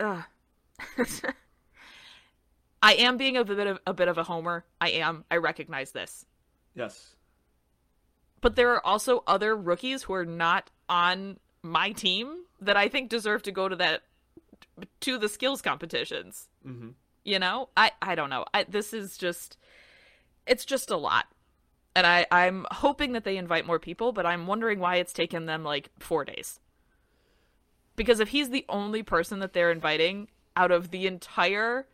I 2.80 2.94
am 2.94 3.16
being 3.16 3.36
a 3.36 3.44
bit 3.44 3.66
of 3.66 3.78
a 3.86 3.92
bit 3.94 4.08
of 4.08 4.18
a 4.18 4.22
homer. 4.22 4.64
I 4.80 4.90
am. 4.90 5.24
I 5.30 5.36
recognize 5.38 5.90
this 5.90 6.24
Yes. 6.74 7.14
but 8.40 8.54
there 8.54 8.72
are 8.74 8.86
also 8.86 9.24
other 9.26 9.56
rookies 9.56 10.04
who 10.04 10.12
are 10.14 10.24
not 10.24 10.70
on 10.88 11.38
my 11.62 11.90
team 11.92 12.44
that 12.60 12.76
I 12.76 12.88
think 12.88 13.10
deserve 13.10 13.42
to 13.42 13.52
go 13.52 13.68
to 13.68 13.76
that 13.76 14.02
to 15.00 15.18
the 15.18 15.28
skills 15.28 15.60
competitions. 15.60 16.48
Mm-hmm. 16.64 16.90
You 17.28 17.38
know, 17.38 17.68
I 17.76 17.90
I 18.00 18.14
don't 18.14 18.30
know. 18.30 18.46
I 18.54 18.64
this 18.64 18.94
is 18.94 19.18
just 19.18 19.58
it's 20.46 20.64
just 20.64 20.90
a 20.90 20.96
lot. 20.96 21.26
And 21.94 22.06
I 22.06 22.26
I'm 22.30 22.64
hoping 22.70 23.12
that 23.12 23.24
they 23.24 23.36
invite 23.36 23.66
more 23.66 23.78
people, 23.78 24.12
but 24.12 24.24
I'm 24.24 24.46
wondering 24.46 24.78
why 24.78 24.96
it's 24.96 25.12
taken 25.12 25.44
them 25.44 25.62
like 25.62 25.90
4 25.98 26.24
days. 26.24 26.58
Because 27.96 28.18
if 28.18 28.28
he's 28.28 28.48
the 28.48 28.64
only 28.70 29.02
person 29.02 29.40
that 29.40 29.52
they're 29.52 29.70
inviting 29.70 30.28
out 30.56 30.70
of 30.70 30.90
the 30.90 31.06
entire 31.06 31.86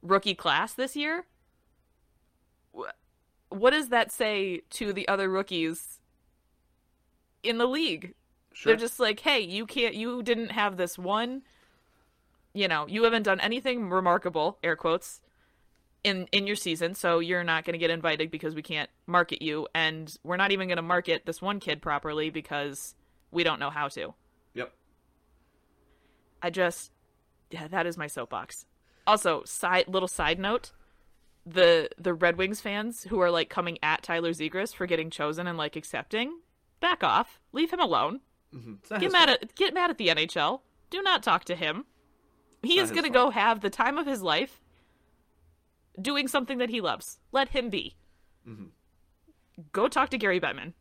rookie 0.00 0.34
class 0.34 0.72
this 0.72 0.96
year, 0.96 1.26
wh- 2.74 2.88
what 3.50 3.72
does 3.72 3.90
that 3.90 4.10
say 4.10 4.62
to 4.70 4.94
the 4.94 5.06
other 5.08 5.28
rookies 5.28 6.00
in 7.42 7.58
the 7.58 7.66
league? 7.66 8.14
Sure. 8.54 8.70
They're 8.70 8.80
just 8.80 8.98
like, 8.98 9.20
hey, 9.20 9.40
you 9.40 9.66
can't, 9.66 9.94
you 9.94 10.22
didn't 10.22 10.52
have 10.52 10.78
this 10.78 10.96
one, 10.96 11.42
you 12.58 12.66
know, 12.66 12.86
you 12.88 13.04
haven't 13.04 13.22
done 13.22 13.38
anything 13.38 13.88
remarkable, 13.88 14.58
air 14.64 14.74
quotes, 14.74 15.20
in 16.02 16.26
in 16.32 16.46
your 16.46 16.56
season, 16.56 16.94
so 16.94 17.20
you're 17.20 17.44
not 17.44 17.64
going 17.64 17.74
to 17.74 17.78
get 17.78 17.90
invited 17.90 18.32
because 18.32 18.54
we 18.54 18.62
can't 18.62 18.90
market 19.06 19.40
you, 19.40 19.68
and 19.74 20.16
we're 20.24 20.36
not 20.36 20.50
even 20.50 20.66
going 20.66 20.76
to 20.76 20.82
market 20.82 21.24
this 21.24 21.40
one 21.40 21.60
kid 21.60 21.80
properly 21.80 22.30
because 22.30 22.96
we 23.30 23.44
don't 23.44 23.60
know 23.60 23.70
how 23.70 23.86
to. 23.88 24.12
Yep. 24.54 24.72
I 26.42 26.50
just, 26.50 26.90
yeah, 27.50 27.68
that 27.68 27.86
is 27.86 27.96
my 27.96 28.08
soapbox. 28.08 28.66
Also, 29.06 29.44
side 29.44 29.86
little 29.86 30.08
side 30.08 30.40
note, 30.40 30.72
the 31.46 31.88
the 31.96 32.12
Red 32.12 32.38
Wings 32.38 32.60
fans 32.60 33.04
who 33.04 33.20
are 33.20 33.30
like 33.30 33.50
coming 33.50 33.78
at 33.84 34.02
Tyler 34.02 34.32
Zegras 34.32 34.74
for 34.74 34.86
getting 34.86 35.10
chosen 35.10 35.46
and 35.46 35.56
like 35.56 35.76
accepting, 35.76 36.40
back 36.80 37.04
off, 37.04 37.38
leave 37.52 37.72
him 37.72 37.80
alone. 37.80 38.20
Mm-hmm. 38.52 38.98
Get 38.98 39.12
mad 39.12 39.28
fault. 39.28 39.42
at 39.42 39.54
get 39.54 39.74
mad 39.74 39.90
at 39.90 39.98
the 39.98 40.08
NHL. 40.08 40.60
Do 40.90 41.02
not 41.02 41.22
talk 41.22 41.44
to 41.44 41.54
him. 41.54 41.84
He 42.62 42.78
is 42.78 42.90
going 42.90 43.04
to 43.04 43.10
go 43.10 43.30
have 43.30 43.60
the 43.60 43.70
time 43.70 43.98
of 43.98 44.06
his 44.06 44.22
life 44.22 44.60
doing 46.00 46.28
something 46.28 46.58
that 46.58 46.70
he 46.70 46.80
loves. 46.80 47.18
Let 47.32 47.48
him 47.50 47.70
be. 47.70 47.94
Mm-hmm. 48.48 48.64
Go 49.72 49.88
talk 49.88 50.10
to 50.10 50.18
Gary 50.18 50.40
Bettman. 50.40 50.72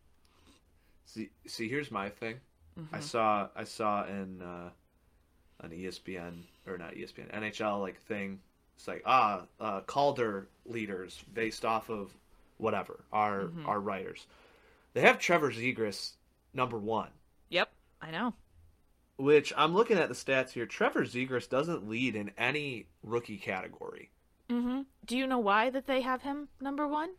See, 1.06 1.30
see, 1.46 1.68
here's 1.70 1.92
my 1.92 2.10
thing. 2.10 2.36
Mm-hmm. 2.80 2.96
I 2.96 3.00
saw, 3.00 3.48
I 3.56 3.64
saw 3.64 4.06
in 4.06 4.42
uh, 4.42 4.70
an 5.62 5.72
ESPN 5.72 6.42
or 6.68 6.78
not 6.78 6.94
ESPN 6.94 7.34
NHL 7.34 7.82
like 7.82 8.00
thing. 8.02 8.40
It's 8.76 8.88
like 8.88 9.02
ah, 9.06 9.44
uh, 9.60 9.82
Calder 9.82 10.48
leaders 10.66 11.24
based 11.34 11.66
off 11.66 11.90
of 11.90 12.12
whatever 12.58 13.00
our 13.12 13.46
Mm-hmm. 13.46 13.66
our 13.68 13.80
writers. 13.80 14.28
They 14.94 15.02
have 15.02 15.18
Trevor 15.20 15.52
Zegras 15.52 16.12
number 16.54 16.78
one, 16.78 17.10
Yep, 17.50 17.70
I 18.02 18.12
know. 18.12 18.34
Which 19.18 19.52
I'm 19.58 19.74
looking 19.74 19.98
at 19.98 20.10
the 20.10 20.16
stats 20.16 20.52
here. 20.52 20.66
Trevor 20.66 21.04
Zegras 21.06 21.50
doesn't 21.50 21.90
lead 21.90 22.16
in 22.16 22.32
any 22.38 22.88
rookie 23.04 23.38
category 23.38 24.12
hmm 24.50 24.82
Do 25.06 25.18
you 25.18 25.28
know 25.28 25.40
why 25.40 25.70
that 25.70 25.88
they 25.88 26.02
have 26.02 26.22
him 26.22 26.48
number 26.62 26.88
one? 26.88 27.10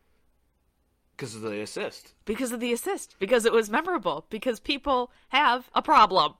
because 1.18 1.34
of 1.34 1.42
the 1.42 1.60
assist. 1.60 2.14
Because 2.24 2.52
of 2.52 2.60
the 2.60 2.72
assist. 2.72 3.16
Because 3.18 3.44
it 3.44 3.52
was 3.52 3.68
memorable. 3.68 4.24
Because 4.30 4.60
people 4.60 5.10
have 5.30 5.68
a 5.74 5.82
problem. 5.82 6.34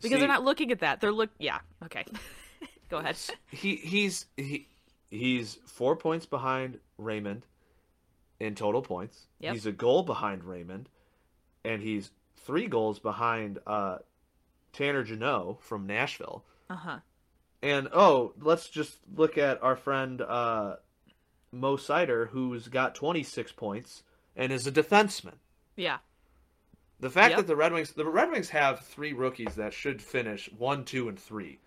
Because 0.00 0.12
See, 0.12 0.18
they're 0.20 0.28
not 0.28 0.44
looking 0.44 0.70
at 0.70 0.78
that. 0.78 1.00
They're 1.00 1.10
look. 1.12 1.30
Yeah. 1.40 1.58
Okay. 1.84 2.04
Go 2.88 2.98
ahead. 2.98 3.16
he 3.50 3.74
he's 3.76 4.26
he 4.36 4.68
he's 5.10 5.58
four 5.66 5.96
points 5.96 6.26
behind 6.26 6.78
Raymond 6.96 7.44
in 8.38 8.54
total 8.54 8.82
points. 8.82 9.26
Yep. 9.40 9.54
He's 9.54 9.66
a 9.66 9.72
goal 9.72 10.04
behind 10.04 10.44
Raymond, 10.44 10.88
and 11.64 11.82
he's 11.82 12.12
three 12.36 12.68
goals 12.68 13.00
behind 13.00 13.58
uh, 13.66 13.98
Tanner 14.72 15.02
Jeannot 15.04 15.62
from 15.62 15.86
Nashville. 15.86 16.44
Uh 16.70 16.76
huh. 16.76 16.98
And 17.62 17.88
oh, 17.92 18.32
let's 18.40 18.68
just 18.68 18.96
look 19.14 19.38
at 19.38 19.62
our 19.62 19.76
friend 19.76 20.20
uh, 20.20 20.76
Mo 21.52 21.76
Seider, 21.76 22.28
who's 22.28 22.68
got 22.68 22.94
26 22.94 23.52
points 23.52 24.02
and 24.34 24.50
is 24.52 24.66
a 24.66 24.72
defenseman. 24.72 25.34
Yeah. 25.76 25.98
The 27.00 27.10
fact 27.10 27.30
Yep. 27.32 27.36
that 27.38 27.46
the 27.46 27.56
Red 27.56 27.72
Wings, 27.72 27.92
the 27.92 28.04
Red 28.06 28.30
Wings 28.30 28.50
have 28.50 28.80
three 28.80 29.12
rookies 29.12 29.54
that 29.56 29.72
should 29.74 30.00
finish 30.02 30.50
one, 30.56 30.84
two, 30.84 31.08
and 31.08 31.18
three 31.18 31.58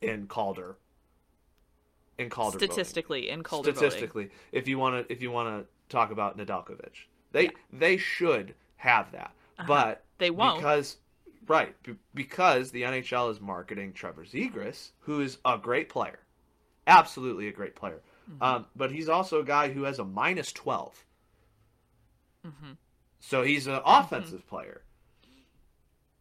in 0.00 0.26
Calder. 0.26 0.76
In 2.16 2.30
Calder, 2.30 2.58
voting. 2.58 2.70
Statistically, 2.70 3.28
in 3.28 3.42
Calder 3.42 3.72
voting. 3.72 3.90
statistically, 3.90 4.30
if 4.52 4.68
you 4.68 4.78
want 4.78 5.06
to, 5.08 5.12
if 5.12 5.20
you 5.20 5.30
want 5.32 5.48
to 5.62 5.68
talk 5.88 6.12
about 6.12 6.38
Nedeljkovic, 6.38 6.92
they 7.32 7.44
Yeah. 7.44 7.50
they 7.72 7.96
should 7.96 8.54
have 8.76 9.10
that, 9.12 9.32
Uh-huh. 9.58 9.64
but 9.66 10.04
They 10.18 10.30
won't. 10.30 10.58
because 10.58 10.96
right 11.46 11.74
be- 11.82 11.96
because 12.14 12.70
the 12.70 12.82
NHL 12.82 13.30
is 13.30 13.40
marketing 13.40 13.92
Trevor 13.92 14.24
Zegras, 14.24 14.90
who 15.00 15.20
is 15.20 15.38
a 15.44 15.58
great 15.58 15.88
player, 15.88 16.20
absolutely 16.86 17.48
a 17.48 17.52
great 17.52 17.74
player. 17.74 18.00
Mm-hmm. 18.30 18.42
Um, 18.42 18.66
but 18.74 18.90
he's 18.90 19.08
also 19.08 19.40
a 19.40 19.44
guy 19.44 19.70
who 19.72 19.82
has 19.84 19.98
a 19.98 20.04
minus 20.04 20.52
twelve, 20.52 21.04
hmm 22.44 22.72
so 23.20 23.42
he's 23.42 23.66
an 23.66 23.80
offensive 23.86 24.46
player 24.46 24.82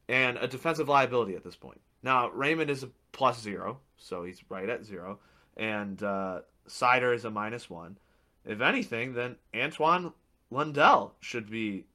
and 0.07 0.38
a 0.38 0.47
defensive 0.47 0.88
liability 0.88 1.36
at 1.36 1.43
this 1.43 1.55
point. 1.55 1.82
Now 2.01 2.30
Raymond 2.30 2.69
is 2.69 2.84
a 2.84 2.89
plus 3.11 3.41
zero, 3.41 3.80
so 3.97 4.24
he's 4.24 4.41
right 4.49 4.69
at 4.69 4.86
zero, 4.86 5.19
and 5.57 6.01
uh, 6.01 6.41
Seider 6.67 7.13
is 7.13 7.26
a 7.26 7.30
minus 7.30 7.69
one. 7.69 7.97
If 8.45 8.61
anything, 8.61 9.13
then 9.13 9.36
Antoine 9.55 10.13
Lundell 10.51 11.15
should 11.19 11.49
be 11.49 11.86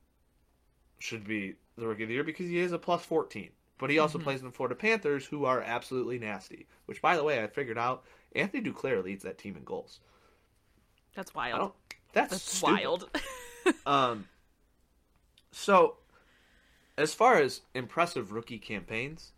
should 0.99 1.25
be 1.25 1.55
the 1.81 1.87
rookie 1.89 2.03
of 2.05 2.09
the 2.09 2.15
year 2.15 2.25
because 2.25 2.47
he 2.47 2.59
is 2.59 2.73
a 2.73 2.79
plus 2.79 3.05
fourteen. 3.05 3.51
But 3.79 3.91
he 3.91 3.99
also 3.99 4.19
Mhm. 4.19 4.23
plays 4.25 4.41
in 4.41 4.47
the 4.47 4.53
Florida 4.53 4.75
Panthers, 4.75 5.27
who 5.27 5.45
are 5.45 5.61
absolutely 5.61 6.19
nasty. 6.19 6.67
Which, 6.87 7.01
by 7.01 7.17
the 7.17 7.23
way, 7.23 7.43
I 7.43 7.47
figured 7.47 7.79
out 7.79 8.05
Anthony 8.35 8.63
Duclair 8.63 9.03
leads 9.05 9.23
that 9.23 9.39
team 9.39 9.57
in 9.57 9.63
goals. 9.65 10.01
That's 11.15 11.33
wild. 11.35 11.73
That's, 12.13 12.31
That's 12.33 12.63
wild. 12.63 13.11
Um, 13.87 14.29
so, 15.53 15.99
as 16.97 17.15
far 17.15 17.37
as 17.37 17.61
impressive 17.75 18.33
rookie 18.33 18.59
campaigns, 18.59 19.33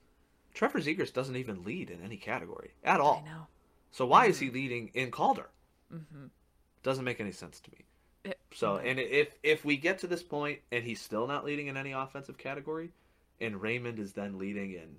Trevor 0.54 0.80
Zegras 0.80 1.12
doesn't 1.12 1.36
even 1.36 1.64
lead 1.64 1.90
in 1.90 2.00
any 2.02 2.16
category 2.16 2.74
at 2.84 3.00
I 3.00 3.02
all. 3.02 3.22
know. 3.24 3.46
So 3.92 4.06
why 4.06 4.26
is 4.26 4.38
he 4.38 4.50
leading 4.50 4.88
in 4.94 5.10
Calder? 5.10 5.50
hmm 5.90 6.26
Doesn't 6.82 7.04
make 7.04 7.20
any 7.20 7.32
sense 7.32 7.60
to 7.60 7.70
me. 7.72 7.84
So, 8.52 8.76
and 8.78 8.98
if 8.98 9.28
if 9.42 9.64
we 9.64 9.76
get 9.76 9.98
to 10.00 10.06
this 10.06 10.22
point 10.22 10.58
and 10.72 10.84
he's 10.84 11.00
still 11.00 11.26
not 11.26 11.44
leading 11.44 11.68
in 11.68 11.76
any 11.76 11.92
offensive 11.92 12.36
category, 12.36 12.90
and 13.40 13.60
Raymond 13.60 13.98
is 13.98 14.12
then 14.12 14.38
leading 14.38 14.72
in 14.72 14.96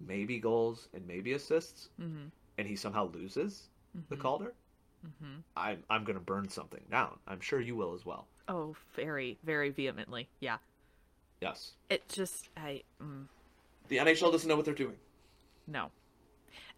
maybe 0.00 0.38
goals 0.38 0.88
and 0.94 1.06
maybe 1.06 1.32
assists, 1.32 1.88
hmm 1.98 2.26
and 2.58 2.68
he 2.68 2.76
somehow 2.76 3.10
loses 3.12 3.68
the 4.10 4.16
Calder, 4.16 4.52
hmm 5.18 5.36
I'm 5.56 5.82
I'm 5.88 6.04
gonna 6.04 6.20
burn 6.20 6.48
something 6.48 6.82
down. 6.90 7.18
I'm 7.26 7.40
sure 7.40 7.60
you 7.60 7.74
will 7.76 7.94
as 7.94 8.04
well. 8.04 8.26
Oh, 8.48 8.76
very, 8.94 9.38
very 9.44 9.70
vehemently. 9.70 10.28
Yeah. 10.40 10.58
Yes. 11.40 11.72
It 11.90 12.08
just, 12.08 12.48
I, 12.56 12.82
mm, 13.02 13.24
The 13.88 13.96
NHL 13.98 14.30
doesn't 14.30 14.48
know 14.48 14.56
what 14.56 14.64
they're 14.64 14.74
doing. 14.74 14.96
no. 15.66 15.90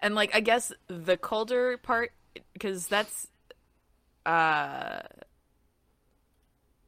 And 0.01 0.15
like, 0.15 0.35
I 0.35 0.41
guess 0.41 0.73
the 0.87 1.17
Calder 1.17 1.77
part, 1.79 2.13
because 2.53 2.87
that's, 2.87 3.29
uh, 4.27 5.01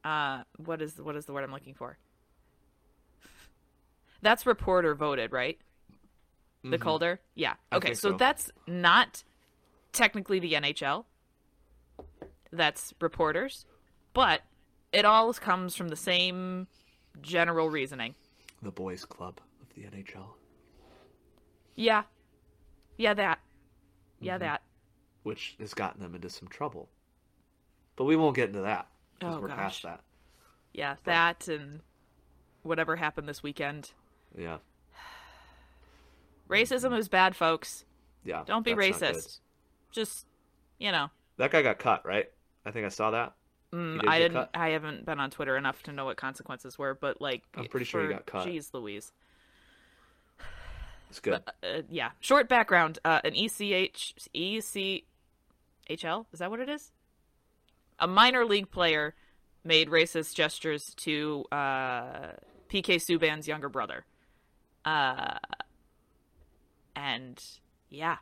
uh, 0.06 0.44
what 0.64 0.80
is 0.80 0.98
what 1.00 1.16
is 1.16 1.26
the 1.26 1.32
word 1.32 1.42
I'm 1.44 1.50
looking 1.52 1.74
for? 1.74 1.98
That's 4.22 4.46
reporter 4.46 4.94
voted, 4.94 5.32
right? 5.32 5.58
The 6.62 6.78
Mhm. 6.78 6.80
Calder? 6.80 7.20
Yeah. 7.34 7.54
Okay, 7.72 7.94
so 7.94 8.12
so. 8.12 8.16
that's 8.16 8.50
not 8.66 9.24
technically 9.92 10.38
the 10.38 10.54
NHL. 10.54 11.06
That's 12.52 12.94
reporters. 13.00 13.66
But 14.12 14.42
it 14.92 15.04
all 15.04 15.32
comes 15.34 15.76
from 15.76 15.88
the 15.88 15.96
same 15.96 16.68
general 17.20 17.70
reasoning. 17.70 18.14
the 18.62 18.70
boys' 18.72 19.04
club 19.04 19.38
of 19.60 19.74
the 19.74 19.82
NHL, 19.84 20.34
Yeah. 21.76 22.04
Yeah, 22.96 23.12
that. 23.14 23.38
Yeah, 24.18 24.36
Mhm. 24.36 24.40
that. 24.40 24.62
which 25.24 25.56
has 25.58 25.74
gotten 25.74 26.00
them 26.00 26.14
into 26.14 26.30
some 26.30 26.48
trouble. 26.48 26.88
But 27.96 28.04
we 28.04 28.16
won't 28.16 28.34
get 28.36 28.48
into 28.48 28.62
that 28.62 28.88
Oh, 29.22 29.40
we're 29.40 29.48
gosh. 29.48 29.56
past 29.56 29.82
that. 29.84 30.00
Yeah, 30.72 30.96
that 31.04 31.48
and 31.48 31.80
whatever 32.62 32.96
happened 32.96 33.28
this 33.28 33.42
weekend. 33.42 33.92
Yeah, 34.36 34.58
Racism 36.48 36.96
is 36.98 37.08
bad, 37.08 37.34
folks. 37.34 37.84
yeah. 38.24 38.42
Don't 38.46 38.64
be 38.64 38.74
that's 38.74 39.00
not 39.00 39.12
good. 39.12 39.16
racist. 39.16 39.38
Just, 39.92 40.26
you 40.78 40.92
know. 40.92 41.10
That 41.38 41.50
guy 41.50 41.62
got 41.62 41.78
cut, 41.78 42.04
right? 42.06 42.26
I 42.64 42.70
think 42.70 42.84
I 42.86 42.90
saw 42.90 43.10
that. 43.12 43.32
Mm, 43.72 44.00
did 44.00 44.08
I 44.08 44.18
didn't. 44.18 44.34
cut? 44.34 44.50
I 44.54 44.68
haven't 44.70 45.04
been 45.06 45.18
on 45.20 45.30
Twitter 45.30 45.56
enough 45.56 45.82
to 45.84 45.92
know 45.92 46.04
what 46.04 46.16
consequences 46.16 46.78
were, 46.78 46.94
but 46.94 47.20
like, 47.20 47.42
I'm 47.54 47.66
pretty 47.66 47.86
sure 47.86 48.02
he 48.02 48.08
got 48.08 48.26
cut. 48.26 48.46
Jeez, 48.46 48.72
Louise. 48.72 49.12
It's 51.10 51.20
good. 51.20 51.42
Uh, 51.62 51.82
yeah. 51.88 52.10
Short 52.20 52.48
background. 52.48 52.98
Uh, 53.04 53.20
an 53.24 53.34
ECH 53.34 54.14
ECHL 54.34 55.02
is 56.32 56.38
that 56.38 56.50
what 56.50 56.60
it 56.60 56.68
is? 56.68 56.90
A 57.98 58.06
minor 58.06 58.44
league 58.44 58.70
player 58.70 59.14
made 59.64 59.88
racist 59.88 60.34
gestures 60.34 60.92
to 60.96 61.44
uh, 61.50 62.32
PK 62.68 62.96
Subban's 62.96 63.48
younger 63.48 63.68
brother. 63.68 64.04
Uh, 64.84 65.38
and 66.94 67.42
yeah. 67.90 68.16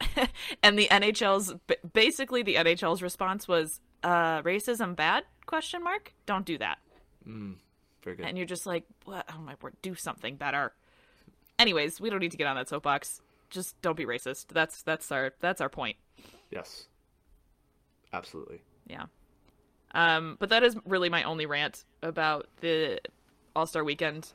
and 0.62 0.78
the 0.78 0.88
NHL's 0.88 1.54
basically 1.92 2.42
the 2.42 2.56
NHL's 2.56 3.02
response 3.02 3.48
was 3.48 3.80
uh, 4.02 4.42
racism 4.42 4.94
bad 4.94 5.24
question 5.46 5.82
mark 5.82 6.12
don't 6.26 6.44
do 6.44 6.58
that 6.58 6.78
Mm, 7.26 7.54
very 8.04 8.14
good. 8.16 8.26
and 8.26 8.36
you're 8.38 8.46
just 8.46 8.66
like, 8.66 8.84
what? 9.04 9.24
Oh 9.34 9.40
my 9.40 9.54
word, 9.60 9.74
do 9.82 9.94
something 9.96 10.36
better. 10.36 10.72
Anyways, 11.58 12.00
we 12.00 12.08
don't 12.08 12.20
need 12.20 12.30
to 12.30 12.36
get 12.36 12.46
on 12.46 12.54
that 12.54 12.68
soapbox. 12.68 13.20
Just 13.50 13.80
don't 13.82 13.96
be 13.96 14.04
racist. 14.06 14.46
That's 14.52 14.82
that's 14.82 15.10
our 15.10 15.32
that's 15.40 15.60
our 15.60 15.68
point. 15.68 15.96
yes, 16.52 16.86
absolutely. 18.16 18.60
Yeah. 18.86 19.04
Um, 19.92 20.36
but 20.40 20.48
that 20.50 20.62
is 20.62 20.76
really 20.84 21.08
my 21.08 21.22
only 21.22 21.46
rant 21.46 21.84
about 22.02 22.48
the 22.60 23.00
All 23.54 23.66
Star 23.66 23.82
Weekend. 23.84 24.32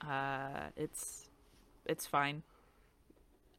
Uh, 0.00 0.68
it's 0.76 1.28
it's 1.86 2.06
fine. 2.06 2.42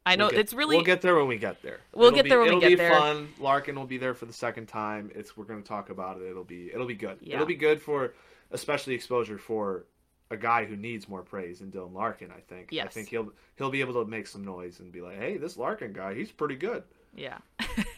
I 0.05 0.15
know 0.17 0.25
We'll 0.25 0.31
get- 0.31 0.39
it's 0.41 0.53
really 0.53 0.75
We'll 0.77 0.85
get 0.85 1.01
there 1.01 1.15
when 1.15 1.27
we 1.27 1.37
get 1.37 1.61
there. 1.61 1.79
We'll 1.93 2.07
It'll 2.07 2.15
get 2.17 2.23
be- 2.25 2.29
there 2.29 2.39
when 2.41 2.55
we 2.55 2.59
get 2.59 2.77
there. 2.77 2.91
it'll 2.91 2.99
be 2.99 3.25
fun. 3.27 3.33
Larkin 3.39 3.75
will 3.75 3.85
be 3.85 3.97
there 3.97 4.13
for 4.13 4.25
the 4.25 4.33
second 4.33 4.67
time. 4.67 5.11
It's 5.15 5.37
we're 5.37 5.45
going 5.45 5.61
to 5.61 5.67
talk 5.67 5.89
about 5.89 6.19
it. 6.21 6.29
It'll 6.29 6.43
be 6.43 6.69
it'll 6.73 6.85
be 6.87 6.95
good. 6.95 7.17
Yeah. 7.21 7.35
It'll 7.35 7.47
be 7.47 7.55
good 7.55 7.81
for 7.81 8.13
especially 8.51 8.93
exposure 8.95 9.37
for 9.37 9.85
a 10.31 10.37
guy 10.37 10.65
who 10.65 10.75
needs 10.75 11.07
more 11.07 11.21
praise 11.21 11.61
in 11.61 11.71
Dylan 11.71 11.93
Larkin. 11.93 12.31
I 12.31 12.41
think. 12.41 12.69
Yes. 12.71 12.87
I 12.87 12.89
think 12.89 13.07
he'll 13.09 13.31
he'll 13.57 13.69
be 13.71 13.79
able 13.81 14.03
to 14.03 14.09
make 14.09 14.27
some 14.27 14.43
noise 14.43 14.79
and 14.81 14.91
be 14.91 14.99
like, 15.01 15.17
hey, 15.17 15.37
this 15.37 15.55
Larkin 15.57 15.93
guy, 15.93 16.13
he's 16.15 16.31
pretty 16.31 16.55
good. 16.55 16.83
yeah. 17.15 17.37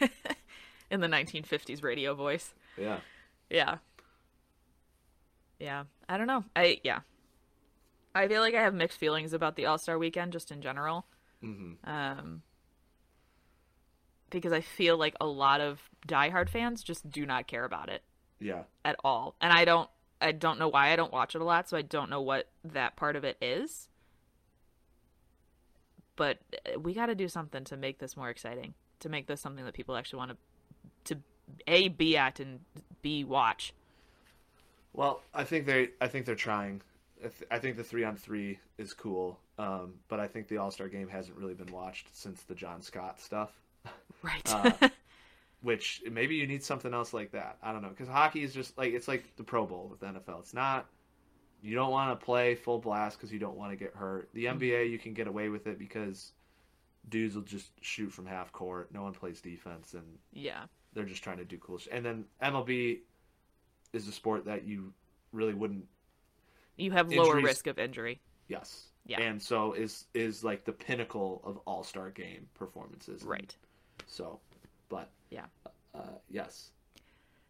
In 0.92 1.00
the 1.02 1.08
1950s 1.08 1.82
radio 1.84 2.14
voice. 2.14 2.54
Yeah. 2.78 3.00
Yeah. 3.50 3.78
Yeah. 5.60 5.86
I 6.08 6.18
don't 6.18 6.28
know. 6.28 6.44
I 6.56 6.80
yeah. 6.84 7.00
I 8.14 8.28
feel 8.28 8.42
like 8.42 8.54
I 8.56 8.62
have 8.62 8.74
mixed 8.74 8.98
feelings 8.98 9.34
about 9.34 9.56
the 9.56 9.66
All 9.66 9.78
Star 9.78 9.98
Weekend 9.98 10.32
just 10.32 10.52
in 10.52 10.62
general. 10.62 11.06
hmm 11.42 11.74
Um, 11.84 12.44
because 14.30 14.54
I 14.54 14.62
feel 14.62 14.98
like 14.98 15.16
a 15.20 15.26
lot 15.26 15.62
of 15.62 15.90
diehard 16.08 16.50
fans 16.50 16.84
just 16.84 17.10
do 17.10 17.26
not 17.26 17.48
care 17.48 17.64
about 17.66 17.90
it 17.90 18.04
Yeah. 18.40 18.64
at 18.84 18.96
all, 19.04 19.36
and 19.42 19.52
I 19.54 19.66
don't. 19.66 19.90
I 20.22 20.32
don't 20.32 20.58
know 20.60 20.70
why 20.70 20.92
I 20.92 20.96
don't 20.96 21.12
watch 21.12 21.36
it 21.36 21.42
a 21.42 21.44
lot, 21.44 21.68
so 21.70 21.78
I 21.78 21.82
don't 21.82 22.10
know 22.10 22.22
what 22.22 22.48
that 22.64 22.96
part 22.96 23.16
of 23.18 23.24
it 23.26 23.38
is. 23.42 23.90
But 26.16 26.40
we 26.80 26.94
got 26.94 27.08
to 27.08 27.16
do 27.16 27.28
something 27.28 27.66
to 27.66 27.76
make 27.76 28.00
this 28.00 28.16
more 28.16 28.30
exciting, 28.30 28.74
to 29.02 29.10
make 29.10 29.28
this 29.28 29.42
something 29.42 29.66
that 29.66 29.74
people 29.74 29.96
actually 29.98 30.18
want 30.18 30.32
to, 30.32 30.38
to 31.06 31.18
a 31.68 31.88
be 31.88 32.18
at 32.18 32.40
and 32.40 32.60
b 33.02 33.24
watch. 33.24 33.74
Well, 34.94 35.22
I 35.34 35.44
think 35.44 35.66
they 35.66 35.90
I 36.02 36.08
think 36.08 36.26
they're 36.26 36.36
trying. 36.36 36.82
I, 37.20 37.28
th- 37.28 37.50
I 37.50 37.60
think 37.60 37.78
the 37.78 37.84
three 37.84 38.04
on 38.04 38.16
three 38.16 38.60
is 38.78 38.94
cool, 38.94 39.40
um, 39.58 39.96
but 40.10 40.20
I 40.20 40.28
think 40.28 40.48
the 40.48 40.58
All 40.58 40.72
Star 40.72 40.88
game 40.88 41.08
hasn't 41.08 41.38
really 41.38 41.54
been 41.54 41.72
watched 41.72 42.16
since 42.16 42.44
the 42.44 42.56
John 42.56 42.82
Scott 42.82 43.20
stuff. 43.20 43.52
Right. 44.22 44.42
Uh, 44.54 44.90
which 45.62 46.04
maybe 46.12 46.36
you 46.36 46.46
need 46.46 46.64
something 46.64 46.94
else 46.94 47.14
like 47.14 47.32
that. 47.32 47.58
I 47.64 47.72
don't 47.72 47.82
know 47.82 47.90
because 47.90 48.08
hockey 48.08 48.44
is 48.44 48.54
just 48.54 48.78
like 48.78 48.94
it's 48.94 49.08
like 49.08 49.36
the 49.36 49.44
Pro 49.44 49.66
Bowl 49.66 49.88
with 49.90 50.00
the 50.00 50.08
NFL. 50.08 50.40
It's 50.40 50.54
not 50.54 50.86
you 51.62 51.74
don't 51.74 51.92
want 51.92 52.18
to 52.18 52.24
play 52.24 52.54
full 52.54 52.78
blast 52.80 53.18
because 53.18 53.32
you 53.34 53.40
don't 53.40 53.58
want 53.58 53.72
to 53.72 53.76
get 53.76 53.94
hurt. 53.96 54.30
The 54.34 54.46
NBA 54.46 54.92
you 54.92 55.00
can 55.00 55.14
get 55.14 55.28
away 55.28 55.50
with 55.50 55.66
it 55.68 55.80
because 55.80 56.32
dudes 57.10 57.36
will 57.36 57.42
just 57.42 57.72
shoot 57.82 58.12
from 58.12 58.26
half 58.28 58.52
court. 58.52 58.94
No 58.94 59.04
one 59.04 59.14
plays 59.14 59.42
defense, 59.42 59.94
and 59.94 60.04
Yeah. 60.32 60.66
They're 60.96 61.06
just 61.06 61.24
trying 61.24 61.38
to 61.38 61.46
do 61.46 61.58
cool 61.60 61.78
shit. 61.78 61.94
And 61.94 62.04
then 62.04 62.26
MLB 62.42 63.00
is 63.94 64.08
a 64.08 64.12
sport 64.12 64.46
that 64.46 64.66
you 64.66 64.92
really 65.32 65.54
wouldn't. 65.54 65.86
You 66.78 66.92
have 66.92 67.10
lower 67.12 67.28
Injuries- 67.38 67.44
risk 67.46 67.68
of 67.68 67.78
injury. 67.78 68.20
Yes. 68.48 68.88
Yeah. 69.06 69.22
And 69.22 69.42
so 69.42 69.74
is 69.74 70.06
is 70.16 70.44
like 70.44 70.66
the 70.66 70.72
pinnacle 70.72 71.42
of 71.44 71.58
All 71.68 71.84
Star 71.84 72.10
game 72.10 72.48
performances. 72.56 73.24
Right. 73.24 73.56
So, 74.08 74.40
but 74.90 75.10
Yeah. 75.30 75.46
uh, 75.94 76.00
yes. 76.30 76.72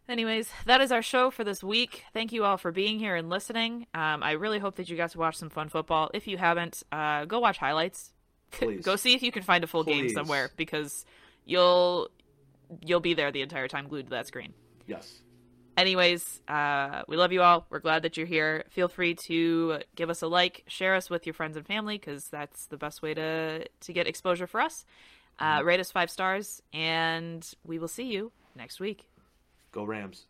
Anyways, 0.08 0.48
that 0.66 0.80
is 0.80 0.92
our 0.92 1.02
show 1.02 1.30
for 1.32 1.42
this 1.42 1.64
week. 1.64 2.04
Thank 2.12 2.32
you 2.32 2.44
all 2.44 2.56
for 2.58 2.70
being 2.70 2.98
here 3.00 3.16
and 3.16 3.28
listening. 3.28 3.86
Um, 3.92 4.22
I 4.22 4.32
really 4.32 4.60
hope 4.60 4.76
that 4.76 4.88
you 4.88 4.96
got 4.96 5.10
to 5.10 5.18
watch 5.18 5.34
some 5.36 5.50
fun 5.50 5.68
football. 5.68 6.10
If 6.14 6.28
you 6.28 6.36
haven't, 6.38 6.84
uh, 6.92 7.24
go 7.24 7.40
watch 7.40 7.58
highlights. 7.58 8.12
Please. 8.52 8.84
go 8.84 8.94
see 8.94 9.14
if 9.14 9.22
you 9.24 9.32
can 9.32 9.42
find 9.42 9.64
a 9.64 9.66
full 9.66 9.82
game 9.82 10.08
somewhere 10.10 10.50
because 10.56 11.04
you'll 11.44 12.08
you'll 12.84 13.00
be 13.00 13.14
there 13.14 13.30
the 13.30 13.42
entire 13.42 13.68
time 13.68 13.88
glued 13.88 14.06
to 14.06 14.10
that 14.10 14.26
screen. 14.26 14.52
Yes. 14.86 15.20
Anyways, 15.76 16.40
uh, 16.48 17.02
we 17.06 17.16
love 17.16 17.32
you 17.32 17.42
all. 17.42 17.66
We're 17.68 17.80
glad 17.80 18.02
that 18.02 18.16
you're 18.16 18.26
here. 18.26 18.64
Feel 18.70 18.88
free 18.88 19.14
to 19.14 19.80
give 19.94 20.08
us 20.08 20.22
a 20.22 20.26
like, 20.26 20.64
share 20.66 20.94
us 20.94 21.10
with 21.10 21.26
your 21.26 21.34
friends 21.34 21.56
and 21.56 21.66
family 21.66 21.98
because 21.98 22.28
that's 22.28 22.66
the 22.66 22.78
best 22.78 23.02
way 23.02 23.12
to 23.14 23.66
to 23.68 23.92
get 23.92 24.06
exposure 24.06 24.46
for 24.46 24.60
us. 24.60 24.86
Uh, 25.38 25.60
rate 25.62 25.80
us 25.80 25.90
five 25.90 26.10
stars, 26.10 26.62
and 26.72 27.52
we 27.62 27.78
will 27.78 27.88
see 27.88 28.04
you 28.04 28.32
next 28.54 28.80
week. 28.80 29.10
Go 29.70 29.84
Rams. 29.84 30.24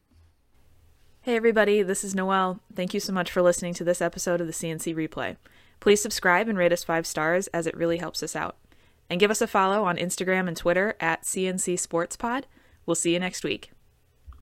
Hey 1.21 1.37
everybody, 1.37 1.83
this 1.83 2.03
is 2.03 2.15
Noël. 2.15 2.61
Thank 2.75 2.95
you 2.95 3.01
so 3.01 3.13
much 3.13 3.31
for 3.31 3.43
listening 3.43 3.75
to 3.75 3.85
this 3.85 4.01
episode 4.01 4.41
of 4.41 4.47
the 4.47 4.53
CNC 4.53 4.95
Replay. 4.95 5.37
Please 5.79 6.01
subscribe 6.01 6.49
and 6.49 6.57
rate 6.59 6.73
us 6.73 6.85
five 6.85 7.07
stars 7.07 7.47
as 7.49 7.67
it 7.67 7.77
really 7.77 7.99
helps 7.99 8.23
us 8.23 8.35
out. 8.35 8.57
And 9.09 9.21
give 9.21 9.31
us 9.31 9.41
a 9.41 9.47
follow 9.47 9.85
on 9.85 9.97
Instagram 9.97 10.49
and 10.49 10.57
Twitter 10.57 10.97
at 11.01 11.23
CNC 11.23 11.79
Sports 11.79 12.17
Pod. 12.17 12.47
We'll 12.85 12.95
see 12.95 13.13
you 13.13 13.21
next 13.21 13.45
week. 13.45 13.71